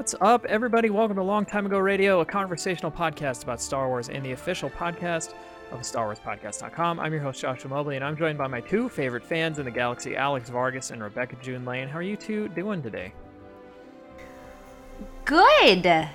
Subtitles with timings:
[0.00, 0.88] What's up, everybody?
[0.88, 4.70] Welcome to Long Time Ago Radio, a conversational podcast about Star Wars and the official
[4.70, 5.34] podcast
[5.72, 6.98] of StarWarsPodcast.com.
[6.98, 9.70] I'm your host, Joshua Mobley, and I'm joined by my two favorite fans in the
[9.70, 11.86] galaxy, Alex Vargas and Rebecca June Lane.
[11.86, 13.12] How are you two doing today?
[15.26, 15.84] Good.
[15.84, 16.14] Yes,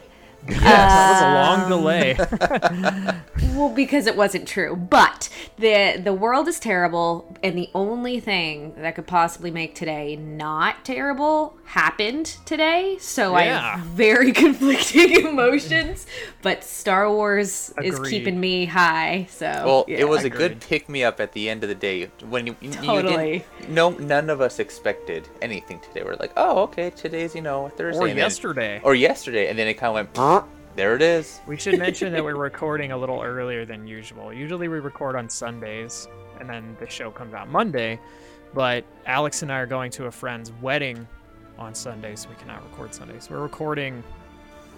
[0.49, 3.21] that was a long um, delay.
[3.55, 4.75] Well, because it wasn't true.
[4.75, 10.15] But the the world is terrible, and the only thing that could possibly make today
[10.15, 12.97] not terrible happened today.
[12.99, 16.05] So I have very conflicting emotions.
[16.41, 19.27] But Star Wars is keeping me high.
[19.29, 19.97] So Well, yeah.
[19.97, 22.55] it was a good pick me up at the end of the day when you,
[22.61, 23.43] you- you Totally.
[23.59, 26.03] didn't, no none of us expected anything today.
[26.03, 28.79] We're like, oh, okay, today's you know Thursday or and then- yesterday.
[28.83, 30.45] or yesterday, and then it kind of went.
[30.75, 31.39] There it is.
[31.47, 34.33] We should mention that we're recording a little earlier than usual.
[34.33, 36.07] Usually we record on Sundays,
[36.39, 37.99] and then the show comes out Monday.
[38.53, 41.07] But Alex and I are going to a friend's wedding
[41.57, 43.29] on Sunday, so we cannot record Sundays.
[43.29, 44.03] We're recording.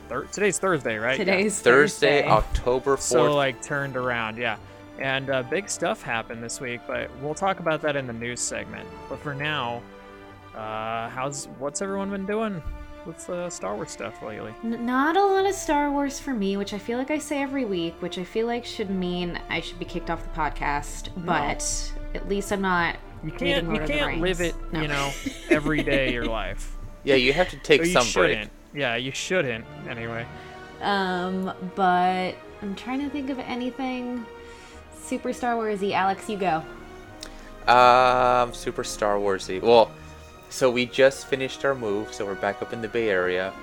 [0.08, 1.18] Thir- today's Thursday, right?
[1.18, 1.26] Yeah.
[1.26, 2.30] today's Thursday, Thursday.
[2.30, 3.02] October fourth.
[3.02, 4.58] So like turned around, yeah.
[5.00, 8.40] And uh, big stuff happened this week, but we'll talk about that in the news
[8.40, 8.88] segment.
[9.10, 9.82] But for now,
[10.56, 12.62] uh, how's what's everyone been doing
[13.08, 14.54] with uh, Star Wars stuff lately?
[14.64, 17.42] N- not a lot of Star Wars for me, which I feel like I say
[17.42, 21.10] every week, which I feel like should mean I should be kicked off the podcast.
[21.18, 22.98] But at least I'm not.
[23.24, 24.82] You can't you Lord of the can't live it, No.
[24.82, 25.12] you know,
[25.50, 26.76] every day of your life.
[27.04, 28.52] yeah, you have to take Or you some shouldn't.
[28.72, 28.82] break.
[28.82, 29.66] Yeah, you shouldn't.
[29.90, 30.26] Anyway,
[30.82, 34.24] Um, but I'm trying to think of anything
[35.02, 35.94] super Star Warsy.
[35.94, 36.64] Alex, you go.
[37.72, 39.62] Um, super Star Warsy.
[39.62, 39.92] Well,
[40.50, 43.54] so we just finished our move, so we're back up in the Bay Area.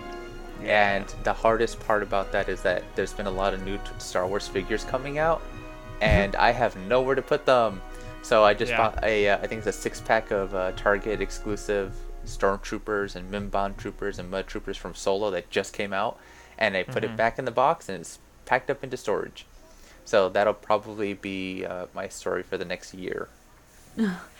[0.62, 4.26] And the hardest part about that is that there's been a lot of new Star
[4.26, 5.42] Wars figures coming out,
[6.00, 7.82] and I have nowhere to put them.
[8.22, 8.78] So I just Yeah.
[8.78, 11.94] bought a, uh, I think it's a six pack of uh, Target exclusive
[12.24, 16.18] Stormtroopers and Mimban Troopers and Mud Troopers from Solo that just came out,
[16.58, 17.12] and I put Mhm.
[17.12, 19.44] it back in the box and it's packed up into storage.
[20.06, 23.28] So that'll probably be uh, my story for the next year.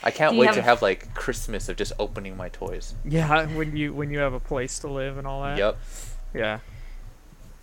[0.03, 2.95] I can't wait have to have like Christmas of just opening my toys.
[3.05, 5.59] yeah, when you when you have a place to live and all that.
[5.59, 5.79] Yep.
[6.35, 6.59] Yeah,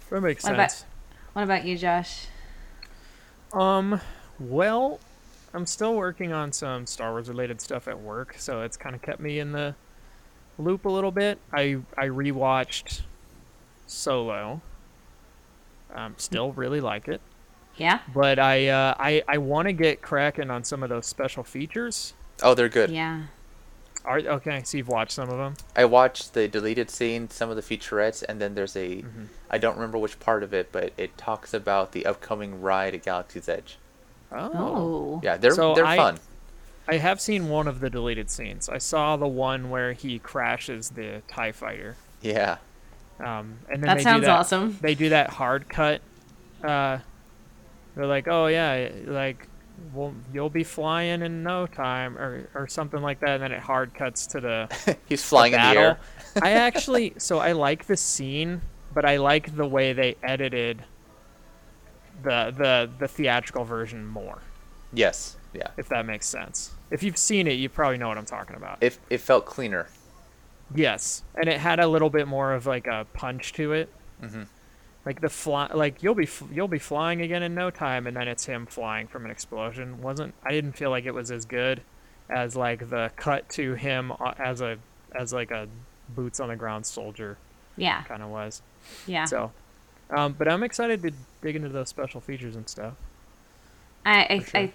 [0.09, 0.85] that makes What about- sense.
[1.33, 2.27] What about you, Josh?
[3.53, 3.99] Um,
[4.39, 4.99] well,
[5.53, 9.01] I'm still working on some Star Wars related stuff at work, so it's kind of
[9.01, 9.75] kept me in the
[10.57, 11.39] loop a little bit.
[11.51, 13.01] I I rewatched
[13.87, 14.61] Solo.
[15.93, 17.19] Um, still really like it,
[17.81, 17.99] Yeah.
[18.13, 22.13] but I uh, I I want to get cracking on some of those special features.
[22.43, 22.89] Oh, they're good.
[22.91, 23.23] Yeah.
[24.03, 24.61] Are okay?
[24.63, 25.53] So you've watched some of them.
[25.75, 29.03] I watched the deleted scene, some of the featurettes, and then there's a.
[29.03, 29.27] Mhm.
[29.49, 33.03] I don't remember which part of it, but it talks about the upcoming ride at
[33.03, 33.77] Galaxy's Edge.
[34.31, 35.19] Oh.
[35.23, 36.17] Yeah, they're So they're I- fun.
[36.87, 38.67] I have seen one of the deleted scenes.
[38.67, 41.95] I saw the one where he crashes the Tie Fighter.
[42.21, 42.57] Yeah.
[43.19, 44.77] Um, and then That they sounds do that, awesome.
[44.81, 46.01] They do that hard cut.
[46.63, 46.97] Uh,
[47.95, 49.47] they're like, oh yeah, like,
[49.93, 53.29] well, you'll be flying in no time, or or something like that.
[53.31, 55.99] And then it hard cuts to the He's flying in the air.
[56.41, 58.61] I actually, so I like the scene,
[58.93, 60.83] but I like the way they edited
[62.23, 64.41] the the the theatrical version more.
[64.93, 65.37] Yes.
[65.53, 65.67] Yeah.
[65.77, 66.71] If that makes sense.
[66.91, 68.77] If you've seen it, you probably know what I'm talking about.
[68.81, 69.87] It it felt cleaner.
[70.73, 73.89] Yes, and it had a little bit more of like a punch to it.
[74.23, 74.47] Mhm.
[75.05, 78.27] Like the fly, like you'll be you'll be flying again in no time, and then
[78.27, 80.01] it's him flying from an explosion.
[80.01, 81.81] wasn't I didn't feel like it was as good
[82.29, 84.77] as like the cut to him uh, as a
[85.15, 85.67] as like a
[86.09, 87.37] boots on the ground soldier
[87.77, 88.03] Yeah.
[88.03, 88.61] kind of was.
[89.07, 89.25] Yeah.
[89.25, 89.51] So,
[90.11, 92.93] um, but I'm excited to dig into those special features and stuff.
[94.05, 94.59] I I, sure.
[94.59, 94.71] I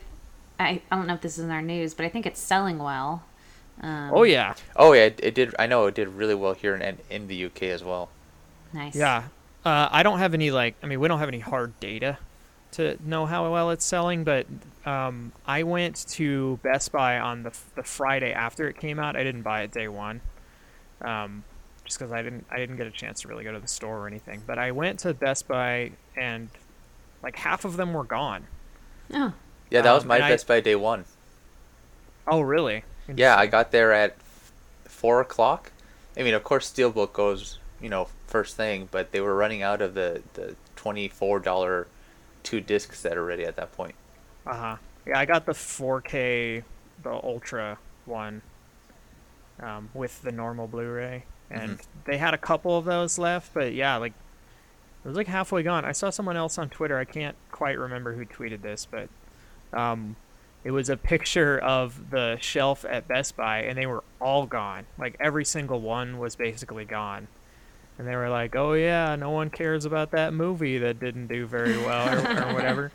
[0.59, 2.79] I I don't know if this is in our news, but I think it's selling
[2.79, 3.23] well.
[3.81, 5.55] Um, Oh yeah, Oh yeah, it, it did.
[5.59, 8.09] I know it did really well here in in the UK as well.
[8.73, 8.97] Nice.
[8.97, 9.25] yeah.
[9.67, 12.19] Uh, I don't have any like I mean we don't have any hard data
[12.73, 14.47] to know how well it's selling, but
[14.85, 19.17] um, I went to Best Buy on the the Friday after it came out.
[19.17, 20.21] I didn't buy it day one,
[21.01, 21.43] um,
[21.85, 23.99] just because I didn't I didn't get a chance to really go to the store
[23.99, 24.41] or anything.
[24.47, 26.49] But I went to Best Buy and
[27.23, 28.47] like half of them were gone.
[29.13, 29.33] Oh.
[29.71, 31.07] Yeah, that was Um, my and I- Best Buy day one.
[32.29, 32.85] Oh really?
[33.13, 34.17] Yeah, I got there at
[34.85, 35.73] four o'clock.
[36.17, 39.81] I mean, of course, Steelbook goes, you know, first thing, but they were running out
[39.81, 41.87] of the the twenty four dollar
[42.43, 43.95] two disc set already at that point.
[44.47, 44.77] Uh huh.
[45.07, 46.65] Yeah, I got the 4K,
[47.03, 48.43] the Ultra one,
[49.61, 53.55] um, with the normal Blu-ray, and they had a couple of those left.
[53.55, 54.13] But yeah, like
[55.05, 55.85] it was like halfway gone.
[55.85, 56.99] I saw someone else on Twitter.
[56.99, 59.09] I can't quite remember who tweeted this, but
[59.73, 60.17] um,
[60.65, 64.87] it was a picture of the shelf at Best Buy, and they were all gone.
[64.99, 67.29] Like every single one was basically gone.
[67.99, 71.47] And they were like, "Oh yeah, no one cares about that movie that didn't do
[71.47, 72.93] very well or, or whatever."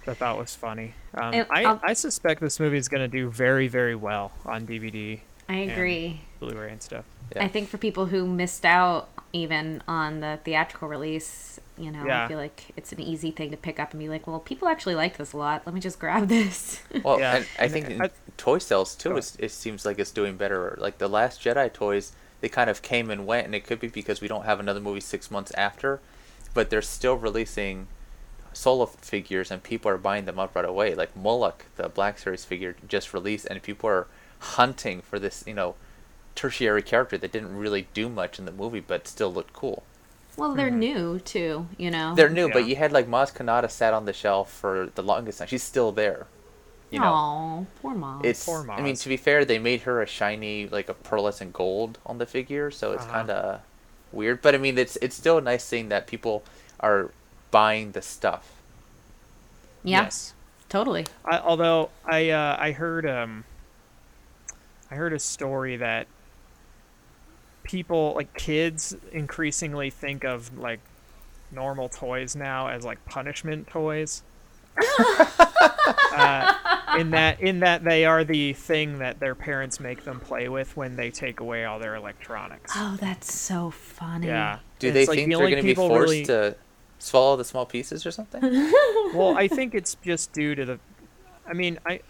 [0.00, 0.94] Which I thought was funny.
[1.14, 4.66] Um, And I I'll- I suspect this movie is gonna do very very well on
[4.66, 6.20] DVD, I agree.
[6.40, 7.04] Blu-ray, and stuff.
[7.34, 7.44] Yeah.
[7.44, 12.24] I think for people who missed out even on the theatrical release, you know, Yeah.
[12.24, 14.68] I feel like it's an easy thing to pick up and be like, well, people
[14.68, 15.62] actually like this a lot.
[15.64, 16.80] Let me just grab this.
[17.02, 20.10] Well, Yeah, and I think I- I- toy sales too, Go it seems like it's
[20.12, 20.76] doing better.
[20.78, 22.12] Like the last Jedi toys,
[22.44, 24.78] they kind of came and went, and it could be because we don't have another
[24.78, 25.98] movie six months after,
[26.52, 27.86] but they're still releasing
[28.52, 30.94] solo figures, and people are buying them up right away.
[30.94, 34.08] Like Moloch, the Black Series figure, just released, and people are
[34.40, 35.74] hunting for this, you know,
[36.34, 39.82] tertiary character that didn't really do much in the movie, but still looked cool.
[40.36, 40.78] well, they're mm-hmm.
[40.80, 42.14] new too, you know.
[42.14, 45.38] They're new, but you had like Maz Kanata sat on the shelf for the longest
[45.38, 45.48] time.
[45.48, 46.26] She's still there.
[46.94, 47.12] You know.
[47.12, 48.24] Aw, poor mom.
[48.24, 48.44] It's.
[48.44, 48.78] Poor mom.
[48.78, 52.18] I mean, to be fair, they made her a shiny, like a pearlescent gold on
[52.18, 53.12] the figure, so it's Uh-huh.
[53.12, 53.60] kind of
[54.12, 54.40] weird.
[54.42, 56.44] But I mean, it's it's still a nice seeing that people
[56.80, 57.10] are
[57.50, 58.62] buying the stuff.
[59.84, 60.34] yeah, Yes.
[60.68, 61.06] totally.
[61.24, 63.44] I, although I uh, I heard um
[64.90, 66.06] I heard a story that
[67.62, 70.80] people like kids increasingly think of like
[71.50, 74.22] normal toys now as like punishment toys.
[76.16, 76.54] uh,
[76.98, 80.76] in that in that they are the thing that their parents make them play with
[80.76, 82.72] when they take away all their electronics.
[82.74, 84.26] Oh, that's so funny.
[84.28, 84.58] Yeah.
[84.78, 86.56] Do It's they like think the they're going to be forced really- to
[86.98, 88.40] swallow the small pieces or something?
[89.14, 90.78] well, I think it's just due to the.
[91.46, 92.00] I mean, I.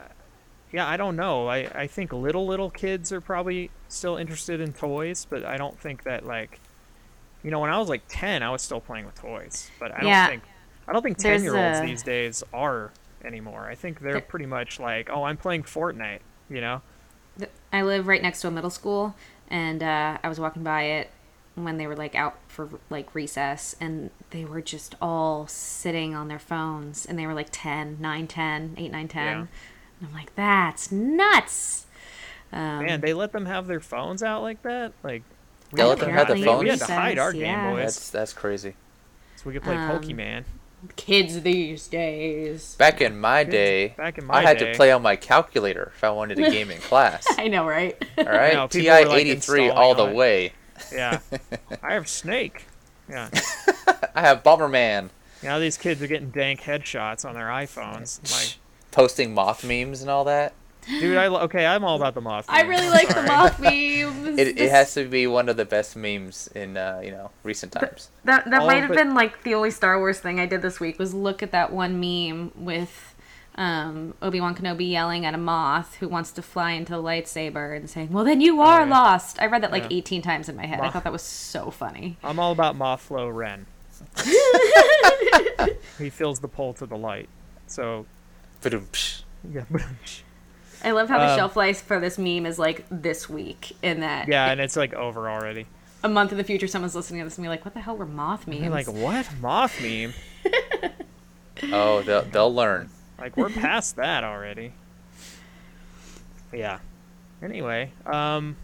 [0.72, 1.46] Yeah, I don't know.
[1.46, 5.78] I, I think little little kids are probably still interested in toys, but I don't
[5.78, 6.58] think that like,
[7.44, 10.04] you know, when I was like ten, I was still playing with toys, but I
[10.04, 10.22] Yeah.
[10.26, 10.42] don't think
[10.88, 12.90] I don't think There's ten year olds a- these days are
[13.24, 13.66] anymore.
[13.68, 16.82] I think they're pretty much like, oh, I'm playing Fortnite, you know.
[17.72, 19.14] I live right next to a middle school,
[19.48, 21.10] and uh, I was walking by it
[21.56, 26.28] when they were like out for like recess, and they were just all sitting on
[26.28, 29.24] their phones, and they were like 10, 9, 10, 8, 9, 10.
[29.24, 29.32] Yeah.
[29.40, 29.48] And
[30.08, 31.86] I'm like, that's nuts.
[32.52, 34.92] Um, Man, they let them have their phones out like that.
[35.02, 35.22] Like,
[35.72, 36.62] we They had let them have the phones?
[36.62, 37.64] We had to hide our Yeah.
[37.64, 38.74] Game Boys That's that's crazy.
[39.36, 40.44] so we could play Um, Pokemon.
[40.96, 42.74] Kids these days.
[42.76, 44.70] Back in my Kids, day, back in I had day.
[44.72, 47.26] to play on my calculator if I wanted to game in class.
[47.38, 47.96] I know, right?
[48.18, 50.14] All right, know, TI were, like, eighty three all the it.
[50.14, 50.52] way.
[50.92, 51.20] Yeah,
[51.82, 52.66] I have Snake.
[53.08, 53.28] Yeah.
[54.14, 55.10] I have Bomberman.
[55.42, 58.20] Now these kids are getting dank headshots on their iPhones.
[58.32, 58.56] Like,
[58.90, 60.54] Posting moth memes and all that.
[60.86, 62.46] Dude, I lo- okay, I'm all about the moth.
[62.48, 64.38] I memes, really I'm like the moth memes.
[64.38, 67.72] It, it has to be one of the best memes in uh, you know recent
[67.72, 68.10] times.
[68.24, 70.62] That that All might have but- been like the only Star Wars thing I did
[70.62, 73.14] this week was look at that one meme with
[73.56, 77.76] um, Obi Wan Kenobi yelling at a moth who wants to fly into the lightsaber
[77.76, 78.90] and saying, "Well, then you are yeah.
[78.90, 79.98] lost." I read that like Yeah.
[79.98, 80.80] 18 times in my head.
[80.80, 82.16] I thought that was so funny.
[82.24, 83.66] I'm all about Mothflow Ren.
[85.98, 87.28] he feels the pull to the light.
[87.66, 88.06] So
[88.60, 89.22] Ba-dum-psh.
[89.52, 89.64] yeah,
[90.84, 94.00] I love how the Um, shelf life for this meme is like this week, in
[94.00, 95.66] that yeah, and it's like over already.
[96.02, 97.96] a month in the future, someone's listening to this and be like, "What the hell
[97.96, 100.12] were moth memes?" Like, what moth meme?
[101.72, 102.90] Oh, they'll they'll learn.
[103.18, 104.72] Like we're past that already.
[106.52, 106.78] Yeah.
[107.42, 108.56] Anyway, um,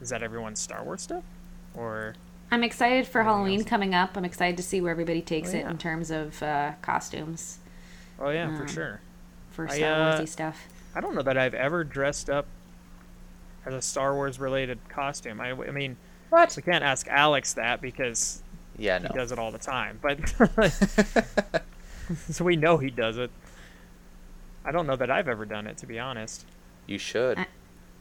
[0.00, 1.24] is that everyone's Star Wars stuff,
[1.74, 2.14] or
[2.50, 3.68] I'm excited for Halloween else?
[3.68, 4.16] coming up.
[4.16, 7.58] I'm excited to see where everybody takes Oh, it in terms of uh, costumes
[8.20, 9.00] oh yeah, for Um, sure.
[9.50, 10.68] for I, Star uh, Warsy stuff.
[10.94, 12.46] I don't know that I've ever dressed up
[13.64, 15.40] as a Star Wars related costume.
[15.40, 15.96] I, I mean,
[16.30, 16.54] What?
[16.56, 18.42] we can't ask Alex that because
[18.78, 19.98] Yeah, he does it all the time.
[20.02, 20.18] But
[22.30, 23.30] so we know he does it.
[24.64, 26.44] I don't know that I've ever done it, to be honest.
[26.86, 27.38] you should.
[27.38, 27.46] I-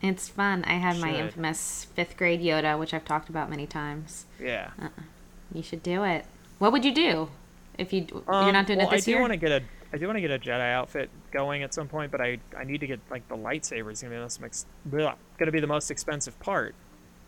[0.02, 0.64] It's fun.
[0.66, 4.26] I had my infamous fifth grade Yoda, which I've talked about many times.
[4.40, 4.72] Yeah.
[5.54, 6.26] You should do it.
[6.60, 7.30] What would you do
[7.78, 9.22] if you you're Um, not doing well, it this I do year?
[9.22, 11.88] want to get a I do want to get a Jedi outfit going at some
[11.88, 13.92] point, but I I need to get like the lightsaber.
[13.92, 16.76] is gonna be the most ex- blah, gonna be the most expensive part.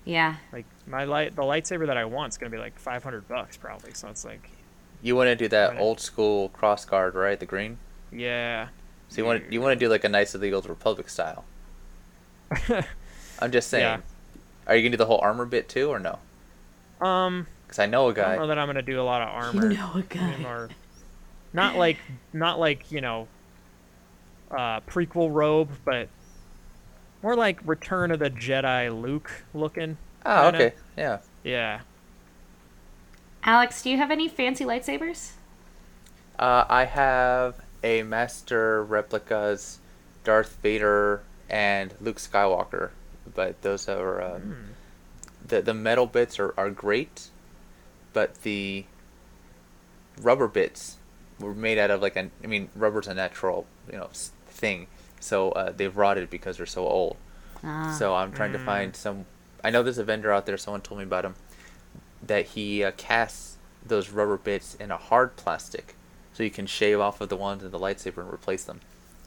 [0.06, 0.36] Yeah.
[0.52, 3.58] Like my light the lightsaber that I want is gonna be like five hundred bucks
[3.58, 3.94] probably.
[3.94, 4.50] So it's like
[5.02, 5.80] You want to do that Right.
[5.80, 7.40] old school cross guard, right?
[7.40, 7.78] The green.
[8.12, 8.70] yeah.
[9.10, 11.44] So you want you want to do like a Knights of the Old Republic style.
[13.40, 13.84] I'm just saying.
[13.84, 13.98] Yeah.
[14.68, 16.20] Are you gonna do the whole armor bit too, or no?
[17.06, 19.30] Um, Because I know a I don't know that I'm gonna do a lot of
[19.30, 19.72] armor.
[19.72, 20.44] You know a guy.
[20.46, 20.70] Or
[21.54, 21.98] not like
[22.34, 23.28] not like you know
[24.52, 26.10] uh, prequel robe, but
[27.22, 29.98] more like Return of the Jedi Luke looking.
[30.26, 30.66] Oh, kinda.
[30.66, 30.76] okay.
[30.98, 31.20] Yeah.
[31.44, 31.80] Yeah.
[33.44, 35.32] Alex, do you have any fancy lightsabers?
[36.40, 39.80] Uh, I have a Master Replicas,
[40.24, 42.92] Darth Vader, and Luke Skywalker,
[43.36, 44.70] but those are um,
[45.46, 47.30] the the metal bits are, are great,
[48.14, 48.86] but the
[50.22, 50.98] rubber bits
[51.40, 54.10] were made out of like a, I mean rubber's a natural you know
[54.48, 54.88] thing,
[55.20, 57.18] so uh, they've rotted because they're so old.
[57.64, 57.96] Ah.
[57.98, 59.26] So I'm trying to find some.
[59.64, 60.58] I know there's a vendor out there.
[60.58, 61.36] Someone told me about him
[62.26, 65.96] that he uh, casts those rubber bits in a hard plastic,
[66.34, 68.80] so you can shave off of the ones in the lightsaber and replace them.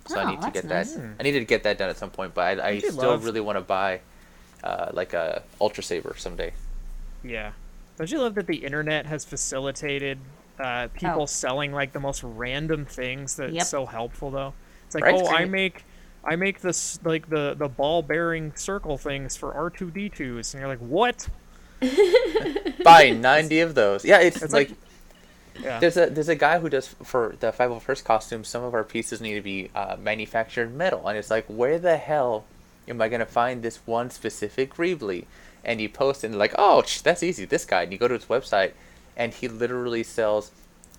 [0.06, 0.92] So Oh, I need to get nice.
[0.94, 1.14] that.
[1.18, 3.40] I needed to get that done at some point, but I, I still love- really
[3.40, 4.00] want to buy
[4.62, 6.52] uh, like a ultra saber someday.
[7.24, 7.52] Yeah.
[7.98, 10.18] Don't you love that the internet has facilitated
[10.58, 11.26] uh, people Oh.
[11.26, 13.66] selling like the most random things that's Yep.
[13.66, 14.54] so helpful though?
[14.86, 15.14] It's like, Right?
[15.14, 15.84] oh, I make
[16.24, 20.54] I make this like the the ball bearing circle things for R two D twos,
[20.54, 21.28] and you're like, what?
[22.84, 24.04] buy 90 of those.
[24.04, 24.78] Yeah, it's, It's like, like-
[25.62, 25.78] Yeah.
[25.78, 28.48] there's a there's a guy who does for the 501st costumes.
[28.48, 31.96] Some of our pieces need to be uh, manufactured metal, and it's like, where the
[31.96, 32.44] hell
[32.88, 35.24] am I gonna find this one specific Greebly?
[35.64, 37.44] And you post and like, oh, sh- that's easy.
[37.46, 38.72] This guy, and you go to his website,
[39.16, 40.50] and he literally sells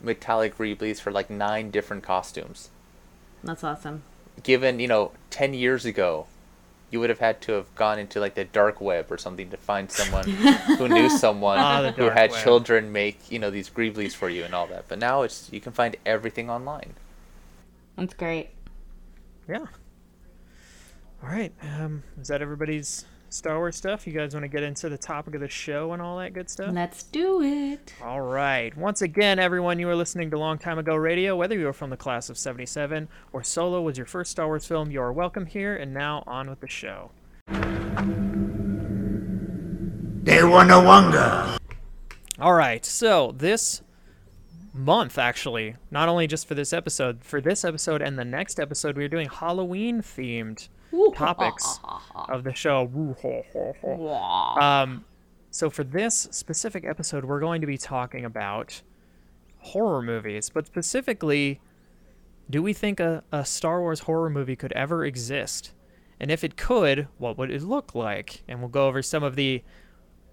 [0.01, 2.69] metallic Greeblies for like nine different costumes.
[3.43, 4.03] That's awesome.
[4.43, 6.27] Given you know 10 years ago.
[6.89, 9.57] You would have had to have gone into like the dark web or something to
[9.57, 12.41] find someone who knew someone Ah, who had web.
[12.41, 14.85] children make you know these greeblies for you and all that.
[14.87, 16.93] But now it's you can find everything online.
[17.97, 18.51] That's great.
[19.49, 19.65] Yeah.
[21.21, 21.51] All right.
[21.61, 24.07] Um, is that everybody's Star Wars stuff?
[24.07, 26.49] You guys want to get into the topic of the show and all that good
[26.49, 26.73] stuff?
[26.73, 27.93] Let's do it.
[28.01, 28.75] All right.
[28.77, 31.35] Once again, everyone, you are listening to Long Time Ago Radio.
[31.35, 34.65] Whether you are from the class of 77 or Solo was your first Star Wars
[34.65, 35.75] film, you are welcome here.
[35.75, 37.11] And now on with the show.
[40.23, 41.57] Dewonawanga.
[42.39, 42.85] All right.
[42.85, 43.81] So this
[44.73, 48.95] month, actually, not only just for this episode, for this episode and the next episode,
[48.95, 50.69] we are doing Halloween themed
[51.15, 51.79] topics
[52.29, 52.83] of the show.
[54.61, 55.05] Um,
[55.51, 58.81] so for this specific episode, we're going to be talking about
[59.59, 61.59] horror movies, but specifically,
[62.49, 65.73] do we think a, a Star Wars horror movie could ever exist?
[66.19, 68.43] And if it could, what would it look like?
[68.47, 69.63] And we'll go over some of the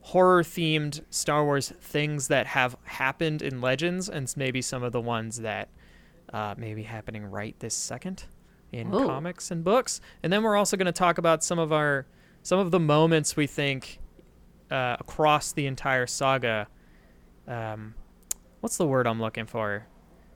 [0.01, 5.01] horror themed Star Wars things that have happened in Legends and maybe some of the
[5.01, 5.69] ones that
[6.33, 8.25] uh, may be happening right this second
[8.75, 9.07] in Ooh.
[9.07, 10.01] comics and books.
[10.23, 12.07] And then we're also going to talk about some of our
[12.43, 13.99] some of the moments we think
[14.71, 16.67] uh, across the entire saga.
[17.49, 17.95] Um,
[18.61, 19.87] what's the word I'm looking for?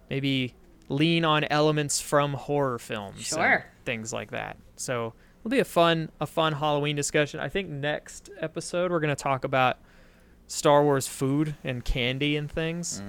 [0.08, 0.54] Maybe
[0.88, 3.66] lean on elements from horror films, and Sure.
[3.84, 4.56] things like that.
[4.76, 7.40] So it'll be a fun a fun Halloween discussion.
[7.40, 9.78] I think next episode we're going to talk about
[10.46, 13.02] Star Wars food and candy and things.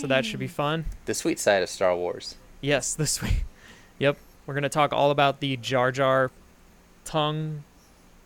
[0.00, 0.86] So that should be fun.
[1.04, 2.36] The sweet side of Star Wars.
[2.60, 3.44] Yes, this week.
[4.00, 4.16] Yep,
[4.48, 6.30] we're gonna talk all about the Jar Jar
[7.04, 7.64] tongue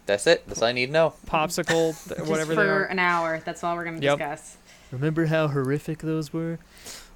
[0.06, 0.46] That's it.
[0.46, 1.14] That's all I need to know.
[1.26, 2.84] popsicle, th- Just whatever for they are.
[2.84, 3.42] an hour.
[3.44, 4.18] That's all we're going to Yep.
[4.18, 4.56] discuss.
[4.92, 6.58] Remember how horrific those were?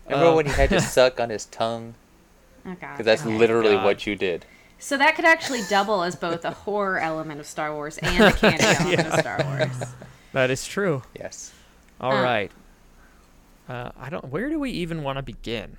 [0.09, 1.95] Remember Uh, when he had to suck on his tongue?
[2.67, 3.85] Oh, Because that's Oh my literally God.
[3.85, 4.45] what you did.
[4.79, 8.33] So that could actually double as both a horror element of Star Wars and a
[8.33, 9.85] candy element of Star Wars.
[10.33, 11.03] That is true.
[11.19, 11.53] Yes.
[12.01, 12.23] All Uh.
[12.23, 12.53] right.
[13.69, 14.27] Uh, I don't.
[14.27, 15.77] Where do we even want to begin?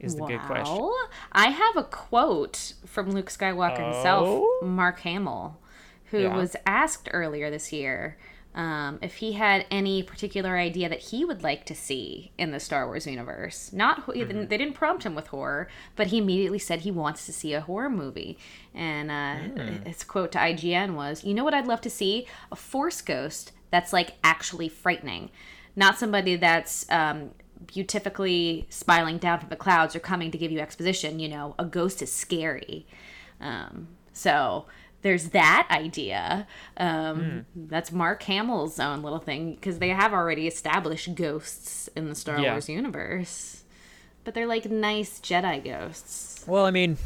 [0.00, 0.90] Is the good question.
[1.32, 4.58] I have a quote from Luke Skywalker himself, Oh?
[4.62, 5.58] Mark Hamill,
[6.06, 6.36] who Yeah.
[6.36, 8.16] was asked earlier this year
[8.52, 12.58] um, if he had any particular idea that he would like to see in the
[12.58, 13.72] Star Wars universe.
[13.72, 14.46] Not Mm-hmm.
[14.48, 17.60] they didn't prompt him with horror, but he immediately said he wants to see a
[17.60, 18.38] horror movie.
[18.74, 19.86] And uh, Mm.
[19.86, 22.26] his quote to IGN was, "You know what I'd love to see?
[22.50, 25.30] A Force ghost that's like actually frightening,
[25.76, 27.30] not somebody that's." Um,
[27.66, 31.18] beautifully smiling down from the clouds or coming to give you exposition.
[31.20, 32.86] You know, a ghost is scary.
[33.40, 34.66] Um, so
[35.02, 36.46] there's that idea.
[36.76, 42.14] Um, That's Mark Hamill's own little thing because they have already established ghosts in the
[42.14, 42.52] Star Yeah.
[42.52, 43.64] Wars universe,
[44.24, 46.44] but they're like nice Jedi ghosts.
[46.46, 46.98] Well, I mean,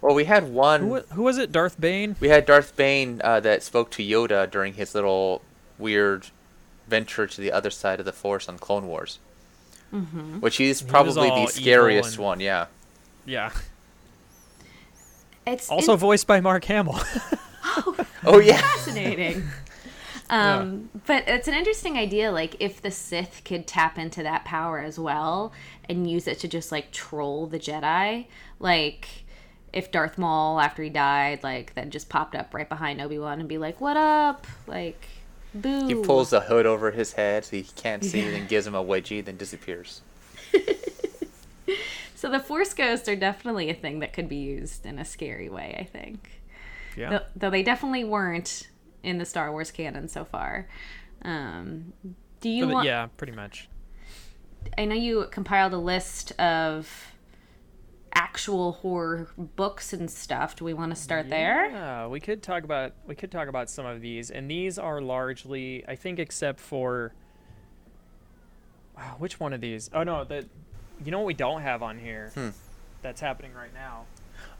[0.00, 0.80] Well, we had one.
[0.82, 1.50] who, who was it?
[1.52, 2.14] Darth Bane.
[2.20, 5.42] We had Darth Bane uh, that spoke to Yoda during his little
[5.78, 6.28] weird
[6.86, 9.18] venture to the other side of the Force on Clone Wars.
[9.92, 10.40] Mm-hmm.
[10.40, 12.66] Which he's was probably all the scariest and- one, yeah.
[13.26, 13.50] Yeah.
[15.46, 16.98] It's Also it's voiced by Mark Hamill.
[17.74, 18.58] Oh, oh yeah.
[18.60, 19.44] fascinating.
[20.28, 22.30] Um, But it's an interesting idea.
[22.30, 25.52] Like, if the Sith could tap into that power as well
[25.88, 28.26] and use it to just like troll the Jedi,
[28.58, 29.08] like
[29.72, 33.40] if Darth Maul, after he died, like then just popped up right behind Obi Wan
[33.40, 35.06] and be like, "What up?" Like,
[35.54, 35.86] boo.
[35.86, 38.82] He pulls the hood over his head so he can't see, then gives him a
[38.84, 40.02] wedgie, then disappears.
[42.14, 45.48] So the Force ghosts are definitely a thing that could be used in a scary
[45.48, 45.74] way.
[45.76, 46.40] I think.
[46.96, 47.10] yeah.
[47.10, 48.68] Though, though they definitely weren't
[49.02, 50.68] in the Star Wars canon so far.
[51.22, 51.92] Um,
[52.40, 52.86] do you But want?
[52.86, 53.68] yeah, pretty much.
[54.78, 57.11] I know you compiled a list of
[58.14, 60.56] actual horror books and stuff.
[60.56, 61.70] Do we want to start there?
[61.70, 65.00] Yeah, we could talk about we could talk about some of these, and these are
[65.00, 67.12] largely, I think, except for
[68.96, 69.88] Wow, which one of these?
[69.94, 70.46] Oh no, the
[71.04, 72.50] you know what we don't have on here Hmm.
[73.00, 74.04] that's happening right now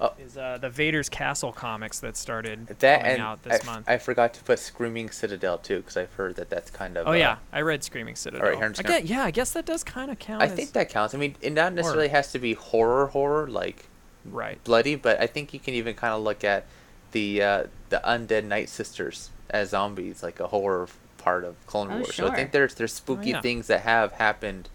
[0.01, 0.13] Oh.
[0.19, 3.89] is uh, the Vader's Castle comics that started That coming out this f- month.
[3.89, 7.07] I forgot to put Screaming Citadel too because I've heard that that's kind of.
[7.07, 8.47] oh uh, yeah, I read Screaming Citadel.
[8.57, 10.43] here, I'm I gonna- get, yeah, I guess that does kind of count.
[10.43, 11.15] I as, think that counts.
[11.15, 13.87] I mean, it not necessarily has to be horror horror like
[14.25, 14.63] right.
[14.65, 16.67] bloody, but I think you can even kind of look at
[17.13, 21.97] the uh, the undead Night Sisters as zombies, like a horror part of Clone Oh,
[21.99, 22.15] Wars.
[22.15, 23.41] So I think there's there's spooky yeah.
[23.41, 24.69] things that have happened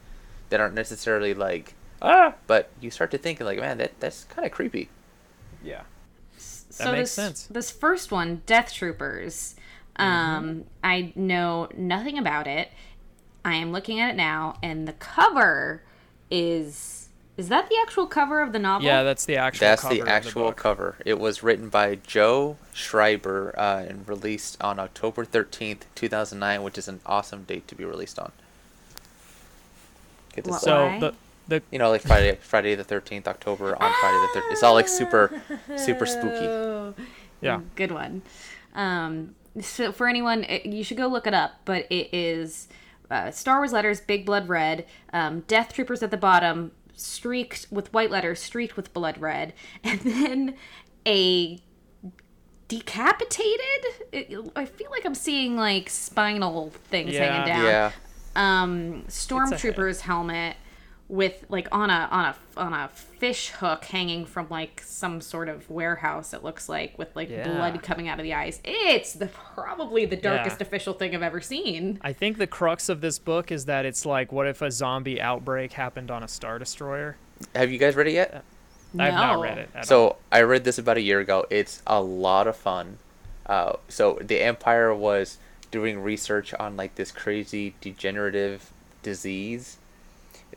[0.50, 4.46] that aren't necessarily like ah, but you start to think like, man, that that's kind
[4.46, 4.90] of creepy.
[5.64, 5.82] Yeah.
[6.38, 7.48] so makes this, sense.
[7.48, 9.56] This first one, Death Troopers.
[9.96, 12.70] Um, I know nothing about it.
[13.44, 15.82] I am looking at it now, and the cover
[16.30, 16.98] is
[17.38, 18.88] is that the actual cover of the novel?
[18.88, 19.60] Yeah, that's the actual.
[19.68, 20.58] That's cover the of actual book.
[20.58, 20.98] cover.
[21.06, 26.88] It was written by Joe Schreiber uh, and released on October 13th, 2009, which is
[26.88, 28.32] an awesome date to be released on.
[30.34, 31.00] Get this What- So Why?
[31.00, 31.14] the
[31.48, 34.52] the you know, like Friday, Friday the 13th, October on Friday the 13th.
[34.52, 35.42] It's all like super,
[35.76, 36.46] super spooky.
[36.46, 36.94] Oh,
[37.42, 37.62] yeah.
[37.76, 38.22] good one.
[38.76, 41.52] Um, so for anyone, it, you should go look it up.
[41.66, 42.68] But it is
[43.10, 44.86] uh, Star Wars letters, big blood red.
[45.14, 50.00] Um, Death Troopers at the bottom, streaked with white letters, streaked with blood red, and
[50.02, 50.56] then
[51.08, 51.60] a
[52.68, 53.86] decapitated.
[54.12, 57.26] It, I feel like I'm seeing like spinal things Yeah.
[57.26, 57.92] hanging down Yeah.
[58.36, 60.58] um stormtrooper's helmet
[61.10, 65.48] with like on a on a on a fish hook hanging from like some sort
[65.48, 67.44] of warehouse it looks like with like Yeah.
[67.48, 70.68] blood coming out of the eyes it's the probably the darkest Yeah.
[70.68, 74.06] official thing i've ever seen I think the crux of this book is that it's
[74.06, 77.16] like, what if a zombie outbreak happened on a star destroyer?
[77.56, 78.44] Have you guys read it yet?
[79.00, 79.70] I've not read it.
[79.74, 79.84] At all.
[79.86, 81.46] So I read this about a year ago.
[81.50, 82.98] It's a lot of fun.
[83.46, 85.38] Uh, so the Empire was
[85.72, 88.72] doing research on like this crazy degenerative
[89.04, 89.78] disease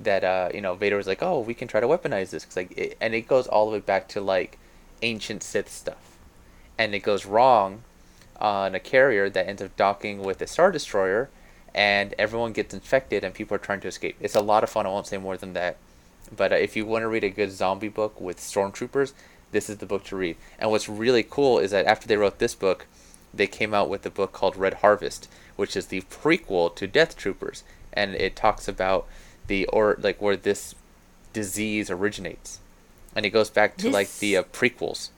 [0.00, 2.56] that uh, you know Vader was like, oh, we can try to weaponize this, 'Cause,
[2.56, 4.58] like, it, and it goes all the way back to like
[5.02, 6.16] ancient Sith stuff,
[6.78, 7.82] and it goes wrong
[8.40, 11.28] on a carrier that ends up docking with a star destroyer,
[11.74, 14.16] and everyone gets infected, and people are trying to escape.
[14.20, 14.86] It's a lot of fun.
[14.86, 15.76] I won't say more than that.
[16.34, 19.12] But uh, if you want to read a good zombie book with stormtroopers,
[19.52, 20.36] this is the book to read.
[20.58, 22.86] And what's really cool is that after they wrote this book,
[23.34, 27.16] they came out with a book called Red Harvest, which is the prequel to Death
[27.16, 29.06] Troopers, and it talks about
[29.50, 30.74] the or like where this
[31.32, 32.60] disease originates,
[33.16, 35.10] and it goes back to like the uh, prequels.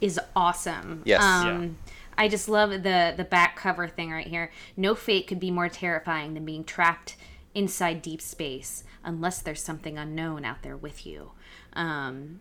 [0.00, 1.02] is awesome.
[1.04, 1.22] Yes.
[1.22, 1.78] um
[2.16, 4.52] i just love the the back cover thing right here.
[4.76, 7.16] No fate could be more terrifying than being trapped
[7.54, 11.32] inside deep space unless there's something unknown out there with you.
[11.72, 12.40] Um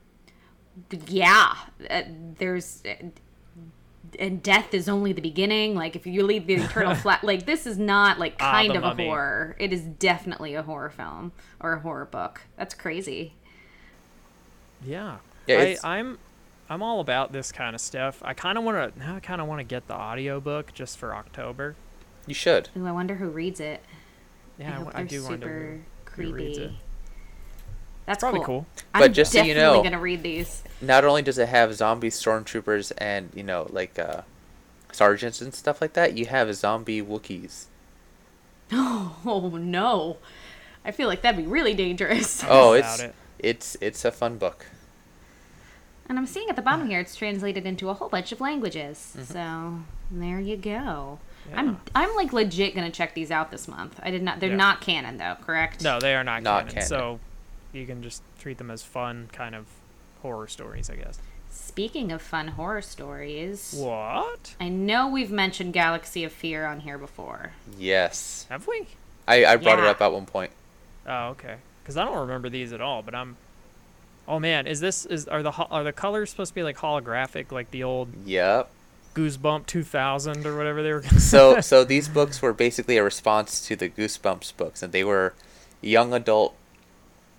[1.07, 1.55] yeah
[1.89, 2.03] uh,
[2.37, 2.83] there's
[4.19, 7.65] and death is only the beginning like if you leave the eternal flat like this
[7.65, 11.31] is not like Ah, kind The of a horror it is definitely a horror film
[11.59, 13.33] or a horror book that's crazy
[14.85, 16.17] yeah, Yeah, I, I'm
[16.69, 18.21] I'm all about this kind of stuff.
[18.23, 19.15] I kind of want to now.
[19.15, 21.75] I kind of want to get the audiobook just for October.
[22.27, 22.69] You should.
[22.77, 23.81] Ooh, i wonder who reads it
[24.57, 25.81] Yeah, I I, hope they're do super wonder.
[26.05, 26.29] creepy.
[26.31, 26.71] who reads it.
[28.05, 28.45] That's Probably cool.
[28.45, 28.65] cool.
[28.93, 30.63] But I'm just so you definitely know- gonna read these.
[30.81, 34.21] Not only does it have zombie stormtroopers and you know like uh,
[34.91, 37.65] sergeants and stuff like that, you have zombie Wookiees.
[38.71, 40.17] Oh no,
[40.83, 42.43] I feel like that'd be really dangerous.
[42.47, 43.15] Oh, it's it.
[43.39, 44.65] it's it's a fun book.
[46.09, 49.13] And I'm seeing at the bottom here, it's translated into a whole bunch of languages.
[49.17, 49.33] Mm-hmm.
[49.33, 49.79] So
[50.11, 51.19] there you go.
[51.49, 51.59] Yeah.
[51.59, 53.99] I'm I'm like legit gonna check these out this month.
[54.03, 54.39] I did not.
[54.39, 54.55] They're Yeah.
[54.57, 55.83] not canon though, correct?
[55.83, 56.87] No, they are not, Not canon, canon.
[56.87, 57.19] So
[57.73, 59.65] you can just treat them as fun kind of
[60.21, 61.19] horror stories, I guess.
[61.49, 64.55] Speaking of fun horror stories, What?
[64.59, 67.51] I know we've mentioned Galaxy of Fear on here before.
[67.77, 68.87] Yes, Have we?
[69.27, 70.51] I I brought it up at one point.
[71.07, 71.57] Oh, okay.
[71.81, 73.01] Because I don't remember these at all.
[73.01, 73.37] But I'm.
[74.27, 77.51] Oh man, is this is are the are the colors supposed to be like holographic,
[77.51, 78.69] like the old Yep.
[79.15, 81.03] Goosebump 2000 or whatever they were?
[81.19, 85.33] So so these books were basically a response to the Goosebumps books, and they were
[85.81, 86.55] young adult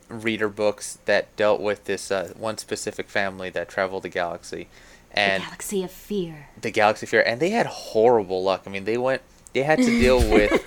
[0.08, 4.68] reader books that dealt with this uh, one specific family that traveled the galaxy,
[5.12, 6.48] and the Galaxy of Fear.
[6.60, 8.64] the Galaxy of fear and they had horrible luck.
[8.66, 10.66] I mean, they went, they had to deal with,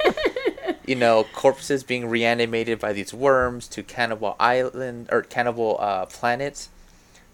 [0.85, 6.69] you know, corpses being reanimated by these worms to cannibal island or cannibal uh, planets,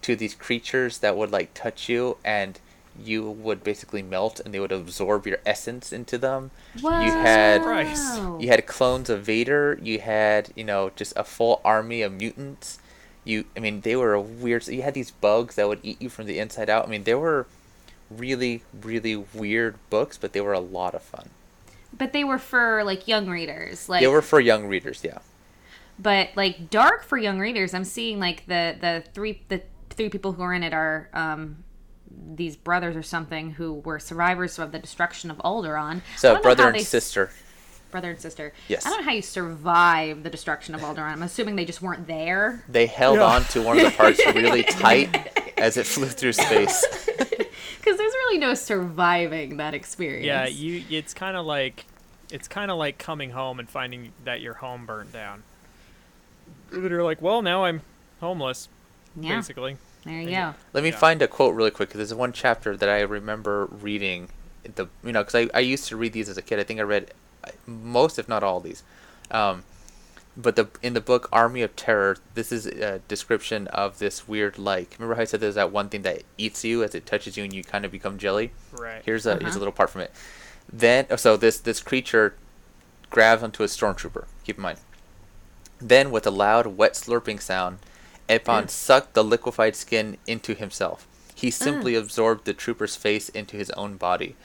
[0.02, 2.60] to these creatures that would like touch you, and
[3.02, 6.52] you would basically melt and they would absorb your essence into them.
[6.82, 7.02] Wow.
[7.04, 8.22] You had Christ.
[8.40, 9.80] you had clones of Vader.
[9.82, 12.80] You had you know just a full army of mutants.
[13.24, 14.68] You I mean they were a weird.
[14.68, 16.86] You had these bugs that would eat you from the inside out.
[16.86, 17.48] I mean they were
[18.10, 21.30] really really weird books, but they were a lot of fun.
[21.98, 23.88] But they were for like young readers.
[23.90, 25.20] Like They were for young readers, yeah.
[26.00, 27.74] but like dark for young readers.
[27.74, 31.63] I'm seeing like the the three the three people who are in it are um
[32.36, 36.02] these brothers or something who were survivors of the destruction of Alderaan.
[36.18, 37.32] So brother and they- sister.
[37.92, 38.54] brother and sister.
[38.68, 38.86] Yes.
[38.86, 41.12] I don't know how you survive the destruction of Alderaan.
[41.12, 42.64] I'm assuming they just weren't there.
[42.68, 43.26] They held Yeah.
[43.26, 46.86] on to one of the parts really tight as it flew through space.
[47.80, 50.26] Because there's really no surviving that experience.
[50.26, 50.86] Yeah, you.
[50.90, 51.86] It's kind of like,
[52.32, 55.44] it's kind of like coming home and finding that your home burned down.
[56.72, 57.82] You're like, well, now I'm
[58.22, 58.70] homeless,
[59.20, 59.36] yeah.
[59.36, 59.76] basically.
[60.06, 60.54] There you go.
[60.74, 60.98] Let me Yeah.
[60.98, 64.30] find a quote really quick because there's one chapter that I remember reading.
[64.76, 66.60] The you know because I, I used to read these as a kid.
[66.60, 67.14] I think I read
[67.44, 68.84] uh, most, if not all, of these.
[69.32, 69.64] Um,
[70.36, 74.58] but the in the book Army of Terror, this is a description of this weird
[74.58, 74.96] like.
[74.98, 77.44] Remember how I said there's that one thing that eats you as it touches you
[77.44, 78.52] and you kind of become jelly.
[78.72, 79.02] Right.
[79.06, 79.58] Here's a here's Uh-huh.
[79.58, 80.12] a little part from it.
[80.72, 82.36] Then oh, so this this creature
[83.10, 84.26] grabs onto a stormtrooper.
[84.44, 84.80] Keep in mind.
[85.80, 87.80] Then with a loud wet slurping sound,
[88.30, 91.08] Epon sucked the liquefied skin into himself.
[91.36, 91.52] He ah.
[91.52, 94.36] simply absorbed the trooper's face into his own body.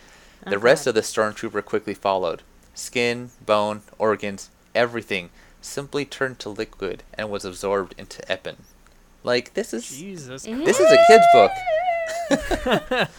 [0.44, 2.42] The oh, rest of the stormtrooper quickly followed.
[2.74, 8.56] Skin, bone, organs, everything simply turned to liquid and was absorbed into Epon.
[9.24, 10.46] Like this is Jesus.
[10.46, 10.64] Mm-hmm.
[10.64, 13.08] this is a kid's book.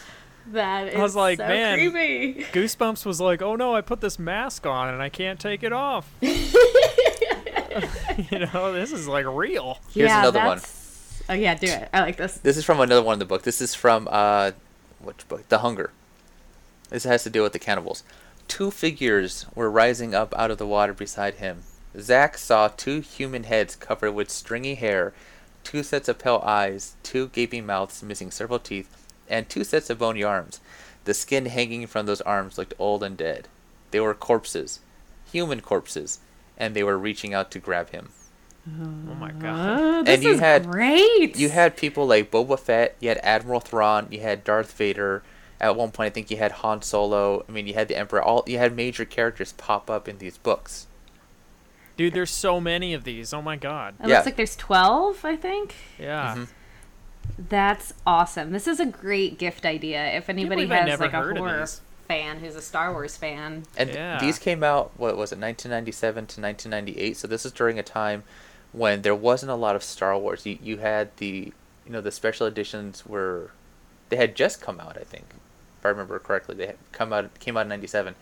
[0.52, 1.78] That is was like, so man.
[1.78, 2.44] creepy.
[2.52, 5.72] Goosebumps was like, oh no, I put this mask on and I can't take it
[5.72, 6.12] off.
[8.30, 9.78] you know, this is like real.
[9.92, 10.58] Here's yeah, another one.
[10.58, 11.88] that's- Oh yeah, do it.
[11.92, 12.38] I like this.
[12.38, 13.42] This is from another one in the book.
[13.42, 14.50] This is from uh,
[15.00, 15.48] which book?
[15.48, 15.92] The Hunger.
[16.88, 18.02] This has to do with the cannibals.
[18.48, 21.62] Two figures were rising up out of the water beside him.
[21.96, 25.12] Zack saw two human heads covered with stringy hair,
[25.62, 29.98] two sets of pale eyes, two gaping mouths missing several teeth, and two sets of
[29.98, 30.60] bony arms.
[31.04, 33.46] The skin hanging from those arms looked old and dead.
[33.92, 34.80] They were corpses,
[35.30, 36.18] human corpses,
[36.60, 38.10] and they were reaching out to grab him.
[38.68, 39.80] Oh my god.
[39.80, 41.36] Oh, this And you is had- great.
[41.36, 45.22] You had people like Boba Fett, you had Admiral Thrawn, you had Darth Vader.
[45.60, 47.44] At one point, I think you had Han Solo.
[47.48, 48.22] I mean, you had the Emperor.
[48.22, 50.86] All you had major characters pop up in these books.
[51.98, 53.34] Dude, there's so many of these.
[53.34, 53.94] Oh my god.
[54.02, 54.14] It Yeah.
[54.16, 55.74] looks like there's 12, I think.
[55.98, 56.34] Yeah.
[56.36, 56.48] Mhm.
[57.50, 58.52] That's awesome.
[58.52, 60.02] This is a great gift idea.
[60.16, 61.80] If anybody has like a heard horror these.
[62.10, 64.18] Fan who's a Star Wars fan, And Yeah.
[64.18, 64.90] these came out.
[64.96, 65.38] What was it?
[65.38, 67.16] 1997 to 1998.
[67.16, 68.24] So this is during a time
[68.72, 70.44] when there wasn't a lot of Star Wars.
[70.44, 71.52] You you had the
[71.86, 73.52] you know the special editions were
[74.08, 74.96] they had just come out.
[74.98, 75.26] I think
[75.78, 78.16] if I remember correctly, they had come out came out in '97.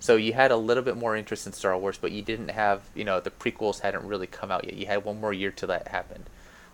[0.00, 2.80] So you had a little bit more interest in Star Wars, but you didn't have
[2.94, 4.74] you know the prequels hadn't really come out yet.
[4.74, 6.24] You had one more year till that happened.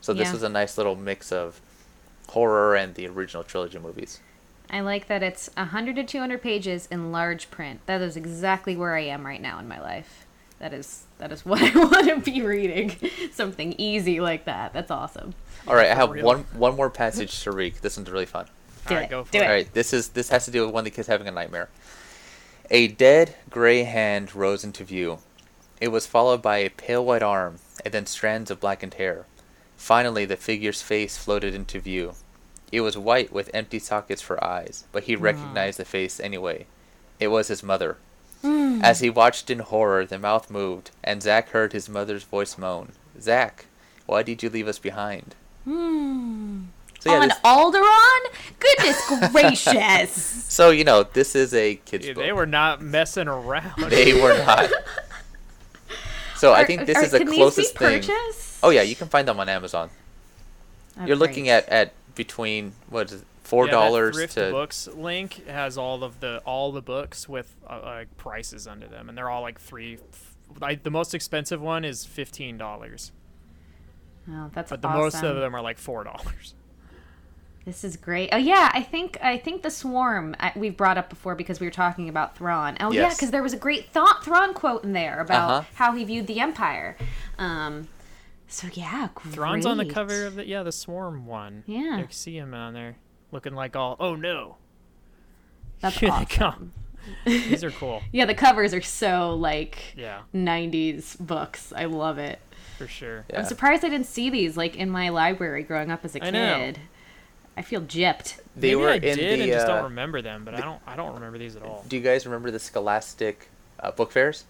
[0.01, 0.33] So this Yeah.
[0.35, 1.61] was a nice little mix of
[2.29, 4.21] horror and the original trilogy movies.
[4.71, 7.81] I like that it's 100 to 200 pages in large print.
[7.87, 10.27] That is exactly where I am right now in my life.
[10.61, 12.97] That is that is what I want to be reading.
[13.33, 14.73] Something easy like that.
[14.73, 15.35] That's awesome.
[15.67, 17.75] All right, I have one one more passage to read.
[17.83, 18.47] This one's really fun.
[18.87, 19.11] Do Alright, it.
[19.11, 19.43] go for Do it.
[19.43, 19.45] it.
[19.45, 21.33] All right, this is this has to do with one of the kids having a
[21.33, 21.69] nightmare.
[22.71, 25.19] A dead gray hand rose into view.
[25.81, 29.27] It was followed by a pale white arm and then strands of blackened hair.
[29.77, 32.13] Finally, the figure's face floated into view.
[32.73, 35.23] It was white with empty sockets for eyes, but he hmm.
[35.23, 36.67] recognized the face anyway.
[37.19, 37.97] It was his mother.
[38.43, 38.81] Hmm.
[38.83, 42.93] As he watched in horror, the mouth moved, and Zack heard his mother's voice moan,
[43.21, 43.67] "Zack,
[44.07, 46.63] why did you leave us behind?" Hmm.
[47.01, 48.21] So yeah, On this, Alderaan?
[48.59, 50.13] Goodness gracious.
[50.49, 52.25] so you know this is a kids Dude, book.
[52.25, 53.91] they were not messing around.
[53.91, 54.71] They were not.
[56.37, 58.01] So I think this are- is the can closest these be thing.
[58.01, 58.59] purchased?
[58.63, 59.91] Oh yeah, you can find them on Amazon.
[60.99, 65.47] Oh, You're looking at at between what is it, four dollars thrift to books link
[65.49, 69.31] has all of the all the books with uh, like prices under them, and they're
[69.31, 69.95] all like three.
[70.13, 73.13] f- Like the most expensive one is fifteen dollars,
[74.31, 75.01] Oh, that's but the awesome.
[75.01, 76.55] most of them are like four dollars.
[77.65, 78.31] This is great.
[78.33, 81.67] Oh yeah, I think I think the swarm I, we've brought up before because we
[81.67, 82.77] were talking about Thrawn.
[82.81, 85.65] Oh yeah, because there was a great Thrawn, Thrawn quote in there about Uh-huh.
[85.75, 86.97] how he viewed the Empire.
[87.39, 87.89] Um,
[88.51, 89.35] so yeah, great.
[89.35, 91.65] Thrawn's on the cover of the yeah the Swarm one.
[91.67, 91.97] Yeah.
[91.99, 92.97] you can see him on there,
[93.33, 94.57] looking like all oh no.
[95.81, 96.73] That's Here they come.
[97.25, 98.03] These are cool.
[98.13, 101.73] Yeah, the covers are so like Yeah, 90s books.
[101.75, 102.39] I love it.
[102.77, 103.25] for sure.
[103.31, 103.39] yeah.
[103.39, 106.31] I'm surprised I didn't see these like in my library growing up as a I
[106.31, 106.57] know.
[106.59, 106.81] kid.
[107.57, 108.41] I feel gypped.
[108.57, 109.43] They Maybe were I in did the.
[109.45, 110.81] and just uh, don't remember them, but I don't.
[110.87, 111.85] I don't remember these at all.
[111.89, 113.49] do you guys remember the Scholastic
[113.81, 114.45] uh, book fairs?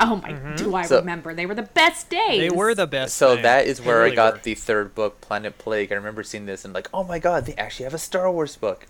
[0.00, 1.34] Oh my, do I So- remember?
[1.34, 2.20] They were the best days.
[2.20, 2.38] Mm-hmm.
[2.40, 3.16] They were the best.
[3.16, 3.42] So thing.
[3.42, 4.40] that is where really I got were.
[4.44, 5.90] the third book, Planet Plague.
[5.92, 8.54] I remember seeing this and like, oh my god, they actually have a Star Wars
[8.56, 8.86] book.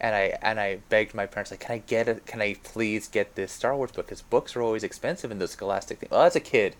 [0.00, 2.26] And I and I begged my parents like, can I get it?
[2.26, 4.06] Can I please get this Star Wars book?
[4.06, 6.08] Because books are always expensive in the Scholastic thing.
[6.12, 6.76] Well, as a kid,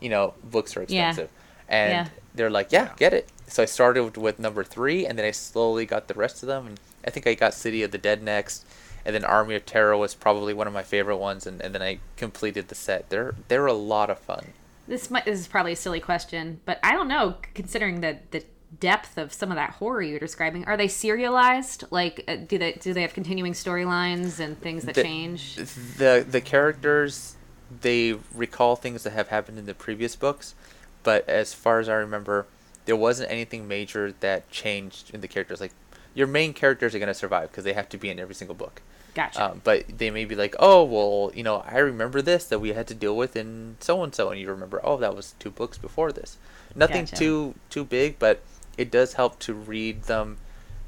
[0.00, 1.08] you know, books are Yeah.
[1.10, 1.30] expensive,
[1.68, 2.06] and Yeah.
[2.34, 3.28] they're like, yeah, get it.
[3.46, 6.66] So I started with number three, and then I slowly got the rest of them.
[6.66, 8.64] And I think I got City of the Dead next,
[9.04, 11.46] and then Army of Terror was probably one of my favorite ones.
[11.46, 13.10] And, and then I completed the set.
[13.10, 14.46] They're they're a lot of fun.
[14.88, 17.36] This might, this is probably a silly question, but I don't know.
[17.54, 18.44] Considering the the
[18.80, 21.84] depth of some of that horror you're describing, are they serialized?
[21.90, 25.56] Like, uh, do they do they have continuing storylines and things that The- change?
[25.56, 27.36] the the characters
[27.80, 30.54] they recall things that have happened in the previous books
[31.02, 32.44] but as far as i remember
[32.84, 35.72] there wasn't anything major that changed in the characters like
[36.14, 38.54] your main characters are going to survive because they have to be in every single
[38.54, 38.82] book
[39.14, 39.50] Gotcha.
[39.52, 42.70] um, but they may be like oh well you know i remember this that we
[42.72, 45.50] had to deal with in so and so and you remember oh that was two
[45.50, 46.36] books before this
[46.74, 47.16] nothing Gotcha.
[47.16, 48.40] too too big but
[48.78, 50.38] it does help to read them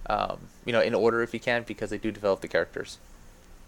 [0.08, 2.98] um, you know in order if you can because they do develop the characters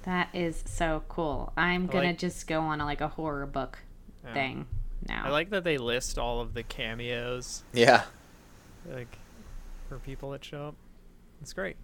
[0.05, 1.53] that is so cool.
[1.57, 3.81] I'm I gonna like- just go on a, like a horror book
[4.25, 4.35] Yeah.
[4.35, 4.67] thing
[5.09, 5.25] now.
[5.27, 8.05] I like that they list all of the cameos, yeah
[8.89, 9.19] like
[9.89, 10.75] for people that show up.
[11.41, 11.77] It's great.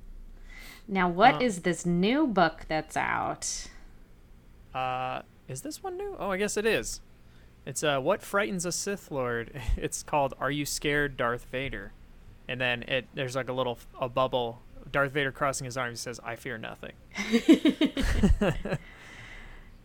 [0.89, 3.69] now, what Uh, is this new book that's out?
[4.75, 6.17] Uh, is this one new?
[6.19, 7.01] Oh, I guess it is.
[7.65, 9.53] It's uh, what frightens a Sith Lord.
[9.77, 11.93] It's called "Are You Scared, Darth Vader?"
[12.49, 14.63] And then it there's like a little a bubble.
[14.91, 16.93] Darth Vader crossing his arms says, "I fear nothing."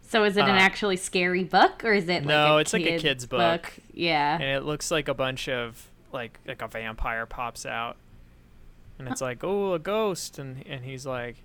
[0.09, 2.83] So is it an Uh, actually scary book or is it like No, it's like
[2.83, 3.73] a kid kid's book.
[3.93, 4.35] Yeah.
[4.35, 7.97] and it looks like a bunch of like like a vampire pops out,
[8.99, 11.37] and it's like, "Oh, a ghost," and and he's like,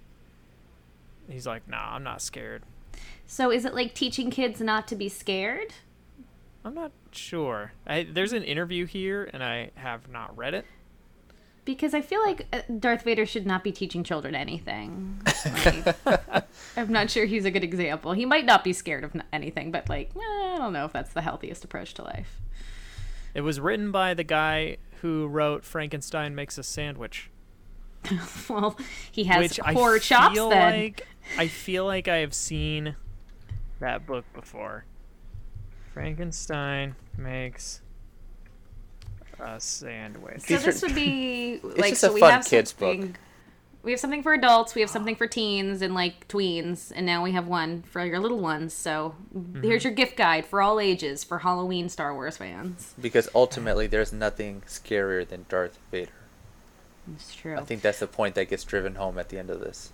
[1.28, 2.62] he's like, "Nah, I'm not scared."
[3.26, 5.74] So is it like teaching kids not to be scared?
[6.64, 7.72] I'm not sure.
[7.86, 10.64] I, there's an interview here, and I have not read it.
[11.64, 15.20] Because I feel like uh, Darth Vader should not be teaching children anything.
[15.64, 16.44] Like,
[16.76, 18.12] I'm not sure he's a good example.
[18.12, 21.12] He might not be scared of anything, but like, eh, I don't know if that's
[21.12, 22.40] the healthiest approach to life.
[23.34, 27.28] It was written by the guy who wrote Frankenstein Makes a Sandwich,
[28.48, 28.76] well,
[29.10, 30.48] he has which I horror feel chops then.
[30.50, 31.06] like
[31.38, 32.96] I feel like I have seen
[33.80, 34.84] that book before.
[35.92, 37.80] Frankenstein makes
[39.38, 40.40] a sandwich.
[40.42, 42.94] So this would be like just so a we fun have kids book.
[43.00, 43.16] something.
[43.82, 44.76] We have something for adults.
[44.76, 48.20] We have something for teens and like tweens, and now we have one for your
[48.20, 48.72] little ones.
[48.72, 49.62] So Mm-hmm.
[49.62, 52.94] here's your gift guide for all ages for Halloween Star Wars fans.
[53.00, 56.10] because ultimately there's nothing scarier than Darth Vader.
[57.14, 57.56] It's true.
[57.56, 59.92] I think that's the point that gets driven home at the end of this.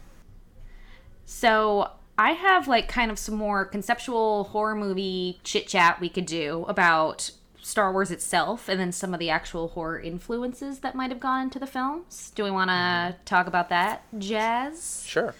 [1.26, 6.26] So I have like kind of some more conceptual horror movie chit chat we could
[6.26, 7.30] do about
[7.62, 11.42] Star Wars itself and then some of the actual horror influences that might have gone
[11.44, 12.32] into the films.
[12.34, 13.24] Do we want to Mm-hmm.
[13.24, 15.04] talk about that, Jazz?
[15.06, 15.34] Sure.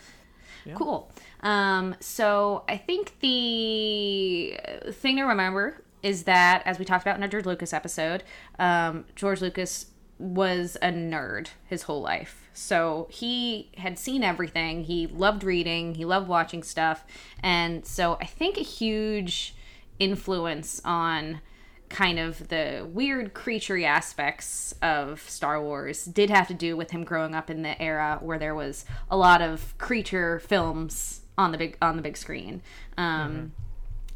[0.75, 1.11] Cool.
[1.41, 4.59] Um, so I think the
[4.91, 8.23] thing to remember is that, as we talked about in our George Lucas episode,
[8.59, 9.87] um, George Lucas
[10.19, 12.49] was a nerd his whole life.
[12.53, 14.85] So he had seen everything.
[14.85, 15.95] He loved reading.
[15.95, 17.05] He loved watching stuff.
[17.43, 19.55] And so I think a huge
[19.99, 21.41] influence on
[21.89, 27.05] kind of the weird creaturey aspects of Star Wars did have to do with him
[27.05, 31.59] growing up in the era where there was a lot of creature films on the
[31.59, 32.61] big on the big screen.
[32.97, 33.53] Um,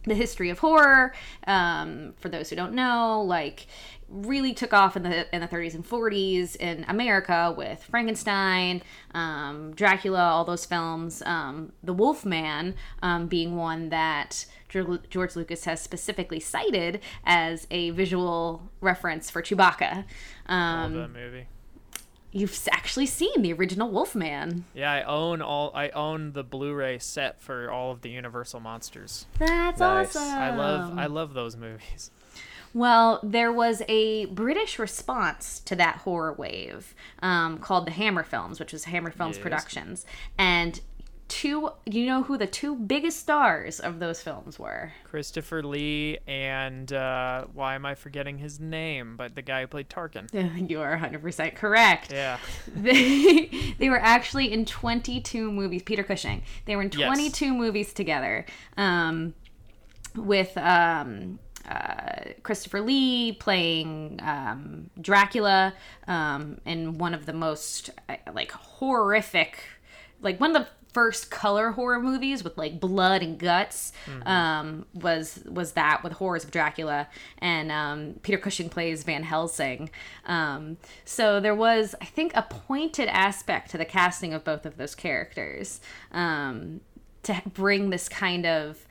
[0.05, 1.15] The history of horror,
[1.47, 3.69] um, for those who don't know, like
[4.13, 8.83] really took off in the in the 30s and 40s in America with Frankenstein,
[9.15, 11.23] um, Dracula, all those films.
[11.27, 18.71] Um, the Wolfman um, being one that George Lucas has specifically cited as a visual
[18.81, 20.05] reference for Chewbacca.
[20.49, 21.47] Love Um, that movie.
[22.33, 24.65] you've actually seen the original Wolfman.
[24.75, 25.71] Yeah, I own all.
[25.75, 29.27] I own the Blu-ray set for all of the Universal monsters.
[29.39, 30.17] That's Nice.
[30.17, 30.23] awesome.
[30.39, 30.99] I love.
[30.99, 32.11] I love those movies.
[32.75, 38.59] Well, there was a British response to that horror wave um, called the Hammer Films,
[38.59, 39.43] which was Hammer Films Yes.
[39.43, 40.07] Productions.
[40.39, 40.81] And
[41.29, 44.93] two, you know who the two biggest stars of those films were?
[45.05, 49.17] Christopher Lee and uh, why am I forgetting his name?
[49.17, 50.29] But the guy who played Tarkin.
[50.71, 52.13] you are 100% correct.
[52.13, 52.39] Yeah.
[52.75, 55.83] They, they were actually in 22 movies.
[55.83, 56.43] Peter Cushing.
[56.67, 57.07] They were in Yes.
[57.07, 58.45] 22 movies together
[58.77, 59.35] um,
[60.15, 65.75] with um, uh, Christopher Lee playing um, Dracula
[66.09, 69.59] um, in one of the most uh, like horrific,
[70.21, 73.93] like one of the first color horror movies with like blood and guts
[74.27, 79.91] um, was was that with Horrors of Dracula, and um, Peter Cushing plays Van Helsing.
[80.27, 84.77] Um, so there was, I think, a pointed aspect to the casting of both of
[84.77, 85.81] those characters
[86.13, 86.81] um,
[87.23, 88.87] to bring this kind of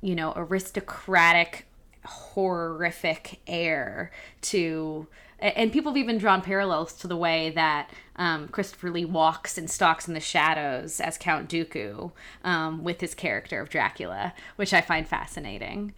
[0.00, 1.67] you know aristocratic
[2.08, 5.06] horrific air to
[5.40, 9.70] and people have even drawn parallels to the way that um, Christopher Lee walks and
[9.70, 12.10] stalks in the shadows as Count Dooku
[12.42, 15.94] um, with his character of Dracula, which I find fascinating.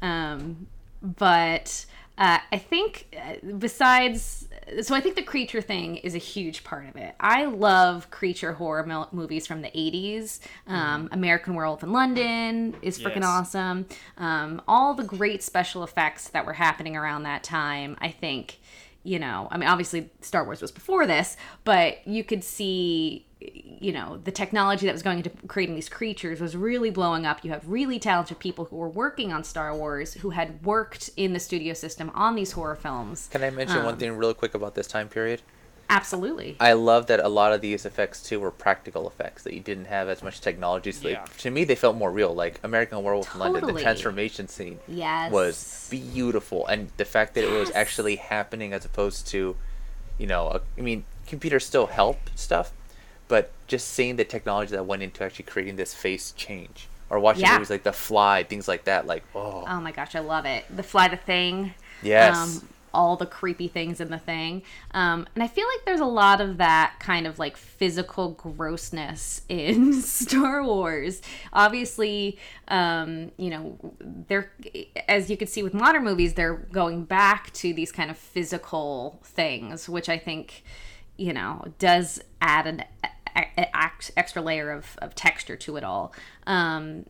[0.00, 0.66] Um,
[1.00, 1.86] but
[2.18, 4.48] uh, I think uh, besides,
[4.82, 7.14] so I think the creature thing is a huge part of it.
[7.20, 10.40] I love creature horror movies from the 80s.
[10.66, 13.24] Um, American Werewolf in London is freaking Yes.
[13.24, 13.86] awesome.
[14.18, 18.58] Um, all the great special effects that were happening around that time, I think,
[19.02, 23.26] you know, I mean, obviously Star Wars was before this, but you could see
[23.80, 27.44] you know the technology that was going into creating these creatures was really blowing up.
[27.44, 31.32] You have really talented people who were working on star wars who had worked in
[31.32, 33.28] the studio system on these horror films.
[33.30, 35.42] Can I mention one um, thing real quick about this time period?
[35.92, 36.56] absolutely.
[36.58, 39.84] I love that a lot of these effects too were practical effects that you didn't
[39.84, 40.90] have as much technology.
[40.90, 42.34] So they- to me, they felt more real.
[42.34, 45.30] Like American Werewolf in London, the transformation scene yes.
[45.30, 49.54] was beautiful, and the fact that it was actually happening as opposed to,
[50.18, 52.72] you know, a, I mean, computers still help stuff,
[53.32, 57.44] but just seeing the technology that went into actually creating this face change, or watching
[57.44, 57.54] Yeah.
[57.54, 60.64] movies like The Fly, things like that, like oh, oh my gosh i love it
[60.68, 64.62] the fly the thing yes, um, all the creepy things in the thing.
[64.92, 69.40] Um, and I feel like there's a lot of that kind of like physical grossness
[69.48, 71.22] in Star Wars.
[71.54, 73.78] Obviously, um, you know,
[74.28, 74.52] they're,
[75.08, 79.20] as you can see with modern movies, they're going back to these kind of physical
[79.24, 80.62] things, which I think,
[81.16, 82.84] you know, does add an
[83.34, 86.14] extra layer of, of texture to it all.
[86.46, 87.06] Um,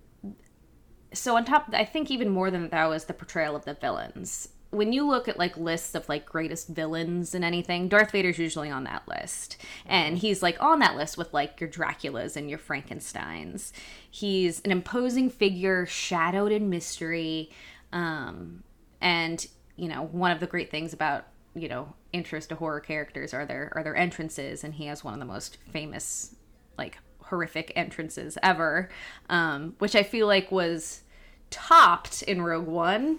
[1.15, 4.49] so on top i think even more than that was the portrayal of the villains.
[4.71, 8.71] When you look at like lists of like greatest villains and anything darth vader's usually
[8.71, 9.59] on that list.
[9.85, 13.73] And he's like on that list with like your draculas and your frankensteins.
[14.11, 17.51] He's an imposing figure shadowed in mystery
[17.93, 18.63] um
[19.03, 23.33] and you know one of the great things about you know intros to horror characters
[23.33, 26.37] are their are their entrances and he has one of the most famous
[26.79, 28.89] like horrific entrances ever
[29.29, 31.03] um which i feel like was
[31.51, 33.19] topped in rogue one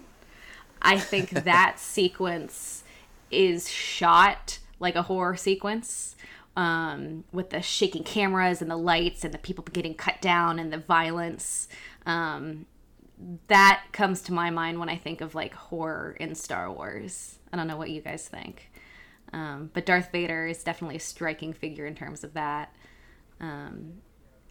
[0.82, 2.84] i think that sequence
[3.30, 6.16] is shot like a horror sequence
[6.56, 10.72] um, with the shaking cameras and the lights and the people getting cut down and
[10.72, 11.66] the violence
[12.06, 12.66] um,
[13.48, 17.38] that comes to my mind when I think of like horror in Star Wars.
[17.52, 18.70] I don't know what you guys think.
[19.34, 22.72] Um, but Darth Vader is definitely a striking figure in terms of that.
[23.40, 23.94] Um,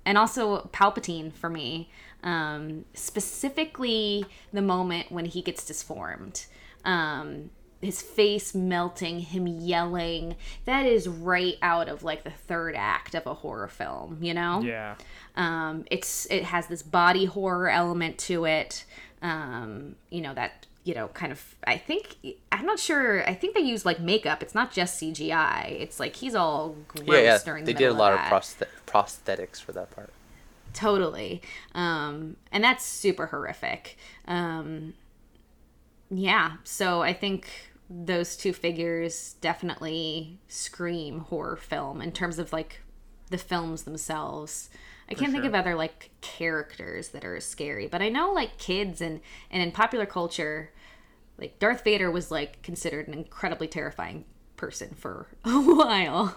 [0.05, 1.89] and also Palpatine for me,
[2.21, 6.47] um, specifically the moment when he gets disformed.
[6.83, 7.49] Um,
[7.81, 10.35] his face melting, him yelling.
[10.65, 14.61] That is right out of like the third act of a horror film, you know?
[14.61, 14.95] Yeah.
[15.37, 18.83] Um, it's it has this body horror element to it.
[19.21, 21.55] Um, you know that you know kind of.
[21.65, 22.17] I think
[22.51, 23.27] I'm not sure.
[23.27, 24.41] I think they use like makeup.
[24.43, 25.71] It's not just CGI.
[25.81, 27.37] It's like he's all gross yeah, yeah.
[27.43, 28.31] during They the did a lot of of that.
[28.31, 30.11] prosthet- prosthetics for that part.
[30.73, 31.41] Totally.
[31.75, 33.97] Um, and that's super horrific.
[34.27, 34.93] Um,
[36.09, 36.53] yeah.
[36.63, 37.47] So I think
[37.89, 42.81] those two figures definitely scream horror film in terms of like
[43.29, 44.69] the films themselves.
[45.09, 49.01] I can't think of other like characters that are scary, but I know like kids
[49.01, 49.19] and
[49.51, 50.71] and in popular culture,
[51.37, 56.35] like Darth Vader was like considered an incredibly terrifying person for a while.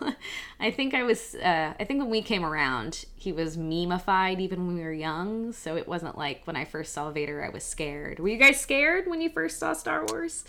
[0.59, 4.67] I think I was uh, I think when we came around, he was memeified even
[4.67, 7.65] when we were young, so it wasn't like when I first saw Vader I was
[7.65, 8.19] scared.
[8.19, 10.45] Were you guys scared when you first saw Star Wars?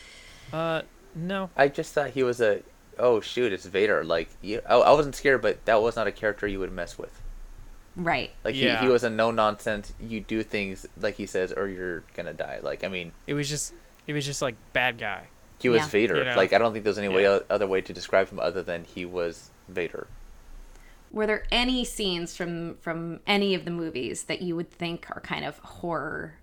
[0.52, 0.82] Uh,
[1.16, 1.50] no.
[1.56, 2.64] I just thought he was a
[2.98, 4.04] oh shoot, it's Vader.
[4.04, 6.98] Like you, I, I wasn't scared, but that was not a character you would mess
[6.98, 7.22] with.
[7.98, 8.32] Right.
[8.44, 8.80] Like Yeah.
[8.80, 9.94] he, he was a no nonsense.
[10.00, 12.60] You do things like he says, or you're gonna die.
[12.62, 13.74] Like I mean, It was just,
[14.06, 15.28] it was just like bad guy.
[15.60, 15.88] he was Yeah.
[15.88, 16.18] Vader.
[16.20, 16.36] You know?
[16.36, 19.04] Like I don't think there's any way other way to describe him other than he
[19.06, 20.08] was Vader.
[21.12, 25.22] Were there any scenes from from any of the movies that you would think are
[25.22, 26.36] kind of horror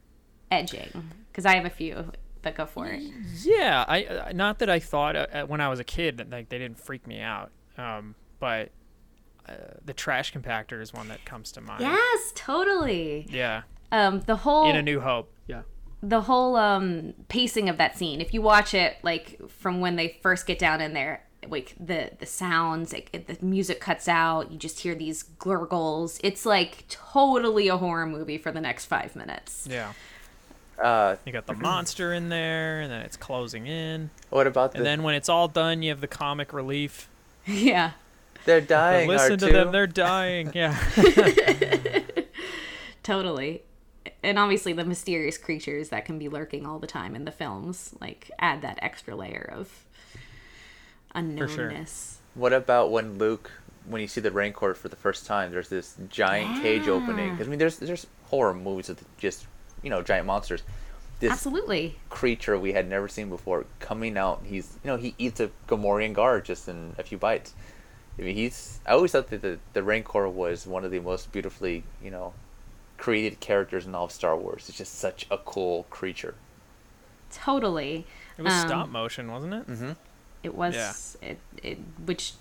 [0.51, 1.11] edging?
[1.31, 2.11] Because I have a few,
[2.43, 3.03] but go for it.
[3.43, 6.31] Yeah, I uh, not that I thought uh, uh, when I was a kid that
[6.31, 8.71] like they didn't freak me out, um, but
[9.49, 9.53] uh,
[9.85, 11.81] the trash compactor is one that comes to mind.
[11.83, 13.27] Yes, totally.
[13.31, 13.63] Yeah.
[13.93, 15.31] Um, the whole In A New Hope.
[15.47, 15.63] Yeah.
[16.03, 18.21] the whole um pacing of that scene.
[18.21, 22.11] If you watch it like from when they first get down in there, like the
[22.19, 24.51] the sounds, it, it- the music cuts out.
[24.51, 26.19] You just hear these gurgles.
[26.25, 29.69] It's like totally a horror movie for the next five minutes.
[29.71, 29.93] Yeah.
[30.83, 34.11] Uh, You got the monster in there, and then it's closing in.
[34.31, 34.79] what about the?
[34.79, 37.09] And then when it's all done, you have the comic relief.
[37.47, 37.93] yeah.
[38.45, 39.09] They're But dying.
[39.09, 39.53] listen to R2.
[39.53, 40.51] them, they're dying.
[40.55, 40.79] Yeah.
[43.03, 43.63] Totally.
[44.23, 47.95] And obviously the mysterious creatures that can be lurking all the time in the films,
[48.01, 49.85] like add that extra layer of
[51.15, 52.17] unknownness.
[52.35, 53.51] What about when Luke,
[53.87, 57.37] when you see the Rancor for the first time, there's this giant cage opening?
[57.37, 59.47] 'Cause, I mean, there's there's horror movies with just
[59.83, 60.63] you know giant monsters.
[61.21, 61.97] This Absolutely.
[62.11, 64.43] creature we had never seen before coming out.
[64.45, 67.55] He's you know he eats a Gamorrean guard just in a few bites.
[68.19, 68.81] I mean, he's.
[68.87, 72.33] I always thought that the the Rancor was one of the most beautifully you know
[72.97, 74.69] created characters in all of Star Wars.
[74.69, 76.35] It's just such a cool creature.
[77.33, 78.07] Totally.
[78.39, 79.67] It was Um, stop motion, wasn't it?
[79.69, 79.93] Mm-hmm.
[80.43, 81.31] It was Yeah.
[81.31, 82.35] it, it which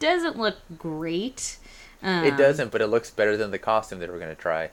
[0.00, 1.58] doesn't look great.
[2.02, 4.70] Um, it doesn't, but it looks better than the costume that we're gonna try.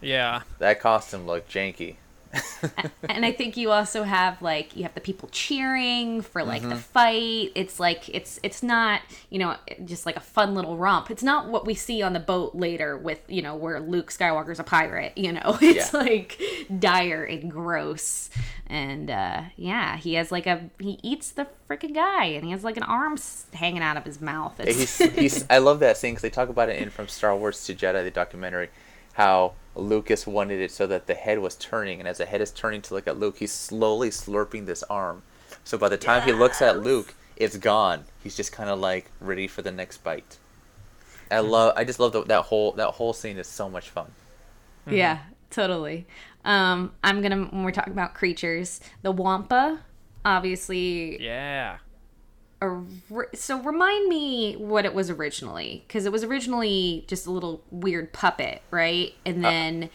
[0.00, 0.42] Yeah.
[0.58, 1.96] That costume looked janky.
[3.08, 6.70] and I think you also have like you have the people cheering for like Mm-hmm.
[6.70, 7.52] the fight.
[7.54, 9.00] It's like it's it's not
[9.30, 11.10] you know just like a fun little romp.
[11.10, 14.58] It's not what we see on the boat later with you know where Luke Skywalker's
[14.58, 15.12] a pirate.
[15.16, 16.00] You know, it's Yeah.
[16.00, 16.40] like
[16.78, 18.28] dire and gross.
[18.66, 22.64] And uh, yeah, he has like a he eats the freaking guy, and he has
[22.64, 23.16] like an arm
[23.54, 24.58] hanging out of his mouth.
[24.60, 27.34] It's, he's, he's I love that scene because they talk about it in from Star
[27.36, 28.68] Wars to Jedi, the documentary,
[29.18, 32.52] how Lucas wanted it so that the head was turning, and as the head is
[32.52, 35.22] turning to look at Luke, he's slowly slurping this arm.
[35.64, 38.04] So by the time he looks at Luke, it's gone.
[38.22, 40.38] He's just kind of like ready for the next bite.
[41.30, 41.74] I love.
[41.76, 44.10] I just love the, that whole that whole scene is so much fun.
[44.88, 45.18] Yeah,
[45.50, 46.06] totally.
[46.44, 49.80] Um, I'm gonna when we're talking about creatures, the Wampa,
[50.24, 51.22] obviously.
[51.22, 51.78] Yeah.
[52.60, 57.62] Ori- so remind me what it was originally, because it was originally just a little
[57.70, 59.14] weird puppet, right?
[59.24, 59.90] And Uh, then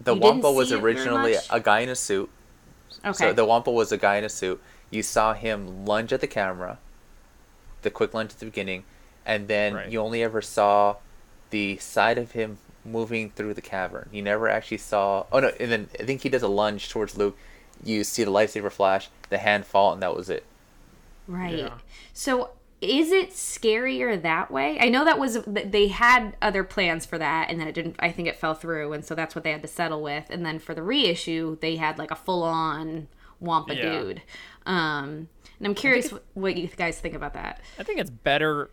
[0.00, 2.30] The Wampa was see it very originally a guy in a suit.
[3.04, 4.60] okay, So the Wampa was a guy in a suit.
[4.90, 6.78] You saw him lunge at the camera,
[7.82, 8.84] the quick lunge at the beginning,
[9.26, 9.90] and then Right.
[9.90, 10.96] you only ever saw
[11.50, 14.08] the side of him moving through the cavern.
[14.12, 15.24] You never actually saw.
[15.32, 15.52] Oh no!
[15.58, 17.36] And then I think he does a lunge towards Luke.
[17.82, 20.44] You see the lightsaber flash, the hand fall, and that was it.
[21.26, 21.58] Right.
[21.58, 21.78] Yeah.
[22.12, 22.50] So
[22.80, 24.78] is it scarier that way?
[24.78, 27.96] I know that was they had other plans for that, and then it didn't.
[27.98, 30.26] I think it fell through, and so that's what they had to settle with.
[30.28, 33.08] And then for the reissue, they had like a full on
[33.40, 33.82] Wampa Yeah.
[34.00, 34.22] dude.
[34.66, 37.60] Um, and I'm curious what you guys think about that.
[37.78, 38.70] I think it's better.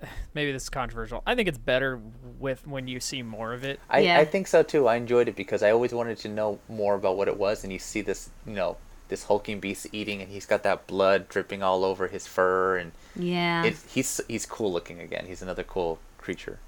[0.34, 1.22] Maybe this is controversial.
[1.26, 2.00] I think it's better
[2.38, 3.80] with when you see more of it.
[3.88, 4.18] I, Yeah.
[4.18, 4.86] I think so too.
[4.86, 7.72] I enjoyed it because I always wanted to know more about what it was, and
[7.72, 8.76] you see this, you know,
[9.10, 12.92] this hulking beast eating, and he's got that blood dripping all over his fur, and
[13.14, 13.64] Yeah.
[13.64, 15.26] it's he's he's cool looking again.
[15.26, 16.58] He's another cool creature.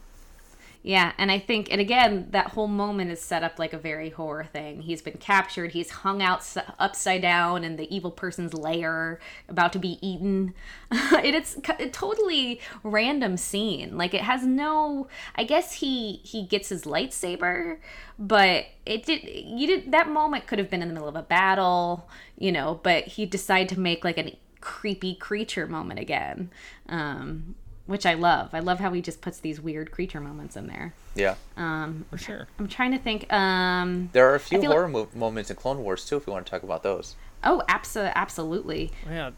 [0.84, 4.10] Yeah, and I think, and again, that whole moment is set up like a very
[4.10, 4.82] horror thing.
[4.82, 6.44] He's been captured, he's hung out
[6.76, 10.54] upside down in the evil person's lair, about to be eaten.
[10.90, 13.96] and it's a totally random scene.
[13.96, 15.06] Like it has no.
[15.36, 17.78] I guess he he gets his lightsaber,
[18.18, 19.22] but it did.
[19.22, 22.80] You did that moment could have been in the middle of a battle, you know.
[22.82, 26.50] But he decided to make like a creepy creature moment again.
[26.88, 27.54] Um,
[27.86, 28.50] which I love.
[28.54, 30.94] I love how he just puts these weird creature moments in there.
[31.14, 32.46] Yeah, Um, For sure.
[32.58, 33.30] I'm trying to think.
[33.32, 36.16] Um, there are a few feel like- horror mo- moments in Clone Wars too.
[36.16, 37.16] If you want to talk about those.
[37.44, 38.92] oh, abso- absolutely.
[39.08, 39.30] Yeah.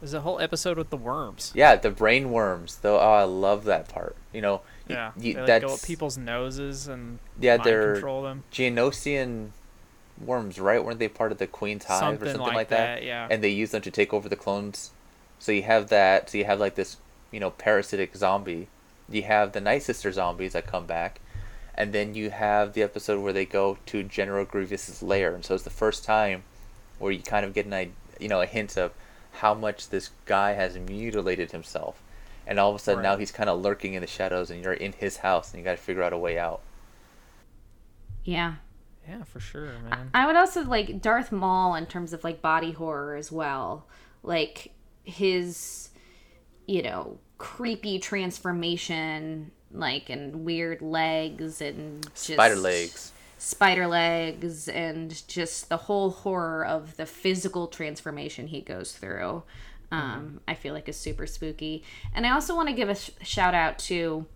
[0.00, 1.50] There's a whole episode with the worms.
[1.56, 2.76] Yeah, the brain worms.
[2.82, 4.14] Though, oh, I love that part.
[4.32, 5.10] You know, Yeah.
[5.16, 8.44] y- they like, that's go up people's noses and Yeah, mind they're- control them.
[8.52, 9.48] Geonosian
[10.24, 10.84] worms, right?
[10.84, 13.00] Weren't they part of the Queen's Hive or Something something like like that?
[13.00, 13.26] that, yeah.
[13.28, 14.92] And they use them to take over the clones.
[15.40, 16.30] So you have that.
[16.30, 16.96] So you have like this,
[17.32, 18.68] you know, parasitic zombie.
[19.08, 21.20] You have the Night Sister zombies that come back,
[21.74, 25.54] and then you have the episode where they go to General Grievous's lair, and so
[25.54, 26.42] it's the first time
[26.98, 28.92] where you kind of get an, i- you know, a hint of
[29.32, 32.02] how much this guy has mutilated himself.
[32.46, 34.72] And all of a sudden now he's kind of lurking in the shadows, and you're
[34.72, 36.60] in his house, and you got to figure out a way out.
[38.24, 38.54] Yeah.
[39.08, 40.10] Yeah, for sure, man.
[40.12, 43.86] I would also like Darth Maul in terms of like body horror as well.
[44.22, 44.72] Like
[45.04, 45.88] his,
[46.68, 53.12] you know, creepy transformation, like and weird legs and just Spider legs.
[53.38, 59.42] spider legs and just the whole horror of the physical transformation he goes through
[59.92, 61.82] um, i feel like is super spooky.
[62.14, 64.26] And i also want to give a sh- shout out to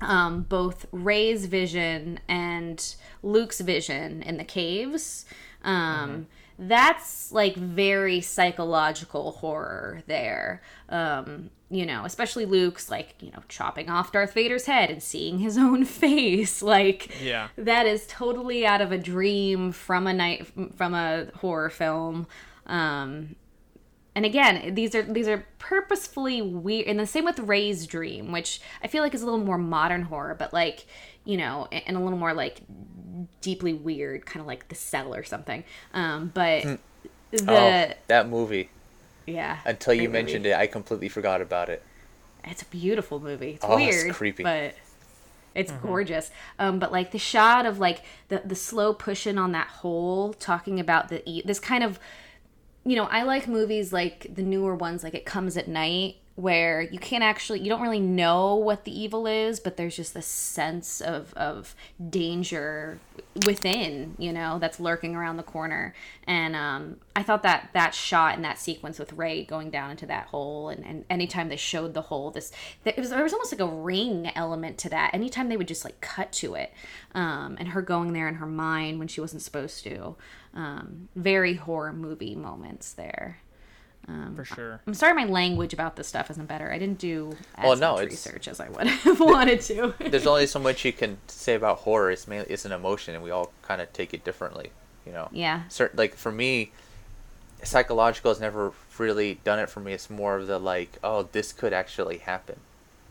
[0.00, 5.24] um, both Rey's vision and luke's vision in the caves.
[5.64, 6.26] Um,
[6.58, 10.60] That's like very psychological horror there.
[10.88, 15.38] Um, you know, especially Luke's like, you know, chopping off Darth Vader's head and seeing
[15.38, 16.60] his own face.
[16.62, 17.48] Like, Yeah.
[17.56, 20.46] that is totally out of a dream from a night
[20.76, 22.26] from a horror film.
[22.66, 23.36] Um,
[24.16, 26.88] and again, these are these are purposefully weird.
[26.88, 30.02] And the same with Rey's Dream, which I feel like is a little more modern
[30.02, 30.86] horror, but like
[31.28, 32.62] you know, and a little more like
[33.42, 35.64] deeply weird, kind of like The Cell or something.
[35.94, 36.68] Um, but
[37.30, 38.70] the oh, that movie.
[39.26, 40.12] yeah, Until you great movie.
[40.12, 41.84] mentioned it, I completely forgot about it.
[42.44, 43.52] It's a beautiful movie.
[43.52, 44.42] It's Oh, it's weird, creepy.
[44.42, 44.74] but
[45.54, 46.30] it's gorgeous.
[46.58, 50.80] Um, but like the shot of like the the slow pushing on that hole, talking
[50.80, 51.98] about the e- this kind of,
[52.84, 56.82] you know, I like movies like the newer ones, like It Comes at Night, where
[56.82, 60.24] you can't actually you don't really know what the evil is, but there's just this
[60.24, 61.74] sense of of
[62.10, 63.00] danger
[63.44, 65.92] within, you know, that's lurking around the corner.
[66.28, 70.06] And um, I thought that that shot and that sequence with Rey going down into
[70.06, 72.52] that hole, and, and anytime they showed the hole, this
[72.84, 75.12] there was, there was almost like a ring element to that.
[75.14, 76.72] Anytime they would just like cut to it,
[77.16, 80.14] um, and her going there in her mind when she wasn't supposed to,
[80.54, 83.38] um, very horror movie moments there.
[84.36, 84.80] For sure.
[84.86, 86.70] I'm sorry, my language about this stuff isn't better.
[86.72, 89.94] I didn't do as Well, no, much it's- research as I would have wanted to.
[89.98, 92.10] There's only so much you can say about horror.
[92.10, 94.70] It's mainly it's an emotion, and we all kind of take it differently.
[95.06, 95.28] You know.
[95.32, 96.70] yeah, certain like for me
[97.62, 101.52] psychological has never really done it for me it's more of the like oh this
[101.52, 102.56] could actually happen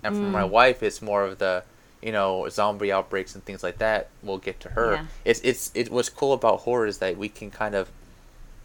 [0.04, 0.32] and for Mm.
[0.32, 1.64] my wife it's more of the
[2.02, 5.06] you know zombie outbreaks and things like that we'll get to her Yeah.
[5.26, 7.90] it's it's it what's cool about horror is that we can kind of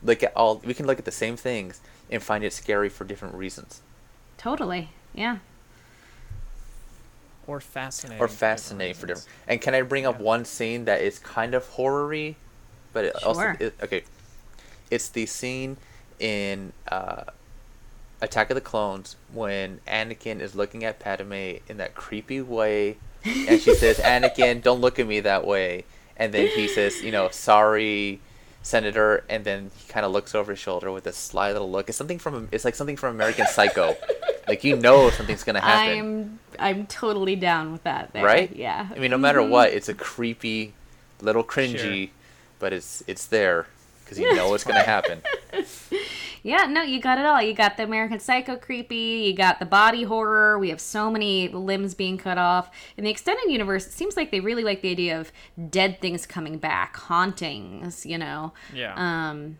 [0.02, 1.80] look at all we can look at the same things
[2.12, 3.82] and find it scary for different reasons
[4.42, 4.90] totally.
[5.14, 5.38] Yeah.
[7.46, 8.20] Or fascinating.
[8.22, 11.18] or for different fascinating for different and can i bring up one scene that is
[11.18, 12.36] kind of horror-y
[12.92, 14.04] but it also it, okay
[14.90, 15.76] it's the scene
[16.20, 17.24] in uh,
[18.20, 23.60] attack of the clones when anakin is looking at padme in that creepy way and
[23.60, 25.84] she says anakin don't look at me that way
[26.16, 28.20] and then he says you know sorry
[28.62, 31.88] senator and then he kind of looks over his shoulder with a sly little look
[31.88, 33.96] it's something from it's like something from american psycho
[34.48, 38.12] like you know something's gonna happen I'm I'm totally down with that.
[38.12, 38.24] There.
[38.24, 38.54] right?
[38.54, 38.88] Yeah.
[38.94, 39.50] I mean, no matter mm-hmm.
[39.50, 40.74] what, it's a creepy,
[41.20, 42.10] little cringy,
[42.58, 43.66] but it's it's there
[44.16, 45.22] because you know what's gonna happen.
[46.44, 47.40] Yeah, no, you got it all.
[47.40, 50.58] You got the American Psycho creepy, you got the body horror.
[50.58, 52.70] We have so many limbs being cut off.
[52.96, 55.30] In the extended universe, it seems like they really like the idea of
[55.70, 58.52] dead things coming back, hauntings, you know.
[58.74, 58.94] Yeah.
[58.96, 59.58] Um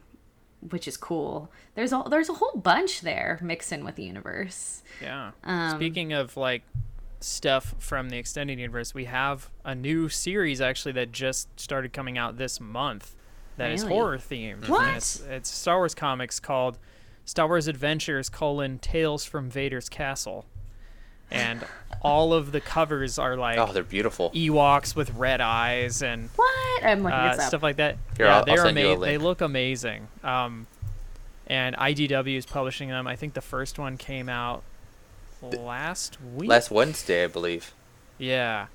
[0.71, 1.51] which is cool.
[1.75, 4.83] There's a there's a whole bunch there mixing with the universe.
[5.01, 5.33] Yeah.
[5.45, 6.63] Um, Speaking of like
[7.21, 12.19] stuff from the extended universe, we have a new series actually that just started coming
[12.19, 13.15] out this month
[13.57, 13.95] that is Really?
[13.95, 14.69] horror themed.
[14.69, 14.95] What?
[14.97, 16.79] It's, it's Star Wars comics called
[17.25, 20.45] Star Wars Adventures: colon Tales from Vader's Castle,
[21.31, 21.65] and
[22.03, 24.31] all of the covers are like Oh, they're beautiful.
[24.31, 26.85] Ewoks with red eyes and What?
[26.85, 27.49] I'm looking uh, this up.
[27.49, 27.97] stuff like that.
[28.17, 30.09] Here, yeah, I'll- I'll they're send you a They look amazing.
[30.25, 30.67] Um,
[31.47, 33.07] and IDW is publishing them.
[33.07, 34.63] I think the first one came out
[35.43, 36.49] last week.
[36.49, 37.73] Last Wednesday, I believe.
[38.19, 38.67] yeah,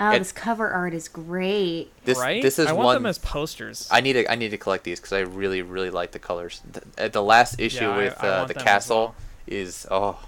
[0.00, 1.92] oh, it- this cover art is great.
[2.04, 2.42] This right.
[2.42, 2.94] this is I want one.
[2.96, 3.86] them as posters.
[3.90, 6.60] I need to I need to collect these because I really really like the colors.
[6.72, 9.14] The, uh, the last issue Yeah, with I uh, want the castle well.
[9.46, 10.18] is oh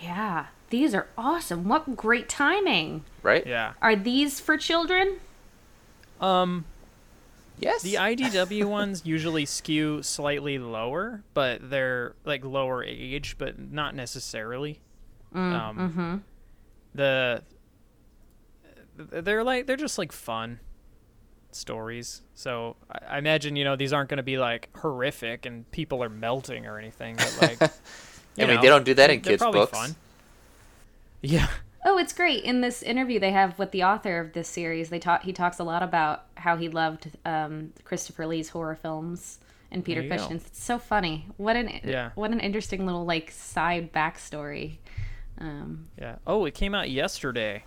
[0.00, 0.46] Yeah.
[0.70, 1.68] These are awesome.
[1.68, 3.04] What great timing.
[3.22, 3.46] right.
[3.46, 3.74] yeah.
[3.80, 5.18] Are these for children?
[6.20, 6.64] Um,
[7.58, 7.82] Yes.
[7.82, 14.80] the IDW ones usually skew slightly lower, but they're like lower age, but not necessarily.
[15.32, 16.16] um, mm-hmm.
[16.94, 17.42] the
[18.96, 20.60] they're like they're just like fun
[21.52, 22.22] stories.
[22.34, 26.02] So I, I imagine you know these aren't going to be like horrific and people
[26.02, 27.16] are melting or anything.
[27.16, 27.70] But like, I
[28.36, 29.78] you mean, know, they don't do that in they're kids' probably books.
[29.78, 29.96] Fun.
[31.22, 31.48] Yeah,
[31.86, 32.44] Oh, it's great.
[32.44, 35.22] In this interview they have with the author of this series, they talk.
[35.22, 39.38] He talks a lot about how he loved um, Christopher Lee's horror films
[39.70, 40.18] and Peter There.
[40.18, 40.46] Cushing's.
[40.46, 41.26] It's so funny.
[41.36, 42.10] What an Yeah.
[42.14, 44.78] what an interesting little like side backstory.
[45.38, 46.16] Um, yeah.
[46.26, 47.64] Oh, it came out yesterday.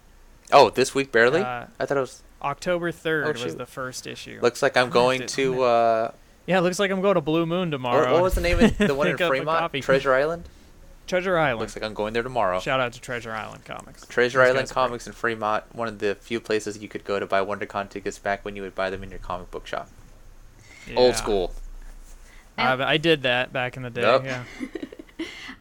[0.51, 1.41] Oh, this week barely.
[1.41, 2.23] Uh, I thought it was.
[2.41, 4.39] October third Oh, was the first issue.
[4.41, 5.63] Looks like I'm going to-.
[5.63, 6.11] Uh,
[6.45, 8.13] yeah, it looks like I'm going to Blue Moon or, tomorrow.
[8.13, 9.73] what was the name of the one in Pick up a Fremont?
[9.83, 10.47] Treasure Island.
[11.07, 11.61] Treasure Island.
[11.61, 12.59] Looks like I'm going there tomorrow.
[12.59, 14.05] Shout out to Treasure Island Comics.
[14.07, 14.73] Treasure Those Island great.
[14.73, 18.19] Comics in Fremont, one of the few places you could go to buy WonderCon tickets
[18.19, 19.89] back when you would buy them in your comic book shop.
[20.95, 21.53] Old school.
[22.57, 24.01] I, I did that back in the day.
[24.01, 24.23] Yup.
[24.23, 24.43] Yeah.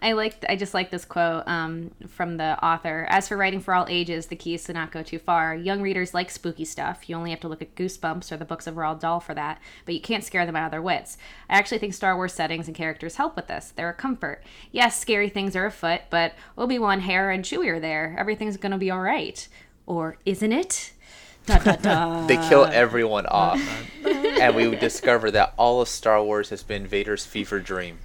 [0.02, 0.44] I like.
[0.48, 3.06] I just like this quote um, from the author.
[3.08, 5.54] As for writing for all ages, the key is to not go too far.
[5.54, 7.08] Young readers like spooky stuff.
[7.08, 9.60] You only have to look at Goosebumps or the books of Roald Dahl for that,
[9.84, 11.16] but you can't scare them out of their wits.
[11.48, 13.72] I actually think Star Wars settings and characters help with this.
[13.74, 14.42] They're a comfort.
[14.70, 18.14] Yes, scary things are afoot, but Obi Wan, Hera, and Chewie are there.
[18.18, 19.48] Everything's gonna be all right,
[19.86, 20.92] or isn't it?
[21.46, 22.26] Da, da, da.
[22.26, 23.60] They kill everyone off,
[24.04, 27.98] and we would discover that all of Star Wars has been Vader's fever dream.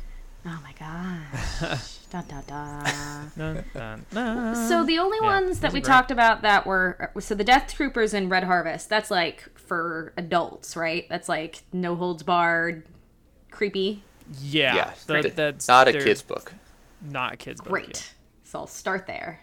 [0.45, 1.97] Oh my gosh.
[2.09, 2.83] da, da, da.
[3.37, 4.67] Dun, dun, dun.
[4.67, 5.87] So the only Yeah, ones that we great.
[5.89, 8.89] talked about that were so the Death Troopers and Red Harvest.
[8.89, 11.05] That's like for adults, right?
[11.09, 12.85] That's like no holds barred,
[13.51, 14.03] creepy.
[14.41, 16.53] yeah, yeah, the- th- that's not a kid's book.
[17.01, 17.69] Not a kid's book.
[17.71, 17.87] Great.
[17.89, 18.01] yeah.
[18.49, 19.41] So I'll start there.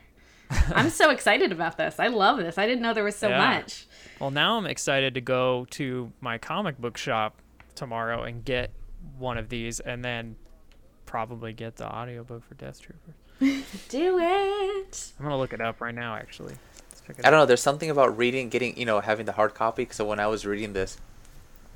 [0.74, 2.01] I'm so excited about this.
[2.01, 2.59] I love this.
[2.59, 3.38] I didn't know there was so Yeah.
[3.38, 3.86] much.
[4.18, 7.36] Well, now I'm excited to go to my comic book shop
[7.76, 8.72] tomorrow and get
[9.16, 10.36] one of these, and then
[11.09, 13.15] probably get the audiobook for Death Troopers.
[13.89, 15.13] Do it.
[15.19, 16.55] I'm gonna look it up right now, actually.
[16.91, 17.47] Let's check it I don't know.
[17.47, 19.89] There's something about reading, getting, you know, having the hard copy.
[19.91, 20.99] So when I was reading this,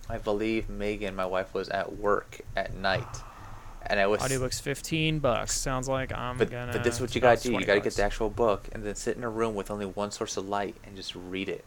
[0.09, 3.07] I believe Megan, my wife, was at work at night,
[3.87, 4.21] and I was.
[4.21, 5.55] Audiobook's 15 bucks.
[5.59, 6.73] Sounds like I'm But, gonna.
[6.73, 7.53] but this is what you gotta do.
[7.53, 10.11] You gotta get the actual book, and then sit in a room with only one
[10.11, 11.65] source of light and just read it.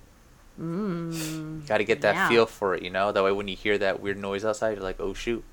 [0.61, 1.13] Mm.
[1.61, 2.30] You gotta get that Yeah.
[2.30, 3.11] feel for it, you know.
[3.11, 5.43] That way, when you hear that weird noise outside, you're like, "Oh shoot,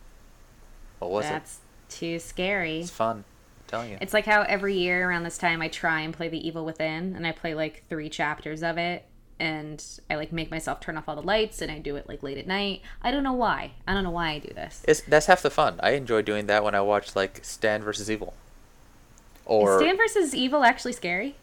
[0.99, 1.59] what was That's
[1.99, 2.81] too scary.
[2.81, 3.19] It's fun.
[3.19, 3.25] I'm
[3.69, 3.99] telling you.
[4.01, 7.15] It's like how every year around this time I try and play The Evil Within,
[7.17, 9.05] and I play like three chapters of it,
[9.41, 12.23] and I like make myself turn off all the lights, and I do it like
[12.23, 12.83] late at night.
[13.03, 13.73] I don't know why.
[13.89, 14.83] I don't know why I do this.
[14.87, 15.81] It's that's half the fun.
[15.83, 18.35] I enjoy doing that when I watch like Stan versus Evil.
[19.45, 21.37] Or Is Stan versus Evil actually scary?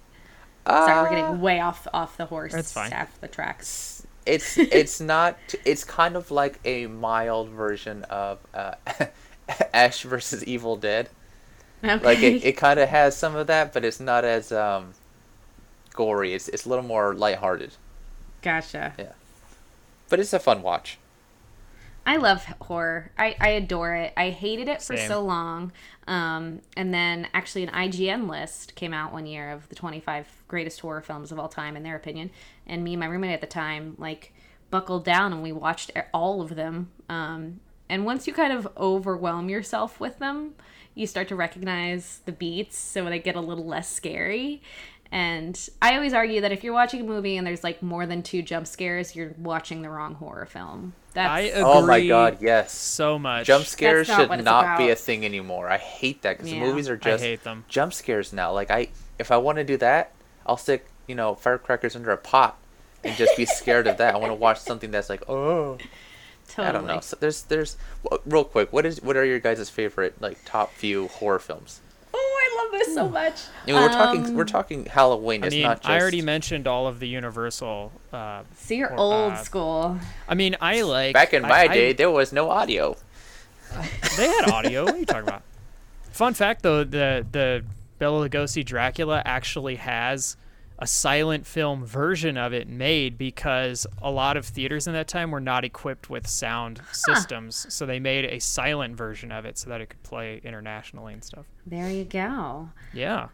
[0.67, 2.53] Sorry, we're Uh, getting way off off the horse.
[2.53, 2.93] That's fine.
[2.93, 4.05] Off the tracks.
[4.25, 8.75] it's it's not it's kind of like a mild version of uh,
[9.73, 11.09] Ash versus Evil Dead.
[11.83, 12.03] Okay.
[12.05, 14.93] Like it, it kind of has some of that, but it's not as um
[15.93, 16.33] gory.
[16.33, 17.73] It's it's a little more lighthearted.
[18.41, 18.93] gotcha.
[18.97, 19.13] Yeah,
[20.09, 20.97] but it's a fun watch.
[22.05, 23.11] I love horror.
[23.19, 24.13] I, I adore it.
[24.17, 25.07] I hated it for Same.
[25.07, 25.71] so long.
[26.07, 30.79] Um, and then actually, an IGN list came out one year of the 25 greatest
[30.79, 32.31] horror films of all time, in their opinion.
[32.65, 34.33] And me and my roommate at the time, like,
[34.71, 36.89] buckled down and we watched all of them.
[37.09, 37.59] Um,
[37.89, 40.53] and once you kind of overwhelm yourself with them,
[40.95, 44.61] you start to recognize the beats so they get a little less scary.
[45.11, 48.21] And I always argue that if you're watching a movie and there's like more than
[48.21, 50.93] two jump scares, you're watching the wrong horror film.
[51.13, 51.63] That's I agree.
[51.63, 52.71] Oh my god, yes.
[52.73, 53.47] So much.
[53.47, 54.93] Jump scares not should what it's not be about.
[54.93, 55.67] a thing anymore.
[55.67, 56.59] I hate that because Yeah.
[56.59, 57.65] movies are I just hate them.
[57.67, 58.53] jump scares now.
[58.53, 60.11] Like I, if I want to do that,
[60.45, 62.59] I'll stick you know firecrackers under a pot
[63.03, 64.13] and just be scared of that.
[64.13, 65.79] I want to watch something that's like oh
[66.49, 66.67] totally.
[66.67, 66.99] I don't know.
[66.99, 68.71] So there's there's well, real quick.
[68.73, 71.81] What is what are your guys' favorite like top few horror films?
[72.13, 73.41] Oh, I love this so much.
[73.63, 75.43] I mean, we're talking Um, we're talking Halloween.
[75.43, 75.89] I It's mean, not just.
[75.89, 77.91] I already mentioned all of the Universal.
[78.11, 79.99] Uh, So you're Or, old uh, school.
[80.27, 81.13] I mean, I like.
[81.13, 82.97] Back in my I- day, there was no audio.
[84.17, 84.85] they had audio.
[84.85, 85.43] what are you talking about?
[86.11, 87.63] Fun fact, though, the the
[87.99, 90.35] Bela Lugosi Dracula actually has
[90.79, 95.29] a silent film version of it made because a lot of theaters in that time
[95.29, 99.69] were not equipped with sound systems, so they made a silent version of it so
[99.69, 101.45] that it could play internationally and stuff.
[101.65, 102.69] There you go.
[102.93, 103.27] Yeah.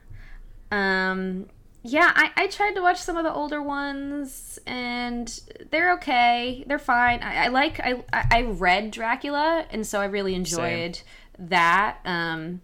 [0.71, 1.45] Um,
[1.83, 5.39] yeah, I, I tried to watch some of the older ones, and
[5.69, 6.63] they're okay.
[6.65, 7.19] They're fine.
[7.21, 11.01] I, I like I I I read Dracula, and so I really enjoyed
[11.37, 11.99] that.
[12.03, 12.61] Um,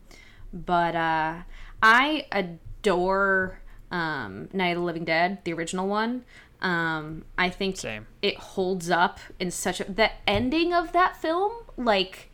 [0.52, 1.42] but uh,
[1.84, 3.61] I adore
[3.92, 6.24] um, Night of the Living Dead, the original one.
[6.62, 8.06] Um, I think Same.
[8.22, 12.30] it holds up in such a the ending of that film like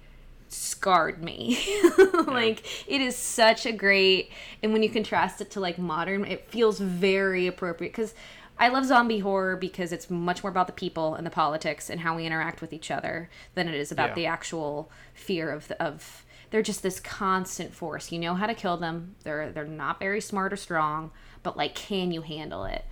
[0.50, 1.58] scarred me
[2.28, 4.30] like it is such a great
[4.64, 8.14] and when you contrast it to like modern it feels very appropriate because
[8.58, 12.00] i love zombie horror because it's much more about the people and the politics and
[12.02, 14.16] how we interact with each other than it is about Yeah.
[14.16, 18.54] the actual fear of the, of they're just this constant force you know how to
[18.54, 21.12] kill them they're they're not very smart or strong
[21.48, 22.84] but like can you handle it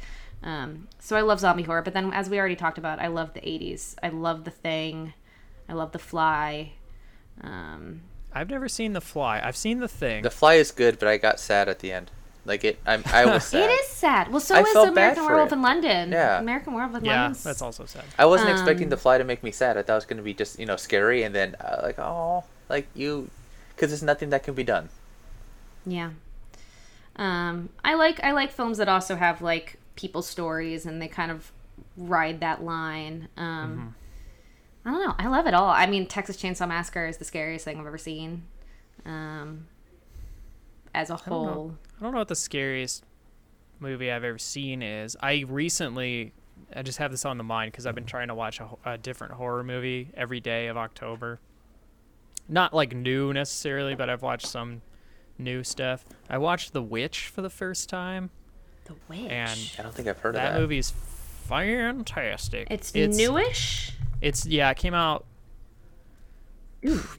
[0.43, 3.34] um, so I love zombie horror, but then as we already talked about, I love
[3.34, 3.95] the 80s.
[4.03, 5.14] I love The Thing.
[5.68, 6.74] I love The Fly.
[7.41, 8.01] Um,
[8.32, 9.41] I've never seen The Fly.
[9.43, 10.22] I've seen The Thing.
[10.22, 12.12] The Fly is good, but I got sad at the end.
[12.45, 13.64] Like it, I'm, I was sad.
[13.70, 14.30] it is sad.
[14.30, 15.56] Well, so I is felt bad American for Werewolf it.
[15.56, 16.12] in London.
[16.12, 16.39] Yeah.
[16.39, 17.41] American Werewolf in yeah, London.
[17.43, 18.03] that's also sad.
[18.20, 19.78] I wasn't expecting Um, The Fly to make me sad.
[19.78, 21.97] I thought it was going to be just you know scary, and then uh, like
[21.97, 23.32] oh, like you,
[23.76, 24.89] because there's nothing that can be done.
[25.88, 26.12] Yeah.
[27.16, 31.32] Um, I like I like films that also have like people stories and they kind
[31.32, 31.51] of
[31.97, 33.30] ride that line.
[33.38, 33.95] Um,
[34.86, 35.16] I don't know.
[35.18, 35.70] I love it all.
[35.70, 38.43] I mean, Texas Chainsaw Massacre is the scariest thing I've ever seen.
[39.05, 39.68] Um,
[40.93, 41.78] as a I don't whole.
[41.99, 43.03] I don't know what the scariest
[43.80, 45.16] movie I've ever seen is.
[45.22, 46.34] I recently,
[46.76, 48.97] I just have this on the mind because I've been trying to watch a, a
[48.97, 51.39] different horror movie every day of October.
[52.47, 54.82] Not like new necessarily, but I've watched some
[55.38, 56.05] new stuff.
[56.29, 58.29] I watched The Witch for the first time.
[58.86, 59.31] The Witch.
[59.31, 60.53] And I don't think I've heard that of that.
[60.53, 60.91] That movie's
[61.47, 62.67] fantastic.
[62.69, 63.93] it's, newish.
[64.21, 65.25] It's yeah, it came out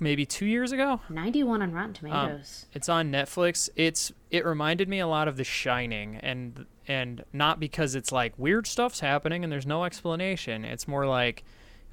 [0.00, 1.00] maybe two years ago.
[1.08, 2.66] 91 on Rotten Um, Tomatoes.
[2.72, 3.68] it's on Netflix.
[3.76, 8.32] It's it reminded me a lot of The Shining, and and not because it's like
[8.38, 10.64] weird stuff's happening and there's no explanation.
[10.64, 11.42] It's more like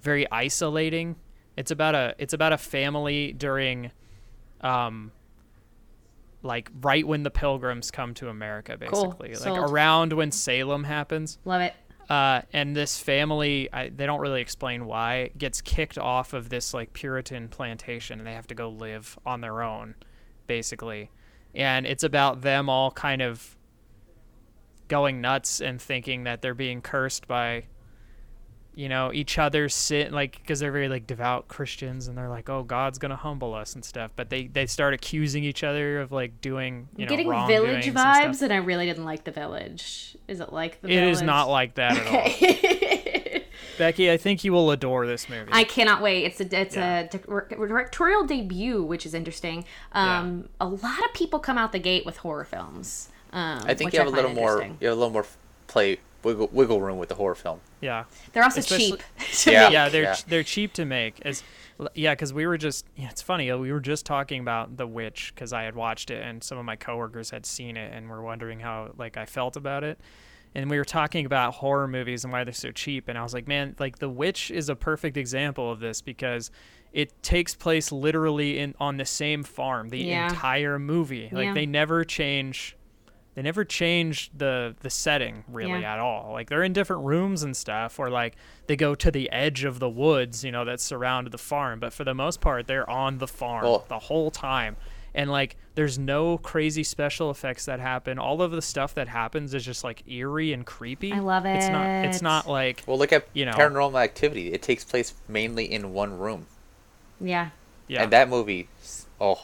[0.01, 1.15] very isolating.
[1.57, 3.91] It's about a it's about a family during,
[4.61, 5.11] um,
[6.43, 9.05] like right when the Pilgrims come to America, Cool.
[9.05, 9.71] basically, like Sold.
[9.71, 11.39] around when Salem happens.
[11.45, 11.73] Love it.
[12.09, 16.73] Uh, and this family, I, they don't really explain why, gets kicked off of this
[16.73, 19.95] like Puritan plantation, and they have to go live on their own,
[20.45, 21.09] basically.
[21.55, 23.55] And it's about them all kind of
[24.89, 27.63] going nuts and thinking that they're being cursed by,
[28.75, 32.49] you know, each other's sin, like because they're very like devout Christians, and they're like,
[32.49, 34.11] oh, God's gonna humble us and stuff.
[34.15, 38.41] But they they start accusing each other of like doing, you know, Getting village vibes,
[38.41, 40.17] and, I really didn't like the village.
[40.27, 41.11] Is it like the It village?
[41.13, 43.41] is not like that at all.
[43.77, 45.49] Becky, I think you will adore this movie.
[45.51, 46.25] I cannot wait.
[46.25, 47.07] It's a it's Yeah.
[47.11, 47.17] a
[47.67, 49.65] directorial debut, which is interesting.
[49.93, 53.09] Um, A lot of people come out the gate with horror films.
[53.31, 54.61] Um, I think you have a little more.
[54.79, 55.25] You have a little more
[55.67, 57.59] play wiggle, wiggle room with the horror film.
[57.81, 58.05] yeah.
[58.31, 59.03] They're also especially- cheap.
[59.43, 59.63] to Yeah.
[59.63, 59.73] make.
[59.73, 60.15] yeah, they're Yeah.
[60.27, 61.19] they're cheap to make.
[61.23, 61.43] As
[61.95, 63.49] yeah, because we were just yeah, it's funny.
[63.51, 66.57] uh, We were just talking about The Witch because I had watched it and some
[66.57, 69.99] of my coworkers had seen it and were wondering how like I felt about it.
[70.55, 73.07] And we were talking about horror movies and why they're so cheap.
[73.07, 76.51] And I was like, man, like The Witch is a perfect example of this because
[76.91, 80.27] it takes place literally in on the same farm the Yeah.
[80.29, 81.27] entire movie.
[81.31, 81.53] Like Yeah.
[81.55, 82.77] they never change
[83.35, 85.93] they never change the the setting really Yeah.
[85.93, 86.31] at all.
[86.33, 88.35] Like they're in different rooms and stuff, or like
[88.67, 91.79] they go to the edge of the woods, you know, that surround the farm.
[91.79, 94.75] But for the most part, they're on the farm Well- the whole time.
[95.15, 98.17] And like, there's no crazy special effects that happen.
[98.17, 101.13] All of the stuff that happens is just like eerie and creepy.
[101.13, 101.55] I love it.
[101.57, 101.85] It's not.
[102.05, 102.83] It's not like.
[102.87, 103.51] Well, look at You know.
[103.51, 104.53] Paranormal Activity.
[104.53, 106.47] It takes place mainly in one room,
[107.21, 107.49] Yeah.
[107.87, 108.01] Yeah.
[108.03, 108.69] and that movie.
[109.21, 109.41] Oh,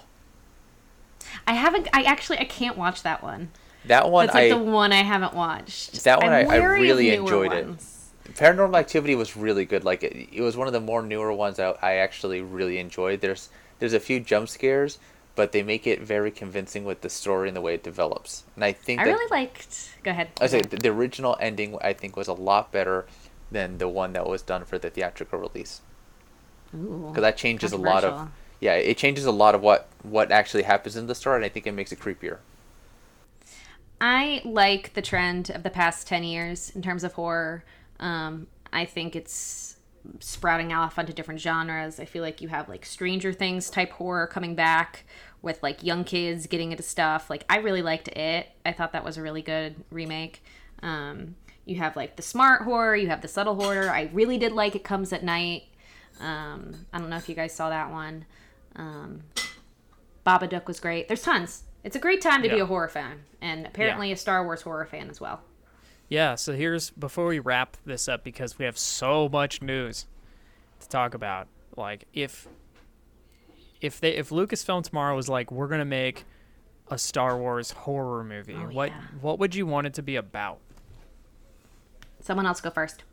[1.45, 1.87] I haven't.
[1.93, 3.51] I actually I can't watch that one.
[3.85, 4.57] That one That's like I.
[4.57, 6.03] the one I haven't watched.
[6.03, 7.67] That one I- I really enjoyed it.
[8.33, 9.83] Paranormal Activity was really good.
[9.83, 13.21] Like it, it was one of the more newer ones I, I actually really enjoyed.
[13.21, 13.49] There's
[13.79, 14.99] there's a few jump scares,
[15.35, 18.43] but they make it very convincing with the story and the way it develops.
[18.55, 19.89] And I think I that really liked.
[20.03, 20.29] Go ahead.
[20.39, 23.05] I say the original ending I think was a lot better
[23.51, 25.81] than the one that was done for the theatrical release
[26.75, 30.31] Ooh, because that changes a lot of yeah it changes a lot of what what
[30.31, 32.37] actually happens in the story and I think it makes it creepier.
[34.01, 37.63] I like the trend of the past 10 years in terms of horror.
[37.99, 39.77] Um, I think it's
[40.19, 41.99] sprouting off onto different genres.
[41.99, 45.05] I feel like you have like Stranger Things type horror coming back
[45.41, 47.29] with like young kids getting into stuff.
[47.29, 48.49] Like, I really liked it.
[48.65, 50.43] I thought that was a really good remake.
[50.81, 51.35] Um,
[51.65, 53.89] you have like the smart horror, you have the subtle horror.
[53.89, 55.63] I really did like It Comes at Night.
[56.19, 58.25] Um, I don't know if you guys saw that one.
[58.75, 59.21] Um,
[60.25, 61.07] Babadook was great.
[61.07, 61.63] There's tons.
[61.83, 64.85] It's a great time to be a horror fan, and apparently a Star Wars horror
[64.85, 65.41] fan as well.
[66.09, 70.05] Yeah, so here's before we wrap this up because we have so much news
[70.81, 71.47] to talk about.
[71.77, 72.47] Like if
[73.79, 76.25] if they if Lucasfilm tomorrow was like we're going to make
[76.91, 79.01] a Star Wars horror movie, Oh, what yeah.
[79.21, 80.57] what would you want it to be about?
[82.21, 83.03] Someone else go first.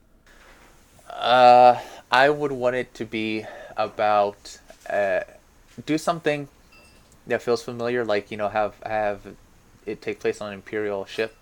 [1.09, 1.79] Uh,
[2.11, 3.45] I would want it to be
[3.77, 4.59] about
[4.91, 5.21] uh,
[5.85, 6.49] do something
[7.27, 9.21] that feels familiar, like you know, have have
[9.85, 11.35] it take place on an imperial ship,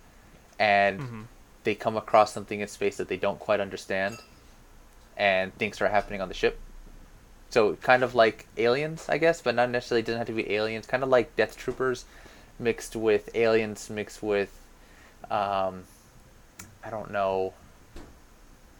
[0.58, 1.26] and
[1.64, 4.18] they come across something in space that they don't quite understand,
[5.16, 6.58] and things are happening on the ship.
[7.50, 10.02] So kind of like aliens, I guess, but not necessarily.
[10.02, 10.86] Doesn't have to be aliens.
[10.86, 12.04] Kind of like Death Troopers,
[12.58, 14.60] mixed with aliens, mixed with,
[15.30, 15.84] um,
[16.84, 17.54] I don't know.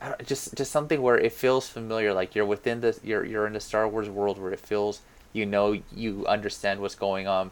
[0.00, 3.46] I don't, just just something where it feels familiar, like you're within the you're you're
[3.46, 5.00] in the Star Wars world where it feels
[5.34, 7.50] you know you understand what's going on,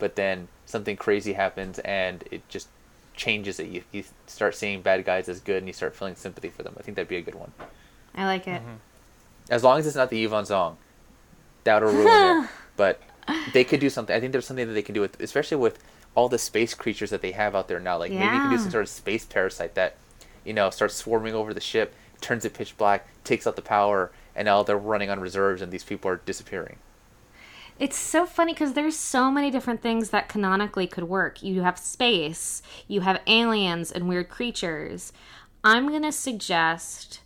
[0.00, 2.68] but then something crazy happens and it just
[3.14, 3.68] changes it.
[3.68, 6.74] You you start seeing bad guys as good and you start feeling sympathy for them.
[6.76, 7.52] I think that'd be a good one.
[8.16, 8.60] I like it.
[8.62, 8.74] Mm-hmm.
[9.50, 10.76] As long as it's not the Yvonne Song,
[11.62, 12.50] that'll ruin it.
[12.76, 13.00] But
[13.52, 14.14] they could do something.
[14.14, 15.82] I think there's something that they can do with, especially with
[16.14, 17.98] all the space creatures that they have out there now.
[17.98, 19.96] Like maybe you can do some sort of space parasite that,
[20.44, 24.12] you know, starts swarming over the ship, turns it pitch black, takes out the power,
[24.36, 26.76] and now they're running on reserves, and these people are disappearing.
[27.78, 31.42] It's so funny because there's so many different things that canonically could work.
[31.42, 35.12] You have space, you have aliens and weird creatures.
[35.62, 37.20] I'm gonna suggest,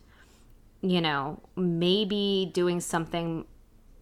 [0.82, 3.46] you know, maybe doing something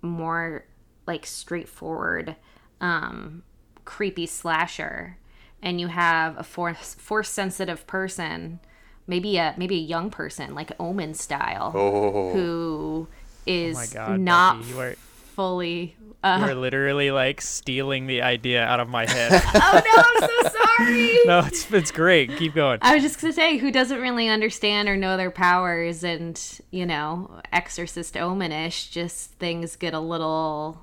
[0.02, 0.64] more
[1.06, 2.36] like straightforward,
[2.80, 3.42] um,
[3.84, 5.18] creepy slasher,
[5.62, 8.58] and you have a force force sensitive person,
[9.06, 12.32] maybe a maybe a young person like Omen style, Oh.
[12.32, 13.08] who
[13.46, 14.72] is my God, not Becky,
[15.40, 15.96] fully.
[16.22, 19.32] Uh, are literally like stealing the idea out of my head.
[19.54, 21.18] oh no, I'm so sorry.
[21.24, 22.36] no, it's it's great.
[22.36, 22.78] Keep going.
[22.82, 26.38] I was just gonna say, who doesn't really understand or know their powers, and
[26.70, 30.78] you know, Exorcist Omenish, just things get a little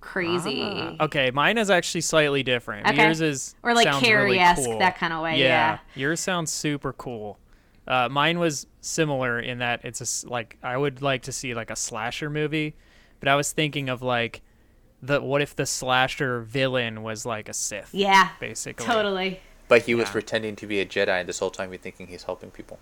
[0.00, 0.62] crazy.
[1.00, 2.86] Okay, mine is actually slightly different.
[2.86, 3.02] Okay.
[3.02, 4.78] Yours is Or like Carrie-esque, cool.
[4.78, 5.78] that kind of way, yeah.
[5.94, 7.38] yours sounds super cool.
[7.88, 11.70] Uh, mine was similar in that it's a like I would like to see like
[11.70, 12.74] a slasher movie,
[13.20, 14.40] but I was thinking of like
[15.02, 17.90] the what if the slasher villain was like a Sith?
[17.92, 18.84] Yeah, basically.
[18.86, 19.40] totally.
[19.68, 20.12] But he was Yeah.
[20.12, 22.78] pretending to be a Jedi, and this whole time you're thinking he's helping people.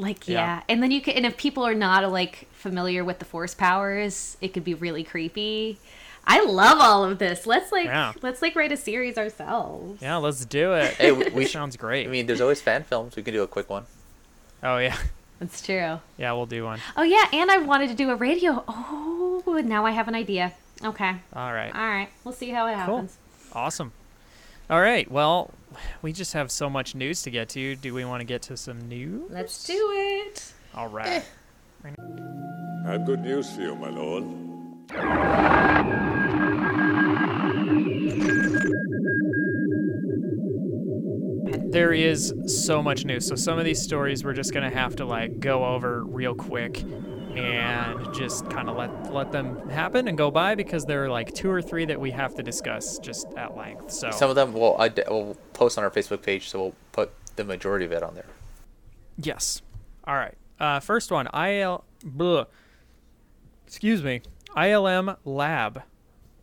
[0.00, 0.34] Like Yeah.
[0.34, 0.62] yeah.
[0.68, 4.36] and then you can, and if people are not like familiar with the Force powers,
[4.40, 5.78] it could be really creepy.
[6.30, 7.46] I love all of this.
[7.46, 8.12] Let's like Yeah.
[8.22, 10.00] let's like write a series ourselves.
[10.02, 10.94] Yeah, let's do it.
[10.94, 12.06] Hey, we- we- sounds great.
[12.06, 13.16] I mean, there's always fan films.
[13.16, 13.86] We can do a quick one.
[14.62, 14.96] oh yeah,
[15.40, 15.98] That's true.
[16.18, 16.80] yeah, we'll do one.
[16.96, 18.62] Oh yeah, and I wanted to do a radio.
[18.68, 20.52] Oh, now I have an idea.
[20.84, 21.14] Okay.
[21.32, 21.74] All right.
[21.74, 22.08] All right.
[22.24, 22.86] We'll see how it happens.
[22.86, 22.96] Cool.
[22.96, 23.18] happens.
[23.52, 23.92] Awesome.
[24.70, 25.10] All right.
[25.10, 25.50] Well,
[26.02, 27.76] we just have so much news to get to.
[27.76, 29.30] Do we want to get to some news?
[29.30, 30.52] Let's do it.
[30.74, 31.24] All right.
[31.84, 31.90] Eh.
[32.86, 34.24] I have good news for you, my lord.
[41.70, 43.26] There is so much news.
[43.26, 46.82] So some of these stories we're just gonna have to like go over real quick
[47.36, 51.34] and just kind of let let them happen and go by because there are like
[51.34, 53.90] two or three that we have to discuss just at length.
[53.92, 57.10] So Some of them we'll, I, we'll post on our Facebook page, so we'll put
[57.36, 58.26] the majority of it on there.
[59.16, 59.62] Yes.
[60.04, 60.34] All right.
[60.58, 61.84] Uh, first one, IL.
[62.04, 62.46] Bleh.
[63.66, 64.22] Excuse me.
[64.56, 65.82] ILM Lab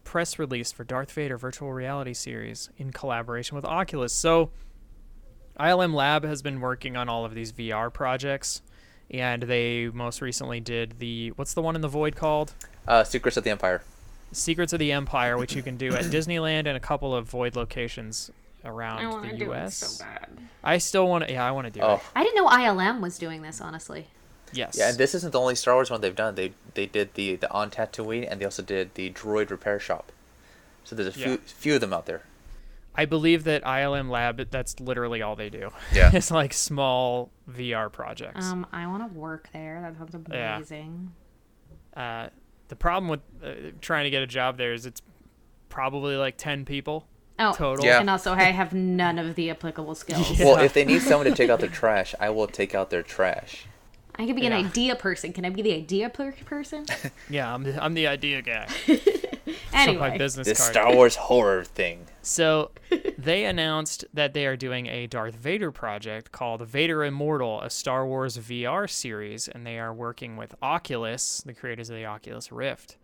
[0.03, 4.13] press release for Darth Vader virtual reality series in collaboration with Oculus.
[4.13, 4.51] So,
[5.59, 8.61] ILM Lab has been working on all of these VR projects,
[9.11, 12.53] and they most recently did the what's the one in the void called?
[12.87, 13.81] Uh, Secrets of the Empire.
[14.31, 17.55] Secrets of the Empire, which you can do at Disneyland and a couple of void
[17.55, 18.31] locations
[18.65, 19.81] around want the do U.S.
[19.81, 20.29] it so bad.
[20.63, 21.31] I still want to.
[21.31, 22.01] Yeah, I want to do Oh, it.
[22.15, 23.61] I didn't know ILM was doing this.
[23.61, 24.07] Honestly.
[24.53, 24.75] Yes.
[24.77, 26.35] yeah, and this isn't the only Star Wars one they've done.
[26.35, 30.11] They they did the the on Tatooine, and they also did the Droid Repair Shop.
[30.83, 31.37] So there's a few Yeah.
[31.45, 32.23] few of them out there.
[32.95, 35.71] I believe that ILM Lab, that's literally all they do.
[35.93, 36.11] Yeah.
[36.13, 38.45] it's like small VR projects.
[38.45, 39.81] Um, I want to work there.
[39.81, 40.33] That sounds amazing.
[40.33, 40.55] Yeah.
[40.55, 41.11] amazing.
[41.95, 42.29] uh,
[42.67, 45.01] the problem with uh, trying to get a job there is it's
[45.69, 47.83] probably like 10 people Oh, total.
[47.85, 47.99] Yeah.
[47.99, 50.31] and also I have none of the applicable skills.
[50.39, 50.45] Yeah.
[50.45, 53.03] Well, if they need someone to take out their trash, I will take out their
[53.03, 53.65] trash.
[54.17, 54.55] I could be Yeah.
[54.55, 55.33] an idea person.
[55.33, 56.85] Can I be the idea per- person?
[57.29, 58.67] Yeah, I'm the, I'm the idea guy.
[58.87, 58.93] Show
[59.73, 60.71] my anyway, business This card.
[60.71, 62.07] Star Wars horror thing.
[62.25, 62.71] So
[63.19, 68.03] they announced that they are doing a Darth Vader project called Vader Immortal, a Star
[68.07, 72.97] Wars VR series, and they are working with Oculus, the creators of the Oculus Rift.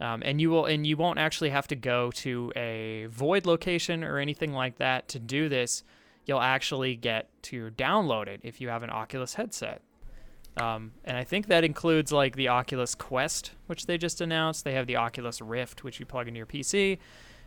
[0.00, 4.04] Um, and you will and you won't actually have to go to a void location
[4.04, 5.82] or anything like that to do this.
[6.24, 9.82] You'll actually get to download it if you have an Oculus headset.
[10.56, 14.62] Um, and I think that includes like the Oculus Quest, which they just announced.
[14.62, 16.98] They have the Oculus Rift, which you plug into your PC.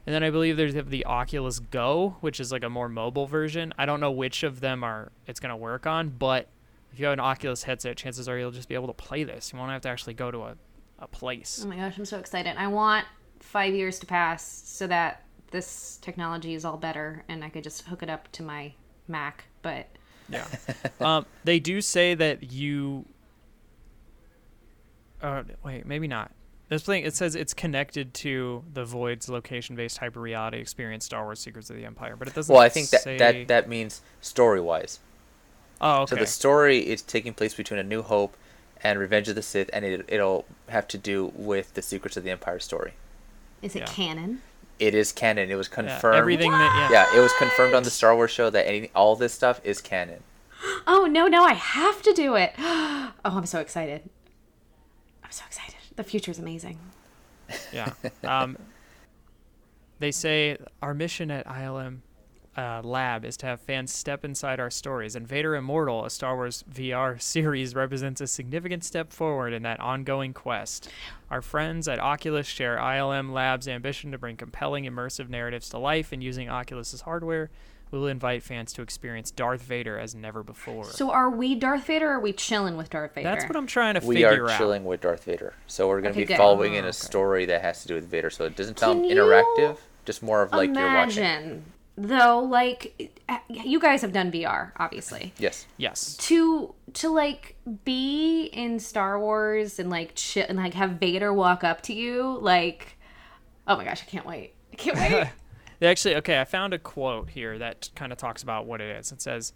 [0.06, 3.74] And then I believe there's the Oculus Go, which is like a more mobile version.
[3.78, 6.49] I don't know which of them are it's going to work on, but
[6.91, 9.54] if you have an Oculus headset, chances are you'll just be able to play this.
[9.54, 10.56] You won't have to actually go to a,
[10.99, 11.62] a place.
[11.64, 12.56] oh my gosh, I'm so excited.
[12.58, 13.06] I want
[13.39, 17.86] five years to pass so that this technology is all better and I could just
[17.86, 18.74] hook it up to my
[19.08, 19.45] Mac.
[19.62, 19.88] But
[20.28, 20.47] Yeah.
[20.99, 23.06] um, they do say that you.
[25.22, 26.32] Uh, wait, maybe not.
[26.70, 31.39] This thing it says it's connected to the Void's location-based hyper reality experience, Star Wars:
[31.39, 32.51] Secrets of the Empire, but it doesn't.
[32.53, 33.18] Well, I think that say...
[33.18, 34.99] that, that means story wise.
[35.82, 36.11] Oh, okay.
[36.11, 38.38] So the story is taking place between A New Hope
[38.82, 42.24] and Revenge of the Sith, and it, it'll have to do with the Secrets of
[42.24, 42.93] the Empire story.
[43.61, 43.86] is it Yeah.
[43.86, 44.41] canon?
[44.80, 45.49] It is canon.
[45.51, 46.16] It was Yeah, confirmed.
[46.18, 47.05] everything that yeah.
[47.11, 49.82] Yeah, it was confirmed on the Star Wars show that any, all this stuff is
[49.82, 50.24] canon.
[50.88, 52.53] Oh no, no, I have to do it.
[53.26, 54.09] Oh, I'm so excited.
[55.24, 55.76] I'm so excited.
[55.96, 56.80] The future is amazing.
[57.72, 57.94] Yeah.
[58.24, 58.58] Um,
[60.00, 62.00] they say our mission at ILM
[62.56, 66.36] uh, Lab is to have fans step inside our stories, and Vader Immortal, a Star
[66.36, 70.89] Wars VR series, represents a significant step forward in that ongoing quest.
[71.30, 76.12] Our friends at Oculus share ILM Lab's ambition to bring compelling, immersive narratives to life,
[76.12, 77.50] and using Oculus's hardware,
[77.94, 80.86] we will invite fans to experience Darth Vader as never before.
[80.86, 83.30] So are we Darth Vader or are we chilling with Darth Vader?
[83.30, 84.34] That's what I'm trying to We figure out.
[84.34, 86.38] We are chilling with Darth Vader, so we're going to Okay, be good.
[86.38, 86.91] following Oh, in a oh, okay.
[86.94, 88.32] story that has to do with Vader.
[88.32, 91.24] So it doesn't sound Can interactive, just more of like you're watching.
[91.24, 91.64] Imagine,
[91.96, 93.14] though, like
[93.48, 95.32] you guys have done VR, obviously.
[95.38, 95.68] Yes.
[95.78, 96.18] Yes.
[96.18, 101.64] To to like be in Star Wars and like chill and like have Vader walk
[101.64, 102.98] up to you, like,
[103.68, 104.56] oh my gosh, I can't wait.
[104.72, 105.28] I can't wait.
[105.80, 108.95] They Actually, okay, I found a quote here that kind of talks about what it
[108.97, 109.11] is.
[109.11, 109.53] It says,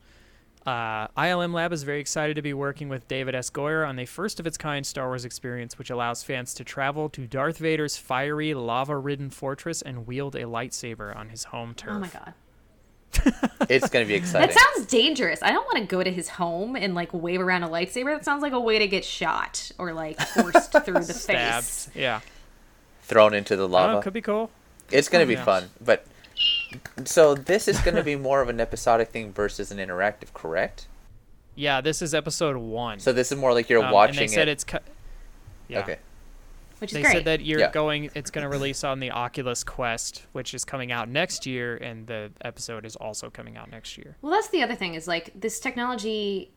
[0.65, 3.49] uh, ILM Lab is very excited to be working with David S.
[3.49, 7.07] Goyer on the first of its kind Star Wars experience, which allows fans to travel
[7.09, 11.91] to Darth Vader's fiery, lava ridden fortress and wield a lightsaber on his home turf.
[11.95, 12.33] oh my god.
[13.69, 14.49] It's going to be exciting.
[14.53, 15.41] That sounds dangerous.
[15.41, 18.15] I don't want to go to his home and like wave around a lightsaber.
[18.15, 21.65] That sounds like a way to get shot or like forced through the Stabbed.
[21.65, 21.89] face.
[21.95, 22.19] Yeah.
[23.03, 23.87] Thrown into the lava.
[23.87, 24.51] don't know, could be cool.
[24.91, 25.43] It's going to be Yeah.
[25.45, 26.05] fun, but
[27.05, 30.87] so this is going to be more of an episodic thing versus an interactive, correct?
[31.55, 32.99] Yeah, this is episode one.
[32.99, 34.51] So this is more like you're Um, watching and they said it.
[34.51, 34.63] it's.
[34.63, 34.77] Cu-
[35.67, 35.79] yeah.
[35.79, 35.97] Okay.
[36.79, 37.11] Which is They great.
[37.13, 37.71] said that you're Yeah.
[37.71, 38.11] going.
[38.13, 42.05] It's going to release on the Oculus Quest, which is coming out next year, and
[42.05, 44.15] the episode is also coming out next year.
[44.21, 46.51] Well, that's the other thing is like this technology,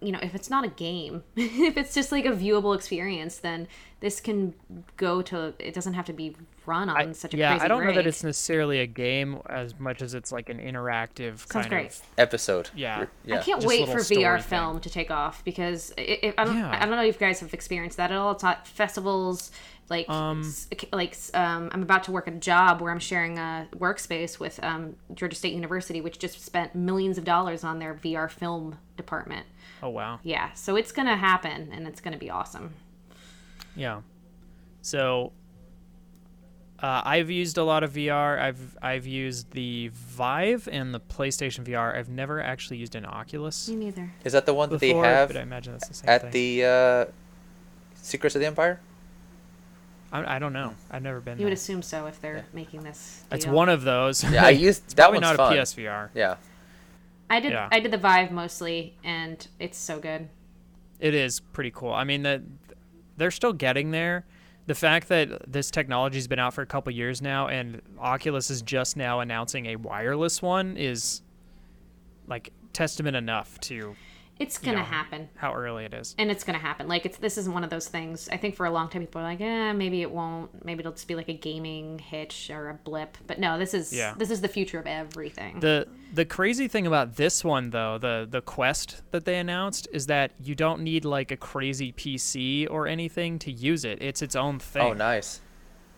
[0.00, 3.66] you know, if it's not a game, if it's just like a viewable experience, then
[4.00, 4.54] this can
[4.96, 5.54] go to.
[5.58, 6.36] It doesn't have to be
[6.66, 9.40] run on I, such a yeah, crazy I don't know that it's necessarily a game
[9.48, 11.86] as much as it's like an interactive kind great.
[11.92, 12.02] of.
[12.18, 12.70] Episode.
[12.74, 13.06] Yeah.
[13.24, 13.36] Yeah.
[13.36, 14.48] I can't just wait for story VR thing.
[14.48, 16.56] film to take off because it, it, I don't.
[16.58, 16.70] Yeah.
[16.78, 18.32] I don't know if you guys have experienced that at all.
[18.32, 19.50] It's at festivals.
[19.88, 23.38] Like, Um, s- like um, I'm about to work at a job where I'm sharing
[23.38, 27.94] a workspace with um, Georgia State University, which just spent millions of dollars on their
[27.94, 29.46] VR film department.
[29.82, 30.20] Oh wow.
[30.22, 32.74] Yeah, so it's gonna happen, and it's gonna be awesome.
[33.74, 34.00] Yeah.
[34.82, 35.32] So
[36.80, 38.38] uh, I've used a lot of VR.
[38.40, 41.96] I've I've used the Vive and the PlayStation VR.
[41.96, 44.12] I've never actually used an Oculus Me neither.
[44.24, 46.22] Is that the one that before, they have but I imagine that's the same at
[46.22, 46.30] thing.
[46.30, 47.04] the uh,
[47.94, 48.80] Secrets of the Empire?
[50.12, 50.74] I, I don't know.
[50.90, 51.38] I've never been.
[51.38, 53.24] You would assume so if they're making this.
[53.32, 54.22] It's one of those.
[54.24, 55.58] Yeah, I used that probably one's not fun.
[55.58, 56.10] a PSVR.
[56.14, 56.36] Yeah.
[57.28, 57.52] I did.
[57.52, 57.68] yeah.
[57.70, 60.28] I did the Vive mostly, and it's so good.
[61.00, 61.92] It is pretty cool.
[61.92, 62.42] I mean that
[63.16, 64.24] they're still getting there.
[64.66, 68.62] The fact that this technology's been out for a couple years now and Oculus is
[68.62, 71.22] just now announcing a wireless one is
[72.26, 73.94] like testament enough to
[74.38, 74.84] It's gonna know.
[74.84, 76.14] happen, how early it is.
[76.18, 76.88] and it's gonna happen.
[76.88, 78.28] Like it's this is one of those things.
[78.30, 80.64] I think for a long time people are like, eh, maybe it won't.
[80.64, 83.16] Maybe it'll just be like a gaming hitch or a blip.
[83.26, 84.14] But no, this is Yeah.
[84.16, 85.60] this is the future of everything.
[85.60, 90.06] The the crazy thing about this one though, the the Quest that they announced is
[90.06, 94.02] that you don't need like a crazy PC or anything to use it.
[94.02, 94.82] It's its own thing.
[94.82, 95.40] Oh, nice.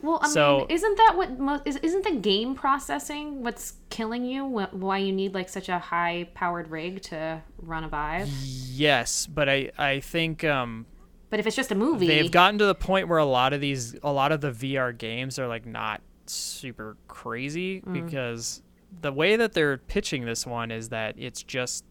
[0.03, 4.25] Well, I so- mean, isn't that what mo- is, isn't the game processing what's killing
[4.25, 4.45] you?
[4.47, 8.29] Wh- Why you need like such a high powered rig to run a Vive?
[8.29, 10.87] Yes, but I I think um
[11.31, 13.61] But if it's just a movie, they've gotten to the point where a lot of
[13.61, 17.93] these a lot of the VR games are like not super crazy Mm.
[18.05, 18.63] because
[19.01, 21.85] the way that they're pitching this one is that it's just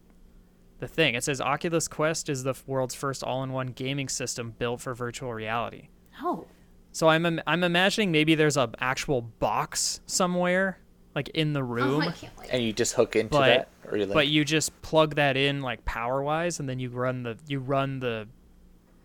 [0.80, 1.14] the thing.
[1.14, 5.88] It says Oculus Quest is the world's first all-in-one gaming system built for virtual reality.
[6.22, 6.46] oh,
[6.98, 10.80] So I'm im- I'm imagining maybe there's a actual box somewhere
[11.14, 12.02] like in the oh, room.
[12.02, 12.48] I can't wait.
[12.50, 13.68] And you just hook into But- that?
[13.88, 16.90] Or you like, but you just plug that in like power wise and then you
[16.90, 18.26] run the you run the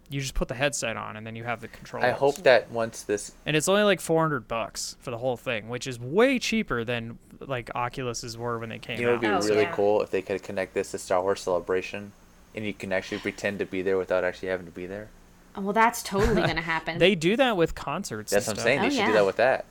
[0.10, 2.04] you just put the headset on and then you have the controls.
[2.04, 5.70] I hope that once this and it's only like 400 bucks for the whole thing,
[5.70, 9.28] which is way cheaper than like Oculuses were when they came You know, it'd be
[9.28, 9.72] Oh, really yeah.
[9.72, 12.12] cool if they could connect this to Star Wars Celebration,
[12.56, 15.10] and you can actually pretend to be there without actually having to be there.
[15.58, 16.97] Well, that's totally gonna happen.
[16.97, 18.32] They do that with concerts.
[18.32, 18.82] That's what I'm saying.
[18.82, 19.08] They Oh, should yeah.
[19.08, 19.66] do that with that.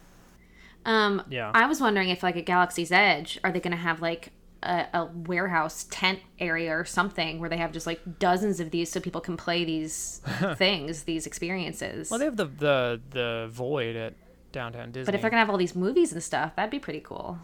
[0.84, 1.50] Um, Yeah.
[1.54, 4.30] I was wondering if, like, at Galaxy's Edge, are they going to have like
[4.64, 8.90] a, a warehouse tent area or something where they have just like dozens of these
[8.90, 10.20] so people can play these
[10.56, 12.10] things, these experiences?
[12.10, 14.14] Well, they have the the the void at
[14.52, 15.06] downtown Disney.
[15.06, 17.38] but if they're gonna have all these movies and stuff, that'd be pretty cool.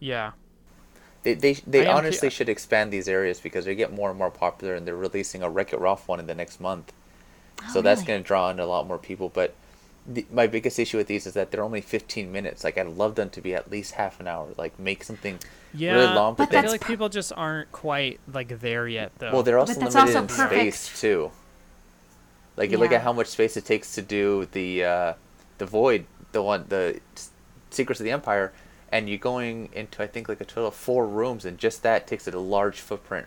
[0.00, 0.32] yeah,
[1.22, 4.18] They they, they I am honestly should expand these areas because they get more and
[4.18, 6.92] more popular, and they're releasing a Wreck It Ralph one in the next month.
[7.72, 9.28] So that's going to draw in a lot more people.
[9.28, 9.54] But
[10.06, 12.64] the, my biggest issue with these is that they're only 15 minutes.
[12.64, 14.48] Like I'd love them to be at least half an hour.
[14.56, 15.38] Like make something
[15.72, 15.94] yeah.
[15.94, 16.34] really long.
[16.34, 19.32] But But, I feel like people just aren't quite like there yet, though.
[19.32, 20.52] well, they're also limited also in perfect.
[20.52, 21.30] space too.
[22.56, 25.12] Like you look at how much space it takes to do the uh,
[25.58, 27.00] the void, the one the
[27.70, 28.52] Secrets of the Empire,
[28.92, 32.06] and you're going into I think like a total of four rooms, and just that
[32.06, 33.26] takes a large footprint.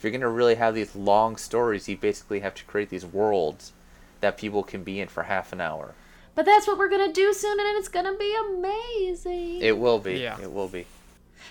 [0.00, 3.74] If you're gonna really have these long stories, you basically have to create these worlds
[4.22, 5.92] that people can be in for half an hour.
[6.34, 9.60] But that's what we're gonna do soon, and it's gonna be amazing.
[9.60, 10.14] It will be.
[10.14, 10.40] Yeah.
[10.40, 10.86] It will be.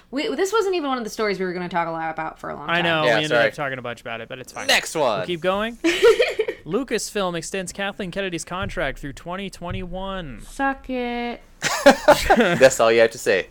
[0.09, 2.39] we, this wasn't even one of the stories we were gonna talk a lot about
[2.39, 2.77] for a long time.
[2.77, 3.47] I know Yeah, we ended sorry.
[3.49, 4.65] up talking a bunch about it, but it's fine.
[4.65, 5.19] Next one.
[5.19, 5.75] We'll keep going.
[6.65, 10.41] Lucasfilm extends Kathleen Kennedy's contract through 2021.
[10.41, 11.39] Suck it.
[12.35, 13.45] That's all you have to say.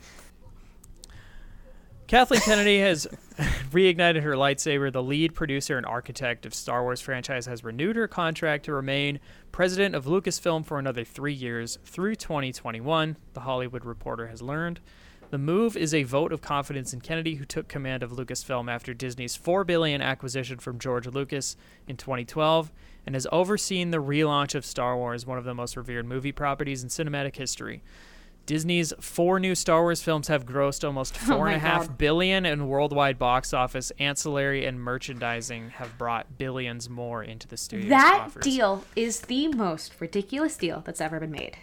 [2.08, 3.06] Kathleen Kennedy has
[3.70, 4.90] reignited her lightsaber.
[4.90, 9.20] The lead producer and architect of Star Wars franchise has renewed her contract to remain
[9.52, 13.18] president of Lucasfilm for another three years through 2021.
[13.34, 14.80] The Hollywood Reporter has learned.
[15.28, 18.94] The move is a vote of confidence in Kennedy, who took command of Lucasfilm after
[18.94, 22.72] Disney's 4 billion acquisition from George Lucas in 2012
[23.04, 26.82] and has overseen the relaunch of Star Wars, one of the most revered movie properties
[26.82, 27.82] in cinematic history.
[28.48, 31.86] Disney's four new Star Wars films have grossed almost Oh four and a my half
[31.88, 31.98] God.
[31.98, 33.92] billion in worldwide box office.
[34.00, 37.90] Ancillary and merchandising have brought billions more into the studio.
[37.90, 38.42] That coffers.
[38.42, 41.58] deal is the most ridiculous deal that's ever been made.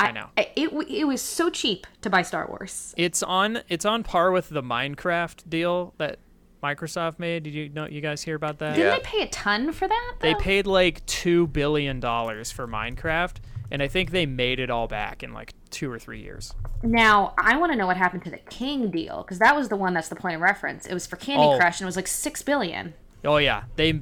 [0.00, 0.30] I know.
[0.36, 2.94] it, it was so cheap to buy Star Wars.
[2.96, 6.18] It's on it's on par with the Minecraft deal that
[6.62, 7.42] Microsoft made.
[7.42, 8.74] Did you know you guys hear about that?
[8.76, 8.96] Didn't Yeah.
[8.98, 10.14] they pay a ton for that?
[10.20, 13.36] They paid like two billion dollars for Minecraft,
[13.72, 16.52] and I think they made it all back in like two or three years.
[16.84, 19.76] Now I want to know what happened to the King deal because that was the
[19.76, 20.86] one that's the point of reference.
[20.86, 21.56] It was for Candy Oh.
[21.58, 22.94] Crush and it was like six billion.
[23.24, 24.00] Oh yeah, they.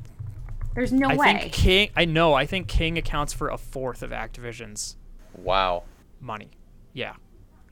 [0.74, 1.38] There's no I way.
[1.40, 1.90] think King.
[1.96, 2.34] I know.
[2.34, 4.96] I think King accounts for a fourth of Activision's
[5.36, 5.84] Wow.
[6.20, 6.50] money.
[6.92, 7.14] Yeah,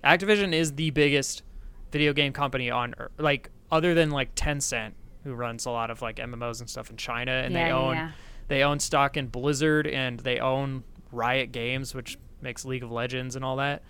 [0.05, 1.43] Activision is the biggest
[1.91, 3.11] video game company on Earth.
[3.19, 4.93] Like other than like Tencent,
[5.25, 7.95] who runs a lot of like MMOs and stuff in China, and Yeah, they own
[7.97, 8.11] yeah.
[8.49, 13.37] they own stock in Blizzard and they own Riot Games, which makes League of Legends
[13.37, 13.83] and all that.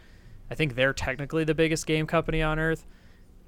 [0.51, 2.87] I think they're technically the biggest game company on Earth.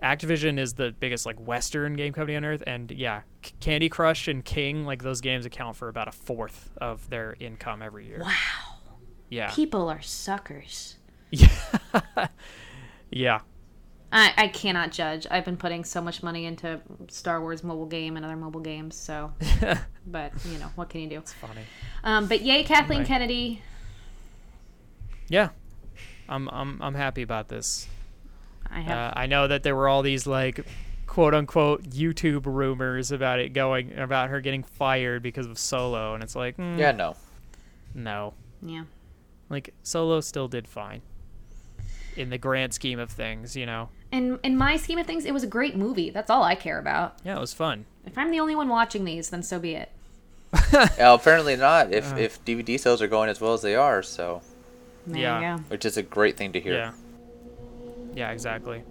[0.03, 4.29] Activision is the biggest like Western game company on Earth, and yeah, C- Candy Crush
[4.29, 8.21] and King, like those games account for about a fourth of their income every year.
[8.21, 8.77] wow,
[9.29, 10.97] Yeah, people are suckers.
[13.11, 13.41] yeah.
[14.13, 15.27] I, I cannot judge.
[15.31, 18.97] I've been putting so much money into Star Wars mobile game and other mobile games,
[18.97, 19.33] so.
[20.07, 21.19] but you know what can you do?
[21.19, 21.63] It's funny.
[22.03, 23.09] Um, but yay, Kathleen Right.
[23.09, 23.63] Kennedy.
[25.29, 25.51] Yeah,
[26.29, 27.87] I'm I'm I'm happy about this.
[28.69, 28.99] I have.
[28.99, 30.67] Uh, I know that there were all these like
[31.07, 36.23] quote unquote YouTube rumors about it going about her getting fired because of Solo, and
[36.23, 37.15] it's like mm, Yeah, no.
[37.95, 38.85] no, yeah.
[39.49, 41.03] like Solo still did fine
[42.17, 43.89] in the grand scheme of things, you know.
[44.13, 46.11] In in my scheme of things, it was a great movie.
[46.11, 47.17] That's all I care about.
[47.25, 47.87] Yeah, it was fun.
[48.07, 49.91] If I'm the only one watching these, then so be it.
[50.73, 51.87] Well, apparently not.
[51.89, 51.97] Uh.
[51.97, 54.43] If if DVD sales are going as well as they are, so
[55.07, 55.53] There Yeah.
[55.53, 55.63] you go.
[55.69, 56.75] which is a great thing to hear.
[56.75, 56.93] Yeah.
[58.15, 58.83] Yeah, exactly.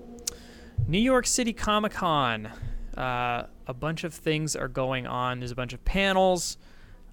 [0.88, 2.50] New York City Comic Con.
[2.98, 5.40] Uh, a bunch of things are going on.
[5.40, 6.58] There's a bunch of panels.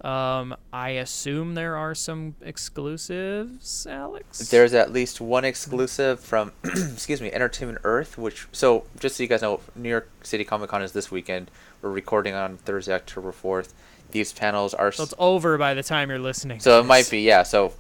[0.03, 4.51] Um, I assume there are some exclusives, Alex.
[4.51, 9.29] There's at least one exclusive from, excuse me, Entertainment Earth, which so just so you
[9.29, 11.51] guys know, New York City Comic Con is this weekend.
[11.81, 13.75] We're recording on Thursday, October fourth.
[14.11, 16.61] These panels are so it's over by the time you're listening.
[16.61, 17.43] So it might be, yeah.
[17.43, 17.73] So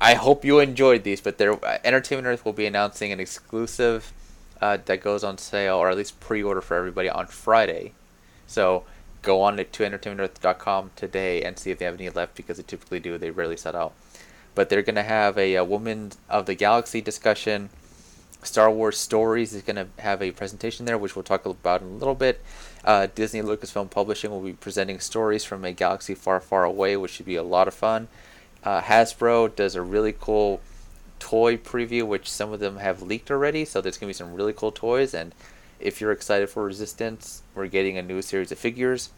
[0.00, 4.12] I hope you enjoyed these, but there, uh, Entertainment Earth will be announcing an exclusive
[4.60, 7.92] uh, that goes on sale, or at least pre-order for everybody on Friday.
[8.46, 8.84] So
[9.22, 13.00] go on to entertainmentearth.com today and see if they have any left, because they typically
[13.00, 13.18] do.
[13.18, 13.92] They rarely sell out.
[14.54, 17.70] But they're gonna have a, a Woman of the Galaxy discussion.
[18.42, 21.88] Star Wars Stories is going to have a presentation there, which we'll talk about in
[21.88, 22.40] a little bit.
[22.84, 27.12] Uh, Disney Lucasfilm Publishing will be presenting stories from a galaxy far, far away, which
[27.12, 28.08] should be a lot of fun.
[28.64, 30.60] Uh, Hasbro does a really cool
[31.18, 34.34] toy preview, which some of them have leaked already, so there's going to be some
[34.34, 35.12] really cool toys.
[35.12, 35.34] And
[35.80, 39.10] if you're excited for Resistance, we're getting a new series of figures.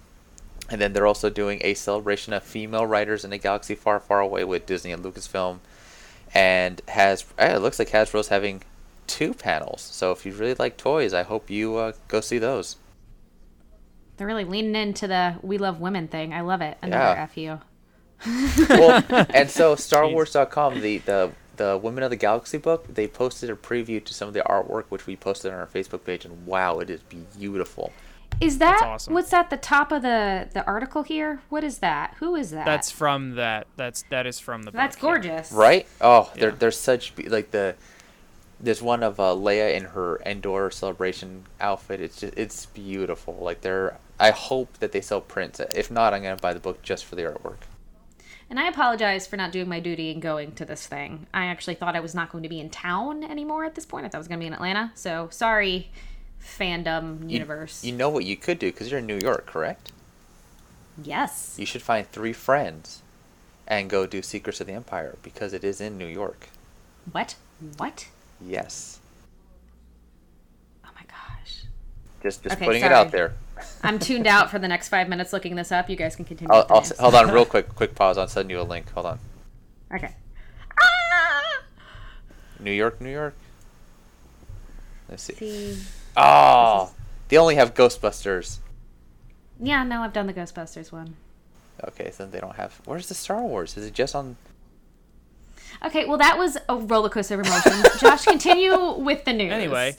[0.71, 4.21] And then they're also doing a celebration of female writers in a galaxy far, far
[4.21, 5.59] away with Disney and Lucasfilm.
[6.35, 8.63] And has eh, it looks like Hasbro's having
[9.07, 9.83] two panels.
[9.83, 12.77] So if you really like toys, I hope you uh, go see those.
[14.17, 16.33] They're really leaning into the "we love women" thing.
[16.33, 16.79] I love it.
[16.81, 17.23] Another Yeah.
[17.23, 17.61] f you.
[18.71, 23.55] well, and so StarWars.com, the the the Women of the Galaxy book, they posted a
[23.55, 26.79] preview to some of the artwork, which we posted on our Facebook page, and wow,
[26.79, 27.01] it is
[27.39, 27.93] beautiful.
[28.41, 29.13] Is that awesome.
[29.15, 31.43] what's at the top of the the article here?
[31.51, 32.15] What is that?
[32.19, 32.65] Who is that?
[32.65, 33.67] That's from that.
[33.77, 34.71] That's that is from the.
[34.71, 35.09] that's book, yeah.
[35.29, 35.53] gorgeous.
[35.53, 35.87] Right?
[36.01, 36.57] Oh, they're Yeah.
[36.59, 37.77] they're such be- like the.
[38.59, 42.01] There's one of uh, Leia in her Endor celebration outfit.
[42.01, 43.37] It's just it's beautiful.
[43.41, 43.99] Like they're.
[44.19, 45.61] I hope that they sell prints.
[45.61, 47.59] If not, I'm gonna buy the book just for the artwork.
[48.53, 51.27] And I apologize for not doing my duty and going to this thing.
[51.33, 54.05] I actually thought I was not going to be in town anymore at this point.
[54.05, 54.93] I thought I was going to be in Atlanta.
[54.95, 55.91] So sorry,
[56.39, 57.83] fandom universe.
[57.83, 59.91] You, know what you could do because you're in New York, correct?
[61.03, 61.55] yes.
[61.59, 63.01] You should find three friends
[63.67, 66.51] and go do Secrets of the Empire because it is in New York.
[67.11, 67.37] What?
[67.79, 68.09] What?
[68.39, 69.01] Yes.
[70.85, 71.63] Oh my gosh.
[72.23, 73.33] Just just Okay, putting it out there.
[73.83, 75.91] I'm tuned out for the next five minutes looking this up.
[75.91, 76.53] You guys can continue.
[76.53, 77.75] I'll, I'll, hold on, real quick.
[77.75, 78.19] Quick pause.
[78.19, 78.91] I'll send you a link.
[78.93, 79.19] Hold on.
[79.95, 80.15] Okay.
[80.81, 81.63] Ah!
[82.61, 83.35] New York, New York.
[85.09, 85.35] Let's see.
[85.35, 85.79] See.
[86.17, 86.93] Oh,
[87.29, 88.59] they only have Ghostbusters.
[89.61, 91.17] Yeah, no, I've done the Ghostbusters one.
[91.85, 92.81] Okay, so they don't have.
[92.85, 93.77] Where's the Star Wars?
[93.77, 94.37] Is it just on?
[95.85, 97.87] Okay, well, that was a roller coaster of emotions.
[98.01, 99.53] Josh, continue with the news.
[99.53, 99.97] Anyway,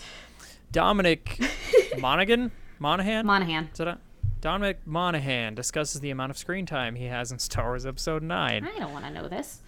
[0.72, 1.40] Dominic
[1.99, 2.52] Monaghan,
[2.84, 3.70] Monahan, Monahan.
[3.72, 3.98] Is that a-
[4.42, 8.66] Dominic Monaghan discusses the amount of screen time he has in Star Wars Episode Nine.
[8.66, 9.62] I don't want to know this.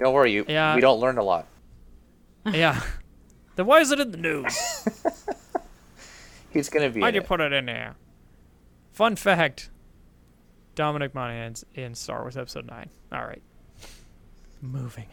[0.00, 0.46] Don't worry, you.
[0.48, 0.74] Yeah.
[0.74, 1.46] We don't learn a lot.
[2.50, 2.80] yeah.
[3.56, 4.56] Then why is it in the news?
[6.54, 7.00] He's gonna be.
[7.02, 7.26] Why'd you it.
[7.26, 7.96] put it in there?
[8.92, 9.68] Fun fact:
[10.74, 12.88] Dominic Monaghan's in Star Wars Episode Nine.
[13.12, 13.42] All right.
[14.62, 15.08] Moving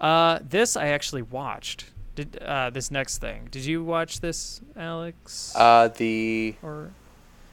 [0.00, 0.08] on.
[0.08, 1.84] Uh, this I actually watched.
[2.16, 3.46] Did uh, this next thing?
[3.50, 5.52] Did you watch this, Alex?
[5.54, 6.90] Uh, the or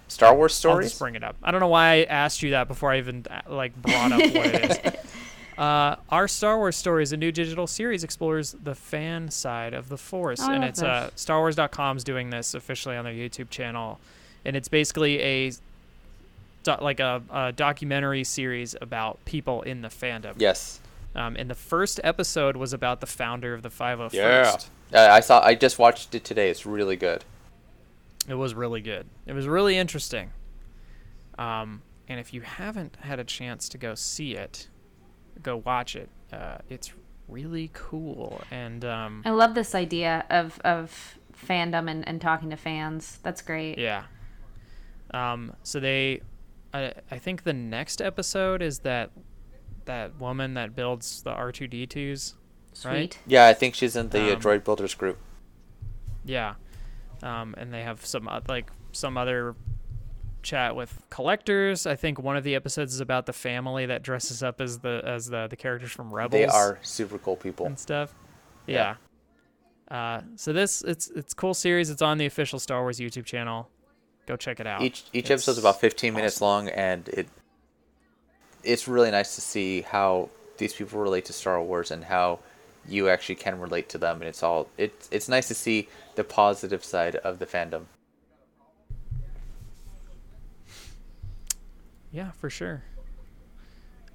[0.07, 0.87] Star Wars I'll stories.
[0.89, 1.35] just bring it up.
[1.43, 4.19] I don't know why I asked you that before I even uh, like brought up
[4.19, 4.93] what it is.
[5.55, 9.97] Uh, our Star Wars stories, a new digital series, explores the fan side of the
[9.99, 13.99] Force, I and love it's uh, StarWars.com's doing this officially on their YouTube channel,
[14.45, 15.51] and it's basically a
[16.63, 20.33] do- like a, a documentary series about people in the fandom.
[20.37, 20.79] Yes.
[21.15, 24.67] Um, and the first episode was about the founder of the 501st.
[24.91, 25.13] Yeah.
[25.13, 25.41] I saw.
[25.43, 26.49] I just watched it today.
[26.49, 27.23] It's really good.
[28.27, 29.05] It was really good.
[29.25, 30.31] It was really interesting.
[31.37, 34.67] Um, and if you haven't had a chance to go see it,
[35.41, 36.09] go watch it.
[36.31, 36.93] Uh, it's
[37.27, 38.41] really cool.
[38.51, 43.19] And um, I love this idea of of fandom and, and talking to fans.
[43.23, 43.77] That's great.
[43.77, 44.03] yeah.
[45.13, 46.21] Um, so they,
[46.73, 49.11] I, I think the next episode is that
[49.85, 52.35] that woman that builds the R two D twos.
[52.83, 53.17] Right?
[53.27, 55.19] Yeah, I think she's in the uh, Um, Droid Builders group.
[56.25, 56.55] Yeah.
[57.21, 59.55] Um, and they have some oth- like some other
[60.41, 61.85] chat with collectors.
[61.85, 65.01] I think one of the episodes is about the family that dresses up as the
[65.05, 66.31] as the the characters from Rebels.
[66.39, 67.65] They are super cool people.
[67.65, 68.13] and stuff.
[68.67, 68.95] Yeah.
[69.89, 71.89] Uh, so this it's it's cool series.
[71.89, 73.69] It's on the official Star Wars YouTube channel.
[74.25, 74.81] Go check it out.
[74.81, 77.27] Each each It's episode's about 15 minutes long, and it
[78.63, 82.39] it's really nice to see how these people relate to Star Wars and how
[82.87, 84.17] you actually can relate to them.
[84.21, 87.83] And it's all it's it's nice to see the positive side of the fandom.
[92.11, 92.83] Yeah, for sure.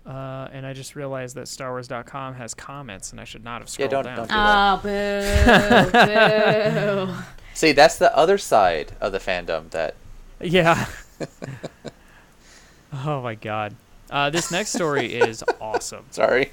[0.06, 3.88] Uh, and I just realized that StarWars.com has comments, and I should not have Yeah,
[3.88, 4.16] scrolled don't- down.
[4.16, 5.96] don't do that.
[6.88, 7.22] Oh, boo, boo.
[7.54, 9.94] See, that's the other side of the fandom that
[10.40, 10.86] Yeah.
[13.04, 13.74] oh my god.
[14.10, 16.05] Uh, this next story is awesome.
[16.10, 16.52] sorry.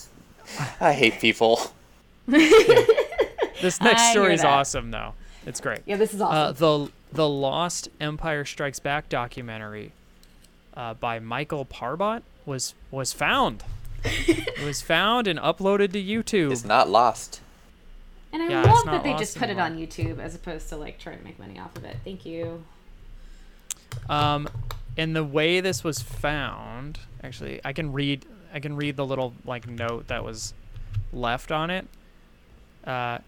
[0.80, 1.60] I hate people.
[2.26, 4.48] This next I story is that.
[4.48, 5.14] awesome, though.
[5.46, 5.80] It's great.
[5.86, 6.56] Yeah, this is Uh, awesome.
[6.56, 9.92] the the Lost Empire Strikes Back documentary
[10.74, 13.62] uh, by Michael Parbot was was found.
[14.04, 16.52] it was found and uploaded to YouTube.
[16.52, 17.40] It's not lost.
[18.32, 20.98] and I yeah, love that they just put it on YouTube as opposed to like
[20.98, 21.96] trying to make money off of it.
[22.04, 22.64] Thank you.
[24.08, 24.48] Um,
[24.96, 28.26] and the way this was found, actually, I can read.
[28.52, 30.54] I can read the little like note that was
[31.12, 31.86] left on it.
[32.84, 33.18] Uh,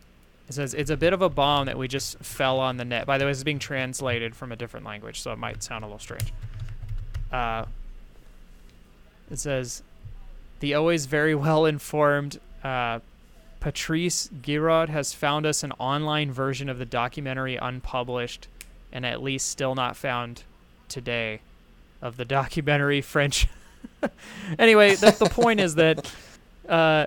[0.48, 3.06] it says it's a bit of a bomb that we just fell on the net.
[3.06, 5.84] By the way, this is being translated from a different language, so it might sound
[5.84, 6.32] a little strange.
[7.30, 7.64] Uh,
[9.30, 9.82] it says
[10.60, 13.00] the always very well informed uh,
[13.60, 18.48] Patrice Giraud has found us an online version of the documentary unpublished
[18.92, 20.42] and at least still not found
[20.88, 21.40] today
[22.02, 23.48] of the documentary French.
[24.58, 26.12] anyway, the, the point is that
[26.68, 27.06] uh,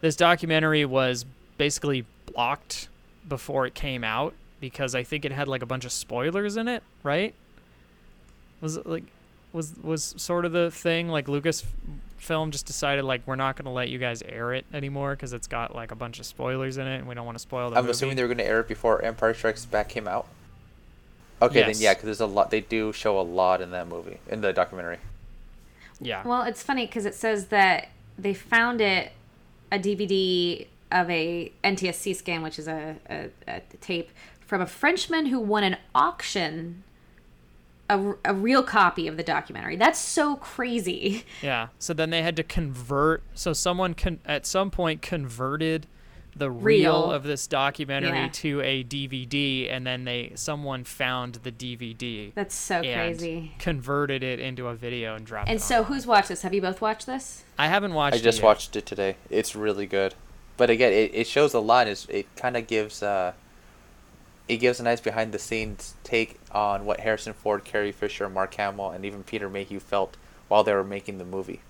[0.00, 1.26] this documentary was
[1.58, 2.88] basically blocked
[3.28, 6.68] before it came out because I think it had like a bunch of spoilers in
[6.68, 7.34] it, right?
[8.60, 9.04] Was it like
[9.52, 13.70] was was sort of the thing like Lucasfilm just decided like we're not going to
[13.70, 16.86] let you guys air it anymore because it's got like a bunch of spoilers in
[16.86, 17.92] it and we don't want to spoil the I'm movie.
[17.92, 20.26] assuming they were going to air it before Empire Strikes Back came out.
[21.42, 21.76] Okay, Yes.
[21.78, 22.50] then yeah, because there's a lot.
[22.50, 24.98] They do show a lot in that movie, in the documentary.
[26.00, 26.22] yeah.
[26.26, 27.88] Well, it's funny because it says that
[28.18, 29.12] they found it
[29.72, 35.26] a DVD of a NTSC scan, which is a, a, a tape from a Frenchman
[35.26, 36.82] who won an auction
[37.90, 39.76] a, a real copy of the documentary.
[39.76, 41.24] That's so crazy.
[41.42, 41.68] Yeah.
[41.78, 43.22] So then they had to convert.
[43.34, 45.86] So someone con- at some point converted
[46.36, 47.12] the reel Reel.
[47.12, 48.28] of this documentary Yeah.
[48.32, 53.52] to a DVD, and then they someone found the DVD That's so and crazy.
[53.58, 55.62] converted it into a video and dropped And it.
[55.62, 55.84] so, on.
[55.84, 56.42] who's watched this?
[56.42, 57.44] Have you both watched this?
[57.58, 58.16] I haven't watched.
[58.16, 58.20] It.
[58.20, 58.46] I just it yet.
[58.46, 59.16] watched it today.
[59.30, 60.14] It's really good.
[60.56, 61.88] But again, it, it shows a lot.
[61.88, 63.32] It's, it kind of gives uh,
[64.48, 68.54] it gives a nice behind the scenes take on what Harrison Ford, Carrie Fisher, Mark
[68.54, 70.16] Hamill, and even Peter Mayhew felt
[70.48, 71.60] while they were making the movie.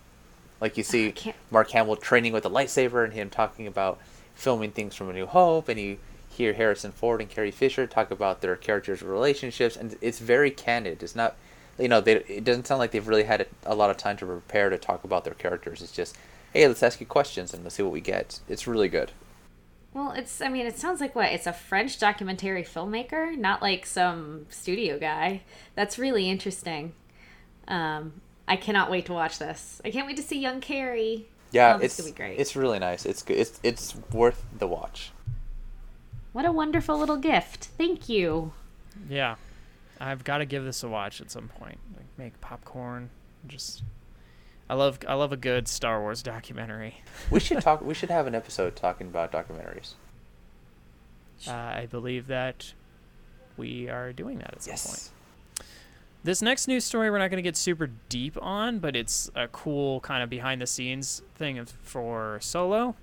[0.61, 1.15] Like you see
[1.51, 3.99] Mark Hamill training with a lightsaber and him talking about
[4.35, 5.99] filming things from A New Hope, and you
[6.29, 11.03] hear Harrison Ford and Carrie Fisher talk about their characters' relationships, and it's very candid.
[11.03, 11.37] It's not,
[11.79, 14.17] you know, they, it doesn't sound like they've really had a, a lot of time
[14.19, 15.81] to prepare to talk about their characters.
[15.81, 16.17] It's just,
[16.53, 18.41] hey, let's ask you questions and let's see what we get.
[18.49, 19.13] It's really good.
[19.93, 21.31] Well, it's, I mean, it sounds like what?
[21.31, 25.43] It's a French documentary filmmaker, not like some studio guy.
[25.77, 26.95] That's really interesting.
[27.69, 29.81] Um, I cannot wait to watch this.
[29.85, 31.29] I can't wait to see young Carrie.
[31.55, 32.39] Yeah, Oh, this it's could be great.
[32.39, 33.07] it's really nice.
[33.07, 33.39] It's good.
[33.39, 35.13] It's it's worth the watch.
[36.33, 37.67] What a wonderful little gift.
[37.79, 38.53] Thank you.
[39.09, 39.37] Yeah,
[40.01, 41.79] I've got to give this a watch at some point.
[41.97, 43.11] Like make popcorn.
[43.47, 43.83] Just,
[44.69, 47.03] I love I love a good Star Wars documentary.
[47.31, 47.81] We should talk.
[47.83, 49.95] we should have an episode talking about documentaries.
[51.47, 52.73] Uh, I believe that
[53.57, 55.11] we are doing that at some point.
[56.25, 56.27] Yes.
[56.27, 59.47] This next news story we're not going to get super deep on, but it's a
[59.49, 62.97] cool kind of behind the scenes thing for Solo.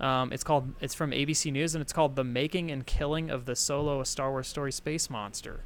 [0.00, 3.46] Um, it's called it's from ABC News and it's called "The Making and Killing of
[3.46, 5.60] the Solo: A Star Wars Story Space Monster,"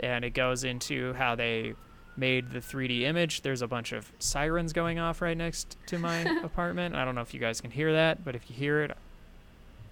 [0.00, 1.74] and it goes into how they
[2.16, 3.42] made the 3D image.
[3.42, 6.94] There's a bunch of sirens going off right next to my apartment.
[6.94, 8.96] I don't know if you guys can hear that, but if you hear it,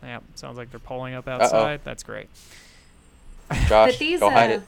[0.03, 1.81] yeah, sounds like they're pulling up outside.
[1.85, 2.29] That's great.
[3.67, 4.63] Josh, But these, go hide uh, it.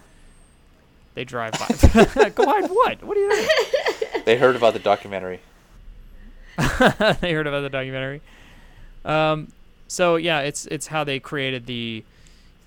[1.14, 1.66] They drive by.
[2.34, 3.02] Go hide what?
[3.02, 4.24] What do you think?
[4.26, 5.40] They heard about the documentary.
[7.20, 8.20] they heard about the documentary.
[9.04, 9.48] Um,
[9.88, 12.04] so yeah, it's it's how they created the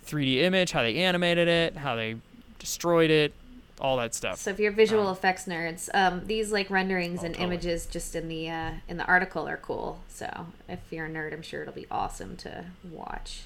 [0.07, 2.15] 3D image, how they animated it, how they
[2.59, 3.33] destroyed it,
[3.79, 4.39] all that stuff.
[4.39, 7.53] So if you're visual effects nerds, um, these like renderings Oh, and totally.
[7.55, 9.99] images just in the uh, in the article are cool.
[10.09, 13.43] So if you're a nerd, I'm sure it'll be awesome to watch.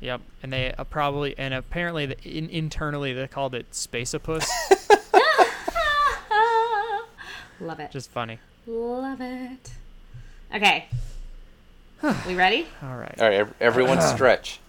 [0.00, 4.48] Yep, and they uh, probably and apparently the, in, internally they called it Spaceopus.
[7.60, 7.90] Love it.
[7.90, 8.38] Just funny.
[8.66, 9.72] Love it.
[10.54, 10.86] Okay.
[12.26, 12.66] we ready?
[12.82, 13.14] All right.
[13.20, 14.60] All right, everyone stretch.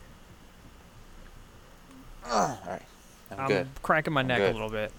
[2.27, 2.81] All right,
[3.31, 3.68] I'm, I'm good.
[3.84, 4.91] cracking my I'm neck a little bit.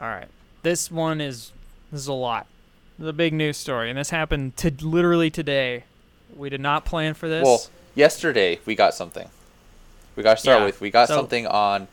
[0.00, 0.28] All right.
[0.62, 1.52] This one is
[1.92, 2.46] this is a lot.
[2.98, 5.84] This is a big news story, and this happened to literally today.
[6.34, 7.44] We did not plan for this.
[7.44, 7.62] Well,
[7.94, 9.28] yesterday we got something.
[10.16, 10.80] We got to start Yeah, with.
[10.80, 11.88] We got so- something on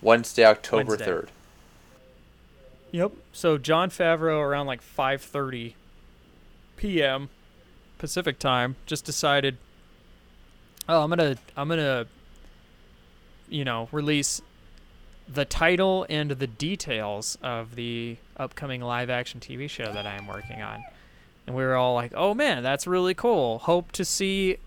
[0.00, 1.30] Wednesday, October third.
[2.90, 3.12] Yep.
[3.32, 5.74] So Jon Favreau around like 5:30
[6.76, 7.28] p.m.
[7.98, 9.58] Pacific time just decided
[10.88, 12.06] oh, I'm going to I'm to
[13.48, 14.40] you know, release
[15.28, 20.26] the title and the details of the upcoming live action TV show that I am
[20.26, 20.82] working on.
[21.46, 23.58] And we were all like, "Oh man, that's really cool.
[23.60, 24.58] Hope to see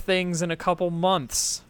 [0.00, 1.62] things in a couple months."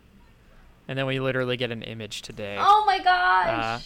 [0.88, 3.48] And then we literally get an image today Oh my gosh!
[3.48, 3.78] Uh,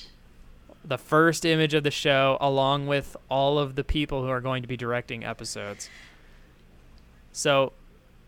[0.84, 4.62] the first image of the show along with all of the people who are going
[4.62, 5.88] to be directing episodes.
[7.32, 7.72] So,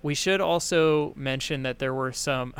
[0.02, 2.54] we should also mention that there were some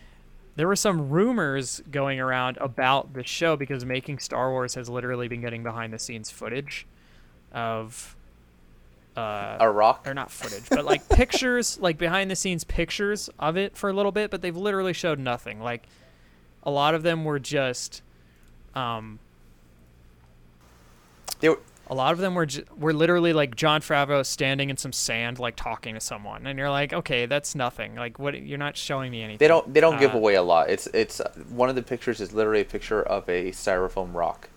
[0.56, 5.28] there were some rumors going around about the show because Making Star Wars has literally
[5.28, 6.86] been getting behind the scenes footage
[7.52, 8.16] of
[9.16, 10.06] uh A rock.
[10.06, 13.92] or not footage, but like pictures, like behind the scenes pictures of it for a
[13.92, 15.60] little bit, but they've literally showed nothing.
[15.60, 15.84] Like
[16.62, 18.02] a lot of them were just
[18.74, 19.18] um
[21.40, 21.58] They were,
[21.88, 25.38] a lot of them were j- were literally like Jon Favreau standing in some sand
[25.38, 27.96] like talking to someone and you're like, "Okay, that's nothing.
[27.96, 29.74] Like what you're not showing me anything." they don't.
[29.74, 30.70] They don't give Uh, away a lot.
[30.70, 31.20] It's it's
[31.50, 34.48] one of the pictures is literally a picture of a styrofoam rock.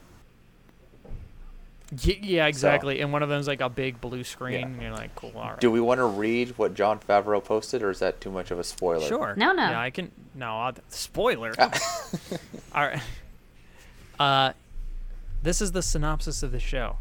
[2.04, 3.00] Y- yeah, exactly.
[3.02, 4.66] And one of them's like a big blue screen Yeah.
[4.66, 7.84] and you're like, "Cool, all right." Do we want to read what Jon Favreau posted,
[7.84, 9.06] or is that too much of a spoiler?
[9.08, 9.34] Sure.
[9.38, 9.70] No, no.
[9.70, 10.12] Yeah, I can.
[10.34, 11.54] No, I'll, spoiler.
[12.74, 13.02] All right.
[14.20, 14.54] Uh,
[15.44, 16.98] this is the synopsis of the show.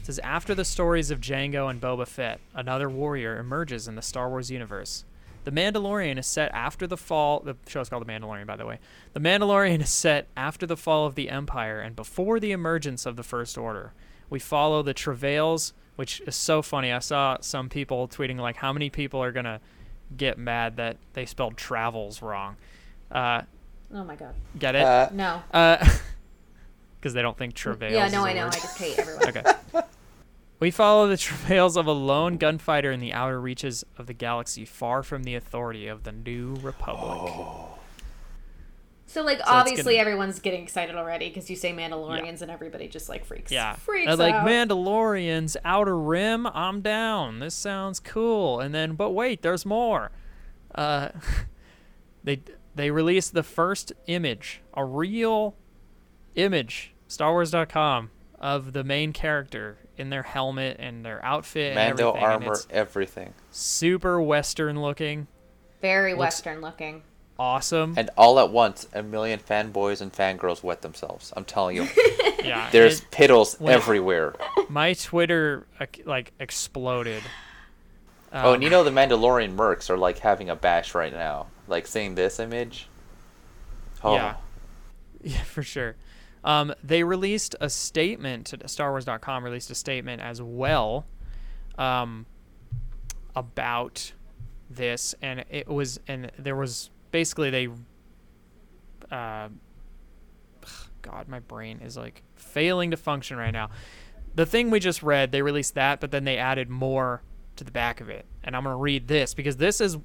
[0.00, 4.02] It says after the stories of Jango and Boba Fett, another warrior emerges in the
[4.02, 5.04] Star Wars universe.
[5.44, 7.40] The Mandalorian is set after the fall.
[7.40, 8.78] The show is called The Mandalorian, by the way.
[9.12, 13.16] The Mandalorian is set after the fall of the Empire and before the emergence of
[13.16, 13.92] the First Order.
[14.30, 16.90] We follow the travails, which is so funny.
[16.92, 19.60] I saw some people tweeting like, "How many people are gonna
[20.16, 22.56] get mad that they spelled travels wrong?"
[23.10, 23.42] Uh,
[23.94, 24.34] Oh my god.
[24.58, 24.82] Get it?
[24.82, 25.42] Uh, No.
[25.52, 25.76] Uh,
[27.00, 27.92] because they don't think travails.
[27.92, 28.46] yeah, is no, a I know.
[28.46, 29.28] I just hate everyone.
[29.28, 29.42] Okay.
[30.58, 34.64] We follow the travails of a lone gunfighter in the outer reaches of the galaxy,
[34.64, 37.32] far from the authority of the New Republic.
[39.14, 42.88] So like it's obviously gonna- everyone's getting excited already because you say Mandalorians and everybody
[42.88, 43.52] just like freaks.
[43.52, 43.74] Yeah.
[43.76, 44.44] Freaks They're like out.
[44.48, 47.38] Mandalorians, Outer Rim, I'm down.
[47.38, 48.58] This sounds cool.
[48.58, 50.10] And then, but wait, there's more.
[50.74, 51.10] Uh,
[52.24, 52.40] they
[52.74, 55.54] they released the first image, a real
[56.34, 58.10] image, StarWars.com,
[58.40, 62.16] of the main character in their helmet and their outfit and everything.
[62.20, 63.32] armor, it's everything.
[63.52, 65.28] super Western looking,
[65.80, 67.02] Very Looks- Western looking.
[67.38, 67.94] Awesome.
[67.96, 71.32] And all at once, a million fanboys and fangirls wet themselves.
[71.36, 71.88] I'm telling you,
[72.44, 74.34] yeah, there's it- piddles when- everywhere.
[74.68, 75.66] my Twitter
[76.04, 77.22] like exploded.
[78.32, 81.46] oh, Um, and you know the Mandalorian mercs are like having a bash right now.
[81.66, 82.88] Like seeing this image.
[84.02, 84.34] Oh, Yeah.
[85.26, 85.96] Yeah, for sure.
[86.44, 88.52] Um, they released a statement.
[88.66, 91.06] StarWars.com released a statement as well
[91.78, 92.26] um,
[93.34, 94.12] about
[94.68, 97.68] this, and it was, and there was basically they.
[99.08, 99.48] Uh,
[101.02, 103.70] God, my brain is like failing to function right now.
[104.34, 107.22] The thing we just read, they released that, but then they added more
[107.54, 109.96] to the back of it, and I'm gonna read this because this is.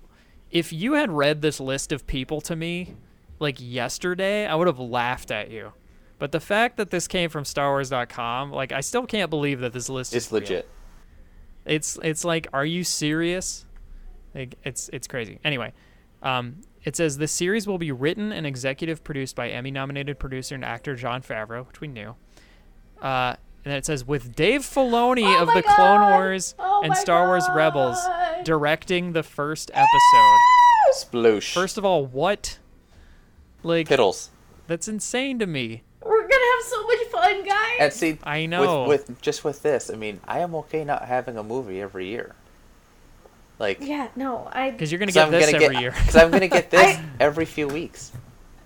[0.52, 2.96] If you had read this list of people to me,
[3.40, 5.74] like yesterday, I would have laughed at you.
[6.18, 9.90] But the fact that this came from StarWars.com, like I still can't believe that this
[9.90, 10.42] list it's is real.
[10.42, 10.70] legit.
[11.66, 13.66] It's it's like, are you serious?
[14.36, 15.40] Like it's it's crazy.
[15.44, 15.74] Anyway,
[16.22, 20.66] um, it says the series will be written and executive produced by Emmy-nominated producer and
[20.66, 22.16] actor Jon Favreau, which we knew.
[23.00, 26.82] Uh, and then it says with Dave Filoni Oh of my the Clone Wars Oh
[26.82, 28.00] and my Star Wars Rebels
[28.44, 30.40] directing the first episode.
[30.96, 31.54] Sploosh.
[31.54, 32.58] First of all, what?
[33.62, 34.30] Like piddles.
[34.66, 35.84] that's insane to me.
[36.04, 37.78] We're gonna have so much fun, guys.
[37.80, 38.88] And see, I know.
[38.88, 42.08] With, with just with this, I mean, I am okay not having a movie every
[42.08, 42.34] year.
[43.60, 44.72] Like, yeah, no, I.
[44.72, 45.92] Because you're gonna get I'm this gonna every get, year.
[45.98, 48.12] Because I'm gonna get this I- every few weeks.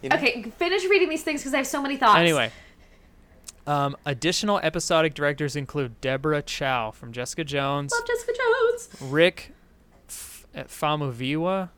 [0.01, 0.15] You know?
[0.17, 2.19] Okay, finish reading these things because I have so many thoughts.
[2.19, 2.51] Anyway,
[3.65, 8.89] um, additional episodic directors include Deborah Chow from Jessica Jones, love Jessica Jones.
[9.01, 9.53] Rick
[10.09, 11.69] F- uh, Famuyiwa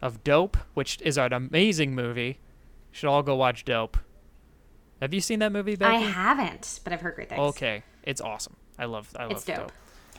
[0.00, 2.38] of Dope, which is an amazing movie.
[2.90, 3.98] Should all go watch Dope.
[5.02, 5.90] Have you seen that movie, Ben?
[5.90, 7.40] I haven't, but I've heard great things.
[7.40, 8.56] Okay, it's awesome.
[8.78, 9.10] I love.
[9.18, 9.70] I love It's dope.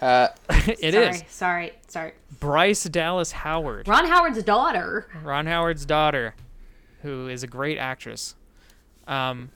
[0.01, 2.13] Uh, It sorry, is Sorry, sorry.
[2.39, 5.07] Bryce Dallas Howard, Ron Howard's daughter.
[5.23, 6.35] Ron Howard's daughter,
[7.01, 8.35] who is a great actress.
[9.07, 9.51] Um,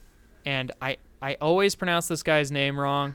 [0.46, 3.14] and I I always pronounce this guy's name wrong,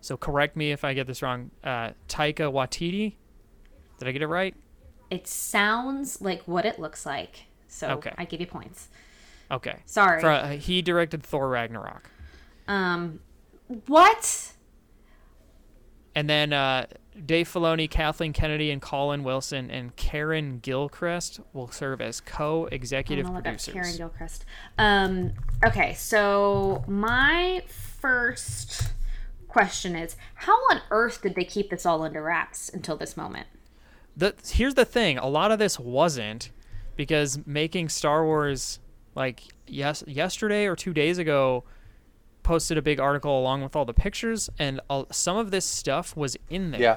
[0.00, 1.50] so correct me if I get this wrong.
[1.62, 3.14] Uh, Taika Waititi.
[3.98, 4.54] Did I get it right?
[5.10, 7.44] It sounds like what it looks like.
[7.68, 8.12] So Okay.
[8.16, 8.88] I give you points.
[9.50, 9.80] Okay.
[9.84, 10.20] Sorry.
[10.20, 12.08] For, uh, he directed Thor Ragnarok,
[12.66, 13.20] Um,
[13.86, 14.51] what?
[16.14, 16.86] And then uh,
[17.24, 23.32] Dave Filoni, Kathleen Kennedy, and Colin Wilson and Karen Gilchrist will serve as co-executive I'm
[23.32, 23.74] gonna look up producers.
[23.74, 24.44] Karen Gilchrist.
[24.78, 25.32] Um,
[25.64, 28.92] okay, so my first
[29.48, 33.46] question is, how on earth did they keep this all under wraps until this moment?
[34.16, 36.50] the here's the thing a lot of this wasn't
[36.96, 38.78] because making star wars
[39.14, 41.64] like yes yesterday or two days ago
[42.42, 46.36] posted a big article along with all the pictures and some of this stuff was
[46.50, 46.96] in there yeah.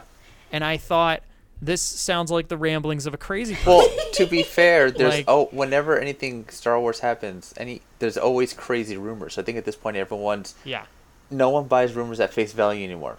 [0.52, 1.22] and i thought
[1.62, 5.26] this sounds like the ramblings of a crazy person Well, to be fair, there's Like-
[5.28, 9.38] oh, whenever anything Star Wars happens, any there's always crazy rumors.
[9.38, 10.86] I think at this point, everyone's yeah
[11.32, 13.18] no one buys rumors at face value anymore.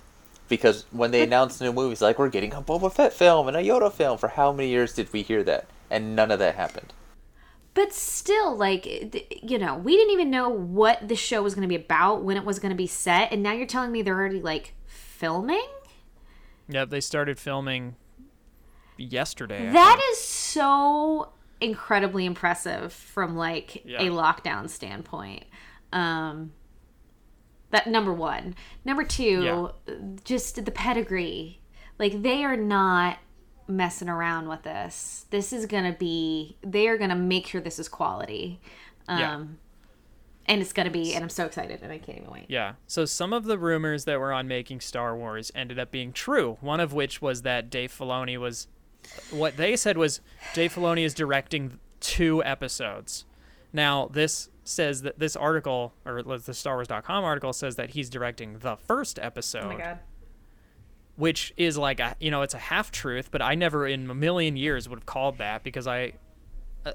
[0.49, 3.63] Because when they announce new movies, like we're getting a Boba Fett film and a
[3.63, 5.67] Yoda film, for how many years did we hear that?
[5.91, 6.93] And none of that happened.
[7.77, 8.87] But still, like,
[9.43, 12.39] you know, we didn't even know what the show was going to be about, when
[12.39, 15.69] it was going to be set, and now you're telling me they're already, like, filming?
[16.69, 17.95] yep they started filming
[18.97, 24.01] yesterday That is so incredibly impressive from, like, Yeah.
[24.03, 25.45] a lockdown standpoint.
[25.93, 26.53] Um,
[27.71, 28.55] that number one.
[28.87, 29.71] Number two,
[30.25, 31.61] just the pedigree.
[31.99, 33.19] Like, they are not
[33.69, 35.27] messing around with this.
[35.31, 38.61] This is going to be, they are going to make sure this is quality.
[39.09, 39.45] Um, Yeah.
[40.49, 42.75] and it's gonna be and i'm so excited and i can't even wait Yeah.
[42.87, 46.57] So some of the rumors that were on making Star Wars ended up being true.
[46.61, 48.69] One of which was that Dave Filoni was
[49.31, 50.21] what they said was
[50.55, 53.25] Dave Filoni is directing two episodes.
[53.73, 58.77] Now, this says that this article or the StarWars.com article says that he's directing the
[58.77, 59.99] first episode, oh my god
[61.17, 64.15] which is like a you know it's a half truth, but I never in a
[64.15, 66.13] million years would have called that because I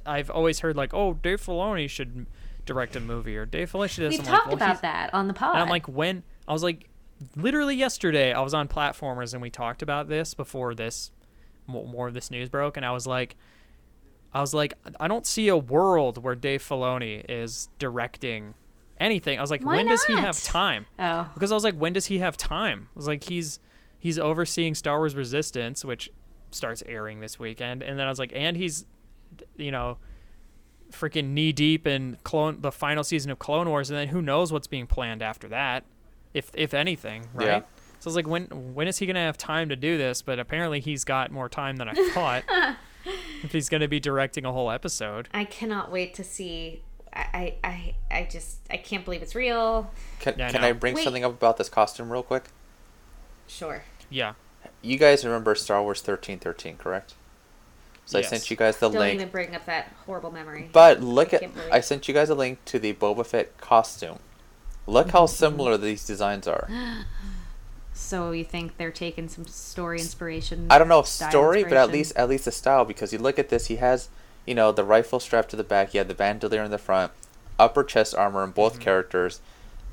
[0.06, 2.28] I've always heard like, oh, Dave Filoni should
[2.66, 4.02] direct a movie or Dave Filoni should.
[4.02, 5.56] do We this." I'm talked like, well, about that on the pod.
[5.56, 6.88] And I'm like, when I was like,
[7.36, 11.12] literally yesterday, I was on platformers and we talked about this before this
[11.68, 13.36] more of this news broke, and I was like,
[14.34, 18.56] I was like, I don't see a world where Dave Filoni is directing
[19.00, 19.38] anything.
[19.38, 20.86] I was like, Why when does he have time?
[21.00, 22.88] oh, Because I was like, when does he have time?
[22.96, 23.60] I was like, he's
[24.02, 26.10] he's overseeing Star Wars Resistance, which
[26.50, 28.86] starts airing this weekend, and then I was like, and he's,
[29.56, 29.98] you know,
[30.92, 34.52] freaking knee deep in clone the final season of Clone Wars, and then who knows
[34.52, 35.86] what's being planned after that,
[36.34, 37.46] if if anything, right?
[37.46, 37.60] Yeah.
[38.00, 40.22] So I was like, when when is he gonna have time to do this?
[40.24, 42.44] But apparently he's got more time than I thought.
[43.44, 46.82] if he's gonna be directing a whole episode, I cannot wait to see.
[47.14, 49.92] I, I, I, I just, I can't believe it's real.
[50.22, 50.64] Can, Yeah, I can.
[50.64, 51.04] I bring Wait.
[51.04, 52.46] something up about this costume real quick?
[53.48, 53.84] Sure.
[54.12, 54.34] Yeah,
[54.84, 57.16] You guys remember Star Wars 1313, correct?
[58.06, 58.28] So Yes.
[58.28, 59.16] I sent you guys the Don't link.
[59.16, 60.70] even bring up that horrible memory.
[60.72, 61.72] But look I at believe.
[61.72, 64.20] I sent you guys a link to the Boba Fett costume.
[64.86, 66.68] Look how similar these designs are.
[67.94, 70.68] so you think they're taking some story inspiration?
[70.70, 73.38] I don't know if story, but at least at least the style because you look
[73.40, 74.10] at this, he has,
[74.46, 77.12] you know, the rifle strapped to the back, he had the bandolier in the front,
[77.60, 78.82] upper chest armor in both Mm-hmm.
[78.84, 79.42] characters.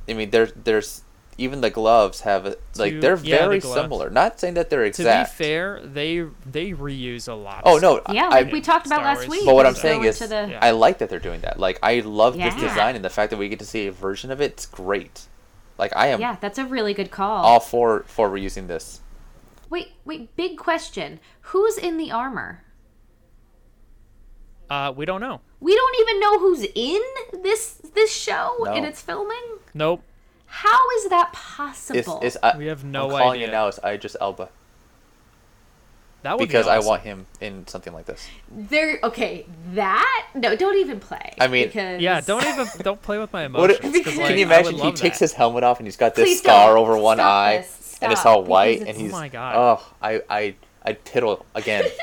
[0.09, 1.03] I mean, there's there's
[1.39, 3.81] even the gloves have a- like To- they're yeah, the very gloves.
[3.81, 4.11] similar.
[4.11, 5.31] Not saying that they're exact.
[5.31, 7.63] to be fair, they they reuse a lot.
[7.65, 8.15] Oh of no, stuff.
[8.15, 9.43] Yeah, I, like we talked about Star last week.
[9.47, 10.59] But what I'm saying is, the- Yeah.
[10.61, 11.59] I like that they're doing that.
[11.59, 14.31] Like, I love this design and the fact that we get to see a version
[14.31, 14.53] of it.
[14.53, 15.23] It's great.
[15.79, 17.45] Like, I am yeah, that's a really good call.
[17.45, 19.01] all for for reusing this.
[19.71, 21.21] Wait, wait, big question.
[21.53, 22.65] Who's in the armor?
[24.71, 25.41] Uh, we don't know.
[25.61, 27.01] We don't even know who's in
[27.43, 28.73] this this show No.
[28.73, 29.59] and its filming.
[29.75, 30.03] Nope.
[30.49, 32.21] How is that possible?
[32.23, 33.49] it's, I, We have no I'm calling idea.
[33.49, 33.69] it now.
[33.69, 34.49] It's Idris Elba
[36.23, 38.27] That would because be I want him in something like this.
[38.51, 38.99] there.
[39.05, 41.35] Okay, that no, don't even play.
[41.41, 44.05] I mean- because Yeah, don't even don't play with my What, emotions.
[44.05, 45.25] 'cause, Can like, can you imagine he takes that.
[45.27, 46.79] his helmet off and he's got this Please scar don't.
[46.79, 47.99] over one Stop eye this.
[48.03, 49.55] and it's all white because and he's Oh my God.
[49.57, 50.55] oh I I
[50.85, 51.85] I tittle again.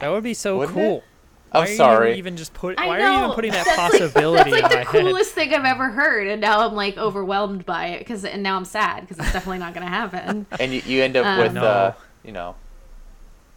[0.00, 0.96] That would be so Wouldn't cool.
[0.98, 1.04] it?
[1.52, 2.18] I'm Why are you sorry.
[2.18, 2.78] even just put?
[2.78, 3.04] I Why know.
[3.04, 5.04] are you even putting that That's like- possibility that's like in the my head?
[5.06, 8.56] coolest thing I've ever heard, and now I'm like overwhelmed by it because and now
[8.56, 10.46] I'm sad because it's definitely not going to happen.
[10.60, 11.62] and you, you end up Um, with No.
[11.64, 11.92] uh,
[12.24, 12.54] you know,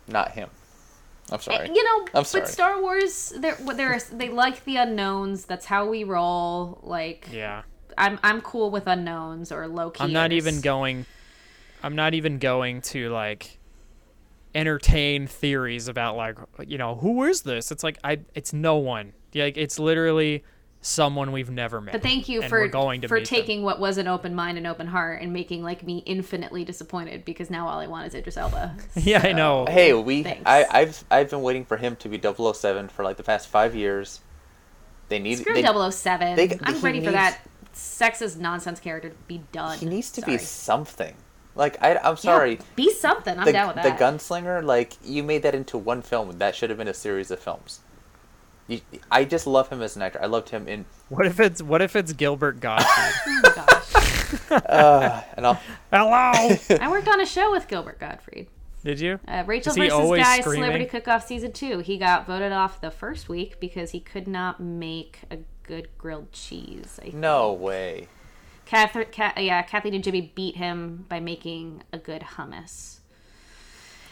[0.07, 0.49] not him.
[1.31, 1.67] I'm sorry.
[1.73, 2.43] You know, I'm sorry.
[2.43, 5.45] but Star Wars, they're, they're they like the unknowns.
[5.45, 6.79] That's how we roll.
[6.83, 7.61] Like, Yeah,
[7.97, 10.03] I'm I'm cool with unknowns or low key.
[10.03, 11.05] I'm not even going.
[11.83, 13.57] I'm not even going to like
[14.53, 16.37] entertain theories about like
[16.67, 17.71] you know who is this?
[17.71, 18.19] It's like I.
[18.35, 19.13] It's no one.
[19.33, 20.43] Like it's literally
[20.83, 21.91] someone we've never met.
[21.91, 23.39] But thank you for going to for meet them.
[23.39, 27.23] taking what was an open mind and open heart and making like me infinitely disappointed
[27.23, 28.75] because now all I want is Idris Elba.
[28.95, 29.67] Yeah, I know.
[29.69, 30.41] Hey, we Thanks.
[30.45, 33.75] I I've I've been waiting for him to be 007 for like the past 5
[33.75, 34.21] years.
[35.07, 36.35] They need Screw they, 007.
[36.35, 37.39] they- I'm he ready for needs- that
[37.75, 39.77] sexist nonsense character to be done.
[39.77, 40.33] he needs to Sorry.
[40.33, 41.13] be something.
[41.55, 42.59] Like I I'm Yeah, sorry.
[42.75, 43.37] be something.
[43.37, 46.69] I'm the, down with the gunslinger like you made that into one film that should
[46.69, 47.81] have been a series of films.
[48.67, 48.79] You,
[49.11, 50.21] I just love him as an actor.
[50.21, 53.13] I loved him in What if it's What if it's Gilbert Gottfried?
[53.27, 54.51] Oh my gosh.
[54.51, 55.59] uh, and I'll
[55.91, 56.57] Hello.
[56.79, 58.47] I worked on a show with Gilbert Gottfried.
[58.83, 59.19] Did you?
[59.27, 60.61] Uh, Rachael versus Guy screaming?
[60.63, 61.79] Celebrity Cook-Off season two.
[61.79, 66.31] He got voted off the first week because he could not make a good grilled
[66.31, 66.99] cheese.
[67.03, 68.07] I no way.
[68.71, 72.99] Catherine, Ca- yeah, Kathleen and Jimmy beat him by making a good hummus.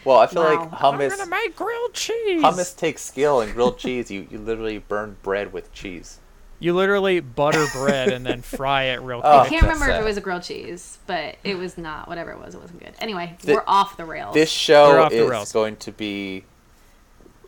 [0.04, 0.48] Well, I feel Wow.
[0.54, 2.42] like hummus I'm gonna make grilled cheese.
[2.42, 4.10] hummus takes skill and grilled cheese.
[4.10, 6.18] You you literally burn bread with cheese.
[6.58, 9.32] You literally butter bread and then fry it real quick.
[9.32, 9.38] Oh.
[9.40, 12.06] I can't that's remember if it was a grilled cheese, but it was not.
[12.06, 12.92] Whatever it was, it wasn't good.
[12.98, 14.34] Anyway, Th- we're off the rails.
[14.34, 15.52] This show off the is rails.
[15.52, 16.44] going to be.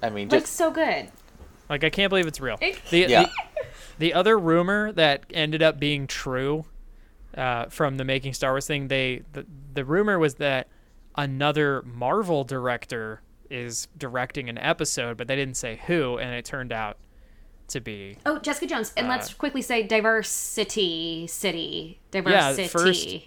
[0.02, 1.09] I mean, like just so good.
[1.68, 2.56] Like I can't believe it's real.
[2.62, 3.22] It- The, Yeah.
[3.24, 3.30] the
[3.98, 6.64] the other rumor that ended up being true
[7.36, 10.68] uh, from the making Star Wars thing, they the, the rumor was that
[11.16, 16.72] another Marvel director is directing an episode, but they didn't say who, and it turned
[16.72, 16.96] out
[17.68, 22.62] to be Oh, Jessica Jones, and let's Uh, quickly say diversity, city, diversity.
[22.62, 23.18] yeah first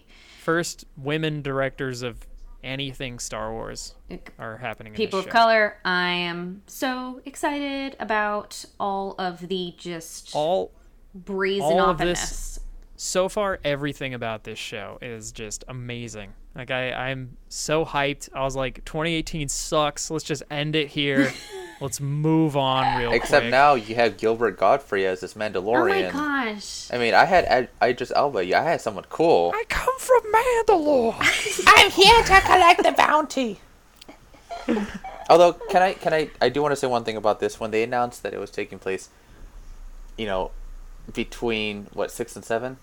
[0.42, 2.28] first women directors of
[2.64, 3.96] anything Star Wars
[4.40, 4.94] are happening.
[4.94, 5.78] In people this of color.
[5.86, 10.72] I am so excited about all of the just All
[11.14, 12.60] brazen all of this-
[12.96, 18.44] so far everything about this show is just amazing like i i'm so hyped i
[18.44, 21.34] was like 2018 sucks let's just end it here
[21.82, 26.12] let's move on real except quick now you have Gilbert Gottfried as this Mandalorian.
[26.14, 26.90] Oh my gosh.
[26.92, 28.46] I mean, I had I, I just Elba.
[28.46, 29.52] Yeah, I had someone cool.
[29.54, 31.16] i come from mandalore
[31.68, 33.60] I'm here to collect the bounty.
[35.30, 37.72] Although, can I can I I do want to say one thing about this when
[37.72, 39.10] they announced that it was taking place,
[40.18, 40.52] you know,
[41.14, 42.78] between what six and seven.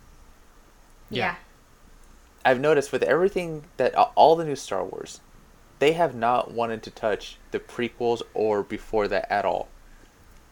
[1.11, 1.37] Yeah.
[2.45, 5.21] I've noticed with everything that all the new Star Wars,
[5.79, 9.69] they have not wanted to touch the prequels or before that at all.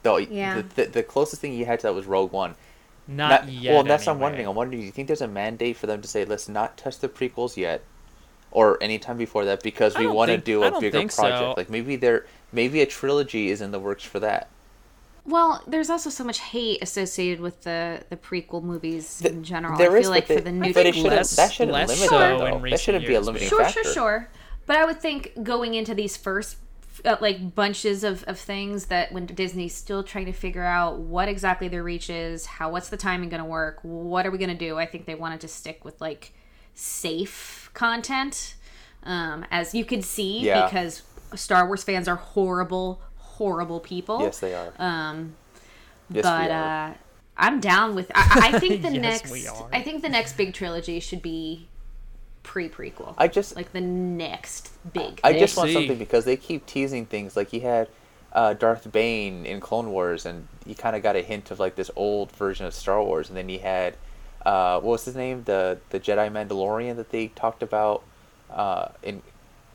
[0.02, 0.62] Though Yeah.
[0.62, 2.54] the, the, the closest thing you had to that was Rogue One.
[3.08, 3.74] Not, yet.
[3.74, 4.46] Well, that's what I'm wondering.
[4.46, 7.00] I'm wondering, do you think there's a mandate for them to say, let's not touch
[7.00, 7.82] the prequels yet,
[8.52, 11.12] or anytime before that, because we want to do a bigger project?
[11.12, 11.54] so.
[11.56, 14.48] Like maybe there, maybe a trilogy is in the works for that.
[15.26, 19.76] Well, there's also so much hate associated with the the prequel movies Th- in general.
[19.78, 21.72] there I feel but like for the I new think it shouldn't- less- that shouldn't
[21.72, 22.38] less limit so them, in.
[22.54, 23.82] That recent shouldn't be a years, limiting sure, factor.
[23.84, 24.28] sure, sure.
[24.66, 26.56] But I would think going into these first
[27.04, 31.28] uh, like bunches of, of things that when Disney's still trying to figure out what
[31.28, 34.50] exactly their reach is, how what's the timing going to work, what are we going
[34.50, 34.76] to do?
[34.78, 36.32] I think they wanted to stick with like
[36.74, 38.54] safe content,
[39.04, 40.64] um, as you could see, Yeah.
[40.66, 41.02] because
[41.34, 43.00] Star Wars fans are horrible,
[43.40, 44.20] horrible people.
[44.20, 44.72] Yes, they are.
[44.78, 45.34] Um,
[46.10, 46.90] yes, but we are.
[46.90, 46.94] uh,
[47.38, 48.12] I'm down with.
[48.14, 49.32] I, I think the Yes, next.
[49.32, 49.68] we are.
[49.72, 51.68] I think the next big trilogy should be
[52.42, 53.14] pre prequel.
[53.16, 55.20] I just, like the next big.
[55.24, 55.38] I thing.
[55.40, 57.36] just want something because they keep teasing things.
[57.36, 57.88] Like he had
[58.34, 61.76] uh, Darth Bane in Clone Wars, and you kind of got a hint of like
[61.76, 63.28] this old version of Star Wars.
[63.28, 63.94] And then he had
[64.44, 68.02] uh, what was his name, the the Jedi Mandalorian that they talked about
[68.50, 69.22] uh, in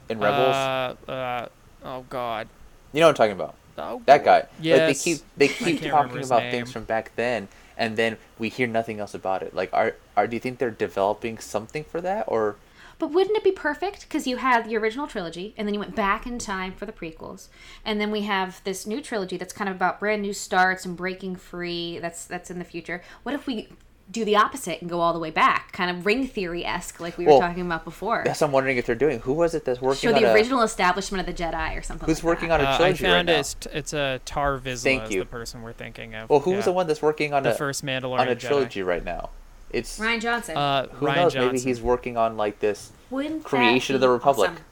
[0.07, 0.55] in Rebels.
[0.55, 1.47] Uh, uh,
[1.83, 2.47] oh God.
[2.95, 3.55] You know what I'm talking about?
[3.77, 4.47] Oh, That guy.
[4.77, 6.51] Like they keep they keep talking about name.
[6.51, 9.53] things from back then, and then we hear nothing else about it.
[9.53, 12.55] Like, are are do you think they're developing something for that, or
[12.97, 14.01] But wouldn't it be perfect?
[14.03, 16.93] Because you had the original trilogy, and then you went back in time for the
[16.93, 17.49] prequels,
[17.83, 20.95] and then we have this new trilogy that's kind of about brand new starts and
[20.95, 21.99] breaking free.
[21.99, 23.01] That's that's in the future.
[23.23, 23.67] What if we
[24.11, 27.17] do the opposite and go all the way back, kind of ring theory esque, like
[27.17, 28.21] we were talking about before?
[28.25, 29.19] Yes, I'm wondering if they're doing.
[29.21, 31.81] Who was it that's working Show on the a, original establishment of the Jedi or
[31.81, 32.05] something.
[32.05, 32.59] Who's like working that.
[32.61, 33.33] on a Uh, I trilogy right found now?
[33.33, 33.39] it.
[33.39, 35.19] It's, it's a Tarre Vizsla Thank is you.
[35.21, 36.29] the person we're thinking of.
[36.29, 36.61] Well, who's Yeah.
[36.61, 38.39] the one that's working on The a first Mandalorian on a Jedi.
[38.47, 39.29] trilogy right now?
[39.71, 40.55] It's Rian Johnson.
[40.55, 41.33] Uh, who Rian knows?
[41.33, 41.47] Johnson.
[41.53, 42.91] Maybe he's working on like this.
[43.09, 44.51] Wouldn't creation of the Republic.
[44.51, 44.63] awesome?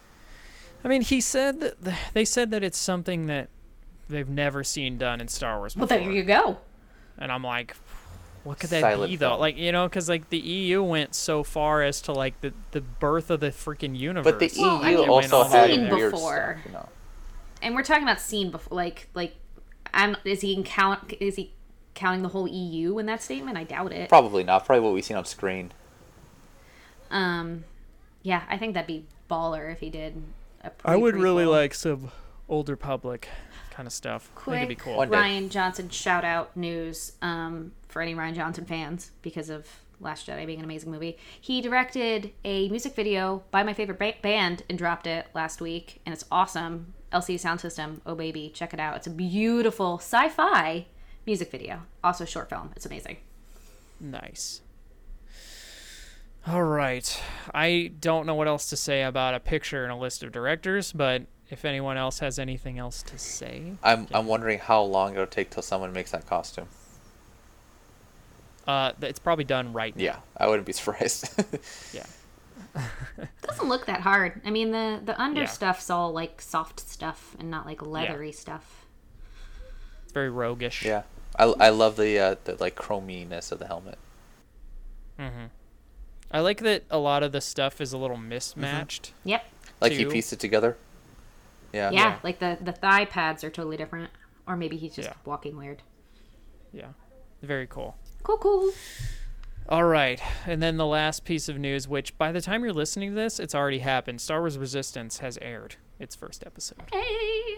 [0.86, 1.76] I mean, he said that
[2.14, 3.50] they said that it's something that
[4.10, 6.58] they've never seen done in Star Wars Well, there you go.
[7.18, 7.76] and I'm like,
[8.44, 9.30] what could that Silent be though?
[9.30, 9.40] film.
[9.40, 12.82] Like you know, because like the EU went so far as to like the the
[12.82, 14.24] birth of the freaking universe.
[14.32, 16.60] But the Well, I EU mean, also all had way seen weird before.
[16.62, 16.66] stuff.
[16.66, 16.90] You know.
[17.62, 19.36] And we're talking about scene before, like like,
[19.94, 21.14] I'm is he in count?
[21.20, 21.54] Is he
[21.94, 23.58] counting the whole EU in that statement?
[23.58, 24.10] I doubt it.
[24.10, 24.66] Probably not.
[24.66, 25.72] Probably what we've seen on screen.
[27.12, 27.66] Um,
[28.24, 30.22] yeah, I think that'd be baller if he did.
[30.86, 31.52] I would really pre-prequel.
[31.52, 32.12] like some
[32.50, 33.28] Old Republic
[33.72, 34.24] kind of stuff.
[34.24, 34.98] I think quick it'd be cool.
[34.98, 35.18] One day.
[35.18, 39.68] Rian Johnson shout out news um, for any Rian Johnson fans because of
[40.00, 41.18] Last Jedi being an amazing movie.
[41.40, 46.02] He directed a music video by my favorite ba- band and dropped it last week,
[46.06, 46.94] and it's awesome.
[47.14, 48.98] LCD Soundsystem, oh baby, check it out.
[48.98, 50.88] It's a beautiful sci-fi
[51.26, 52.72] music video, also a short film.
[52.76, 53.18] It's amazing.
[54.02, 54.62] Nice.
[56.46, 57.22] All right.
[57.54, 60.92] I don't know what else to say about a picture and a list of directors,
[60.92, 65.28] but if anyone else has anything else to say, I'm I'm wondering how long it'll
[65.28, 66.68] take till someone makes that costume.
[68.68, 69.96] Uh, it's probably done right.
[69.96, 70.04] now.
[70.04, 71.30] Yeah, I wouldn't be surprised.
[71.94, 72.06] Yeah.
[73.42, 74.42] doesn't look that hard.
[74.46, 75.48] I mean, the the under Yeah.
[75.48, 78.86] stuff's all like soft stuff and not like leathery stuff.
[80.04, 80.84] It's very roguish.
[80.84, 81.04] yeah,
[81.38, 83.98] I, I love the uh, the like chrominess of the helmet.
[85.20, 85.46] Mm-hmm.
[86.32, 89.14] I like that a lot of the stuff is a little mismatched.
[89.24, 89.46] Yep.
[89.80, 90.10] Like he Two.
[90.10, 90.78] pieced it together.
[91.72, 91.92] Yeah.
[91.92, 92.20] Yeah, Yeah.
[92.24, 94.10] like the the thigh pads are totally different,
[94.48, 95.16] or maybe he's just Yeah.
[95.26, 95.84] walking weird.
[96.72, 96.88] Yeah.
[97.44, 97.98] Very cool.
[98.24, 98.72] Cool, cool.
[99.70, 100.20] All right.
[100.46, 103.40] And then the last piece of news, which by the time you're listening to this,
[103.40, 104.22] it's already happened.
[104.22, 107.58] Star Wars Resistance has aired its first episode, Hey.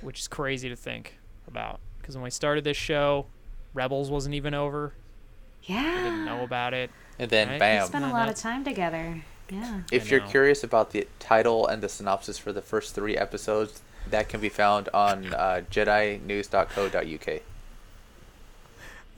[0.00, 1.80] which is crazy to think about.
[2.00, 3.26] Because when we started this show,
[3.74, 4.94] Rebels wasn't even over.
[5.64, 5.78] Yeah.
[5.98, 6.90] I Didn't know about it.
[7.18, 7.58] And then Right.
[7.58, 7.82] bam.
[7.82, 9.22] We spent a lot of time together.
[9.50, 9.80] Yeah.
[9.92, 14.28] If you're curious about the title and the synopsis for the first three episodes, that
[14.28, 17.42] can be found on uh, JediNews.co.uk.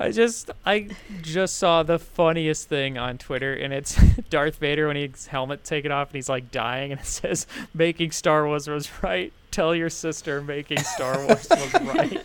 [0.03, 0.89] I just I
[1.21, 3.95] just saw the funniest thing on Twitter and it's
[4.31, 8.11] Darth Vader when his helmet taken off and he's like dying and it says making
[8.11, 9.33] Star Wars was right.
[9.53, 12.21] Tell your sister making Star Wars was right.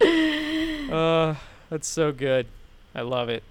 [0.92, 1.36] uh
[1.70, 2.48] that's so good.
[2.92, 3.44] I love it.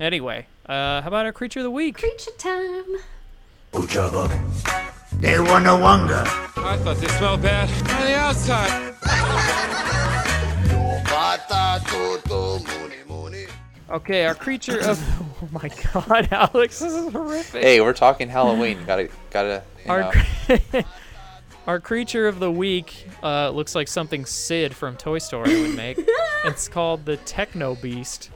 [0.00, 1.98] Anyway, uh how about our creature of the week?
[1.98, 2.86] Creature time.
[5.12, 6.24] They were no wonder.
[6.56, 8.97] I thought they smelled bad on the outside.
[13.90, 14.98] Okay, our creature of
[15.42, 17.62] Oh my god, Alex, this is horrific.
[17.62, 18.78] Hey, we're talking Halloween.
[18.86, 19.62] gotta, gotta.
[19.88, 20.78] Our, cre-
[21.66, 25.98] Our creature of the week uh, looks like something Sid from Toy Story would make.
[26.44, 28.30] it's called the Techno Beast.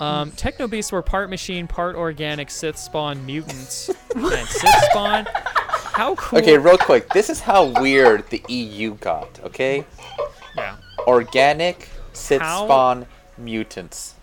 [0.00, 3.90] Um, Techno Beasts were part machine, part organic Sith spawn mutants.
[4.16, 5.26] Man, Sith spawn?
[5.32, 6.40] How cool.
[6.40, 7.08] Okay, real quick.
[7.10, 9.38] This is how weird the EU got.
[9.44, 9.84] Okay,
[10.56, 10.76] Yeah.
[11.06, 13.06] organic Sith How- spawn
[13.40, 14.14] mutants.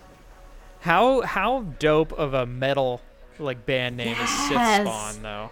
[0.80, 3.00] How how dope of a metal
[3.38, 5.50] like band name is Sith Spawn though?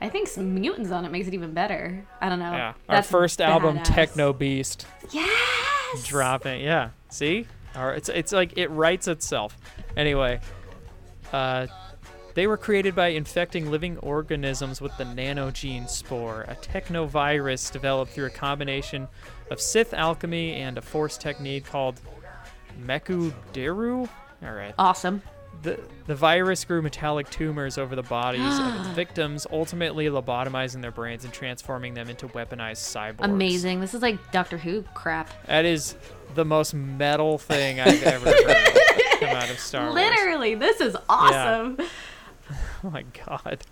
[0.00, 2.04] I think some mutants on it makes it even better.
[2.20, 2.52] I don't know.
[2.52, 2.68] Yeah.
[2.88, 3.80] Our That's first album.
[3.84, 6.04] Techno Beast, Yes.
[6.04, 6.62] dropping.
[6.62, 6.90] Yeah.
[7.08, 7.46] See?
[7.76, 9.56] Or it's it's like it writes itself.
[9.96, 10.40] Anyway,
[11.32, 11.66] uh,
[12.34, 18.26] they were created by infecting living organisms with the nanogene spore, a technovirus developed through
[18.26, 19.06] a combination
[19.50, 22.00] of Sith alchemy and a force technique called
[22.84, 24.08] Mechu-deru.
[24.44, 24.74] All right.
[24.78, 25.22] Awesome.
[25.62, 30.90] The, the virus grew metallic tumors over the bodies of its victims, ultimately lobotomizing their
[30.90, 33.20] brains and transforming them into weaponized cyborgs.
[33.24, 33.80] Amazing.
[33.80, 35.30] This is like Doctor Who crap.
[35.46, 35.94] That is
[36.34, 38.80] the most metal thing I've ever heard
[39.20, 39.94] come out of Star Wars.
[39.94, 41.78] Literally, this is awesome.
[42.84, 43.62] Oh my god.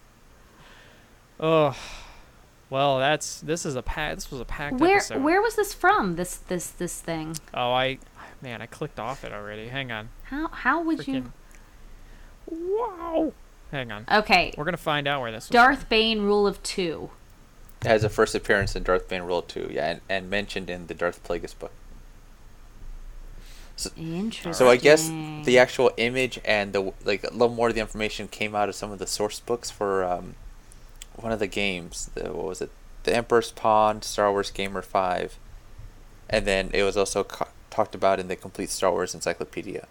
[1.39, 1.77] Oh.
[2.71, 4.15] Well, that's this is a pack.
[4.15, 5.23] This was a packed Where episode.
[5.23, 6.15] where was this from?
[6.15, 7.37] This this this thing.
[7.53, 7.99] Oh, I
[8.43, 9.69] man, I clicked off it already.
[9.69, 10.09] Hang on.
[10.25, 11.15] How how would Freaking.
[11.15, 11.33] you?
[12.79, 13.33] Wow.
[13.71, 14.05] Hang on.
[14.11, 14.53] Okay.
[14.57, 15.49] We're gonna find out where this.
[15.49, 17.11] Was Darth Bane rule of two.
[17.83, 20.69] It has a first appearance in Darth Bane Rule of 2, yeah, and, and mentioned
[20.69, 21.73] in the Darth Plagueis book.
[23.97, 24.53] Interesting.
[24.53, 28.29] So I guess the actual image and the like a little more of the information
[28.29, 30.35] came out of some of the source books for um,
[31.17, 32.11] one of the games.
[32.15, 32.71] The, what was it?
[33.05, 35.39] The Emperor's Pawn, Star Wars Gamer Five,
[36.29, 39.87] and then it was also co- talked about in the complete Star Wars Encyclopedia.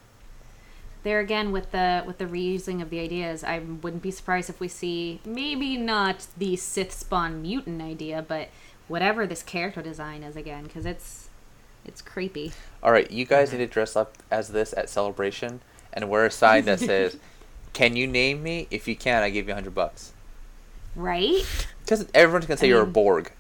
[1.04, 4.60] there again with the with the reusing of the ideas, I wouldn't be surprised if
[4.60, 8.50] we see maybe not the Sith spawn mutant idea, but
[8.88, 11.30] whatever this character design is again, because it's
[11.86, 12.52] it's creepy.
[12.84, 15.62] All right, you guys need to dress up as this at Celebration
[15.94, 17.18] and wear a sign that says,
[17.74, 18.68] "Can you name me?
[18.70, 20.12] If you can, I give you a hundred bucks."
[20.96, 21.44] Right?
[21.82, 23.32] Because everyone's gonna say you're a Borg.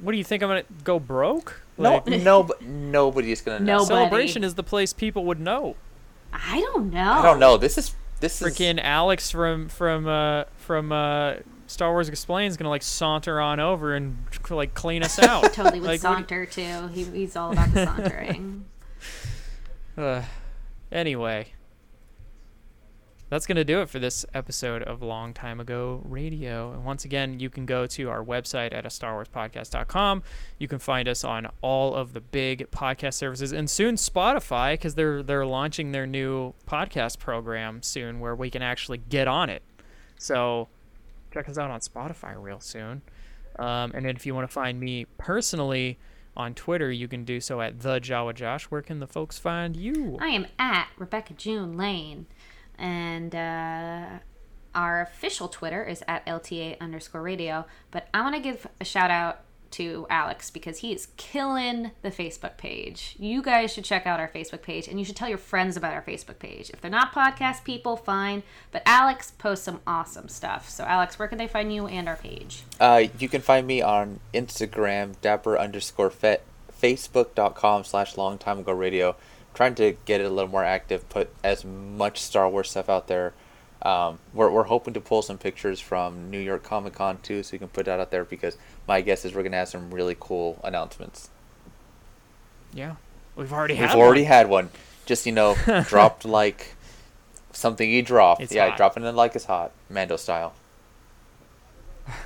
[0.00, 1.60] What do you think I'm gonna go broke?
[1.78, 3.78] No, Like, no, but nobody's gonna know.
[3.78, 3.86] Nobody.
[3.86, 5.76] Celebration is the place people would know.
[6.32, 7.12] I don't know.
[7.12, 7.56] I don't know.
[7.56, 11.34] This is this is Freaking Alex from from uh from uh
[11.66, 14.16] Star Wars Explains gonna like saunter on over and
[14.50, 15.52] like clean us out.
[15.52, 16.88] Totally with Like, what Saunter too.
[16.88, 18.64] He, he's all about the sauntering.
[19.98, 20.22] Uh,
[20.92, 21.46] anyway,
[23.28, 26.72] that's going to do it for this episode of Long Time Ago Radio.
[26.72, 30.22] And once again, you can go to our website at a StarWarsPodcast.com.
[30.58, 34.94] You can find us on all of the big podcast services and soon Spotify because
[34.94, 39.62] they're they're launching their new podcast program soon where we can actually get on it.
[40.18, 40.68] So
[41.32, 43.02] check us out on Spotify real soon.
[43.58, 45.98] Um, and then if you want to find me personally
[46.36, 48.64] on Twitter, you can do so at the Jawa Josh.
[48.64, 50.18] Where can the folks find you?
[50.20, 52.26] I am at Rebecca June Lane,
[52.78, 54.18] and uh,
[54.74, 57.64] our official Twitter is at LTA underscore radio.
[57.90, 59.40] But I want to give a shout out
[59.72, 63.16] to Alex because he is killing the Facebook page.
[63.18, 65.92] You guys should check out our Facebook page, and you should tell your friends about
[65.92, 66.70] our Facebook page.
[66.70, 68.42] If they're not podcast people, fine.
[68.70, 70.68] But Alex posts some awesome stuff.
[70.68, 72.62] So, Alex, where can they find you and our page?
[72.78, 76.42] Uh, you can find me on Instagram, dapper underscore fet,
[76.80, 79.16] facebook.com slash long time ago radio.
[79.56, 83.08] Trying to get it a little more active, put as much Star Wars stuff out
[83.08, 83.32] there.
[83.80, 87.54] Um, we're, we're hoping to pull some pictures from New York Comic Con too, so
[87.54, 89.90] you can put that out there because my guess is we're going to have some
[89.90, 91.30] really cool announcements.
[92.74, 92.96] Yeah,
[93.34, 94.28] we've already We've had already one.
[94.30, 94.70] had one.
[95.06, 95.56] Just, you know,
[95.88, 96.74] dropped like
[97.52, 98.42] something you dropped.
[98.42, 98.76] It's yeah, hot.
[98.76, 100.52] dropping it like it's hot, Mando style.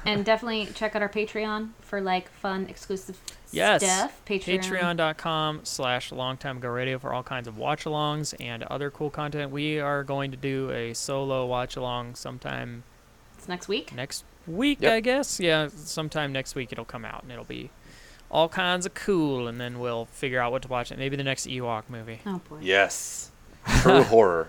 [0.04, 3.18] And definitely check out our Patreon for like fun exclusive
[3.52, 3.82] Yes.
[3.82, 4.20] stuff.
[4.26, 4.60] Patreon.
[4.62, 9.10] Patreon.com slash long time ago radio for all kinds of watch alongs and other cool
[9.10, 9.50] content.
[9.50, 12.84] We are going to do a solo watch along sometime
[13.38, 13.94] It's next week.
[13.94, 14.92] next week, Yep.
[14.92, 15.40] I guess.
[15.40, 17.70] Yeah, sometime next week it'll come out and it'll be
[18.30, 19.48] all kinds of cool.
[19.48, 20.92] And then we'll figure out what to watch.
[20.96, 22.20] Maybe the next Ewok movie.
[22.26, 22.58] Oh boy.
[22.62, 23.30] Yes.
[23.80, 24.48] True horror.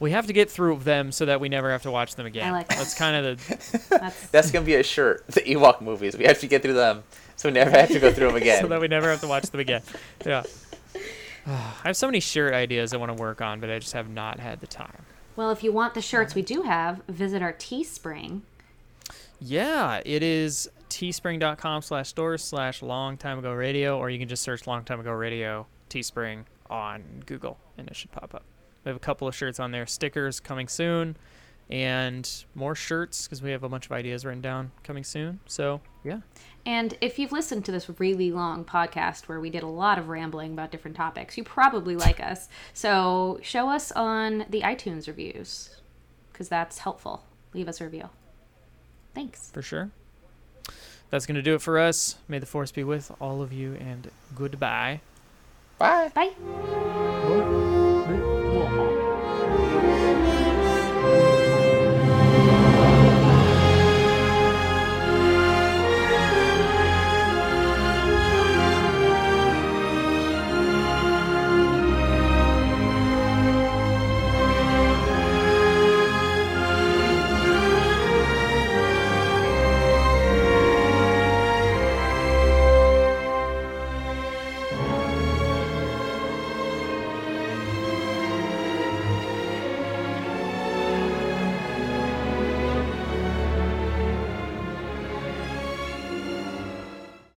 [0.00, 2.48] We have to get through them so that we never have to watch them again.
[2.48, 2.78] I like that.
[2.78, 5.24] That's kind of the That's That's gonna be a shirt.
[5.28, 6.16] The Ewok movies.
[6.18, 7.04] We have to get through them,
[7.42, 8.62] so we never have to go through them again.
[8.62, 9.82] so that we never have to watch them again.
[10.24, 10.44] Yeah.
[11.46, 11.50] I
[11.84, 14.38] have so many shirt ideas I want to work on, but I just have not
[14.38, 15.04] had the time.
[15.36, 15.50] well.
[15.50, 18.42] If you want the shirts we do have, visit our Teespring.
[19.40, 24.42] Yeah, it is teespring.com slash stores slash long time ago radio, or you can just
[24.42, 28.44] search long time ago radio Teespring on Google and it should pop up.
[28.84, 31.16] We have a couple of shirts on there, stickers coming soon,
[31.70, 35.40] and more shirts because we have a bunch of ideas written down coming soon.
[35.46, 36.20] So yeah,
[36.64, 40.08] And if you've listened to this really long podcast where we did a lot of
[40.08, 42.48] rambling about different topics, you probably like us.
[42.72, 45.80] So show us on the iTunes reviews
[46.32, 47.24] because that's helpful.
[47.52, 48.08] Leave us a review.
[49.14, 49.50] Thanks.
[49.50, 49.90] for sure.
[51.10, 52.16] That's gonna do it for us.
[52.26, 55.02] May the force be with all of you, and goodbye.
[55.78, 56.10] Bye.
[56.14, 56.30] Bye.
[56.40, 57.58] Bye.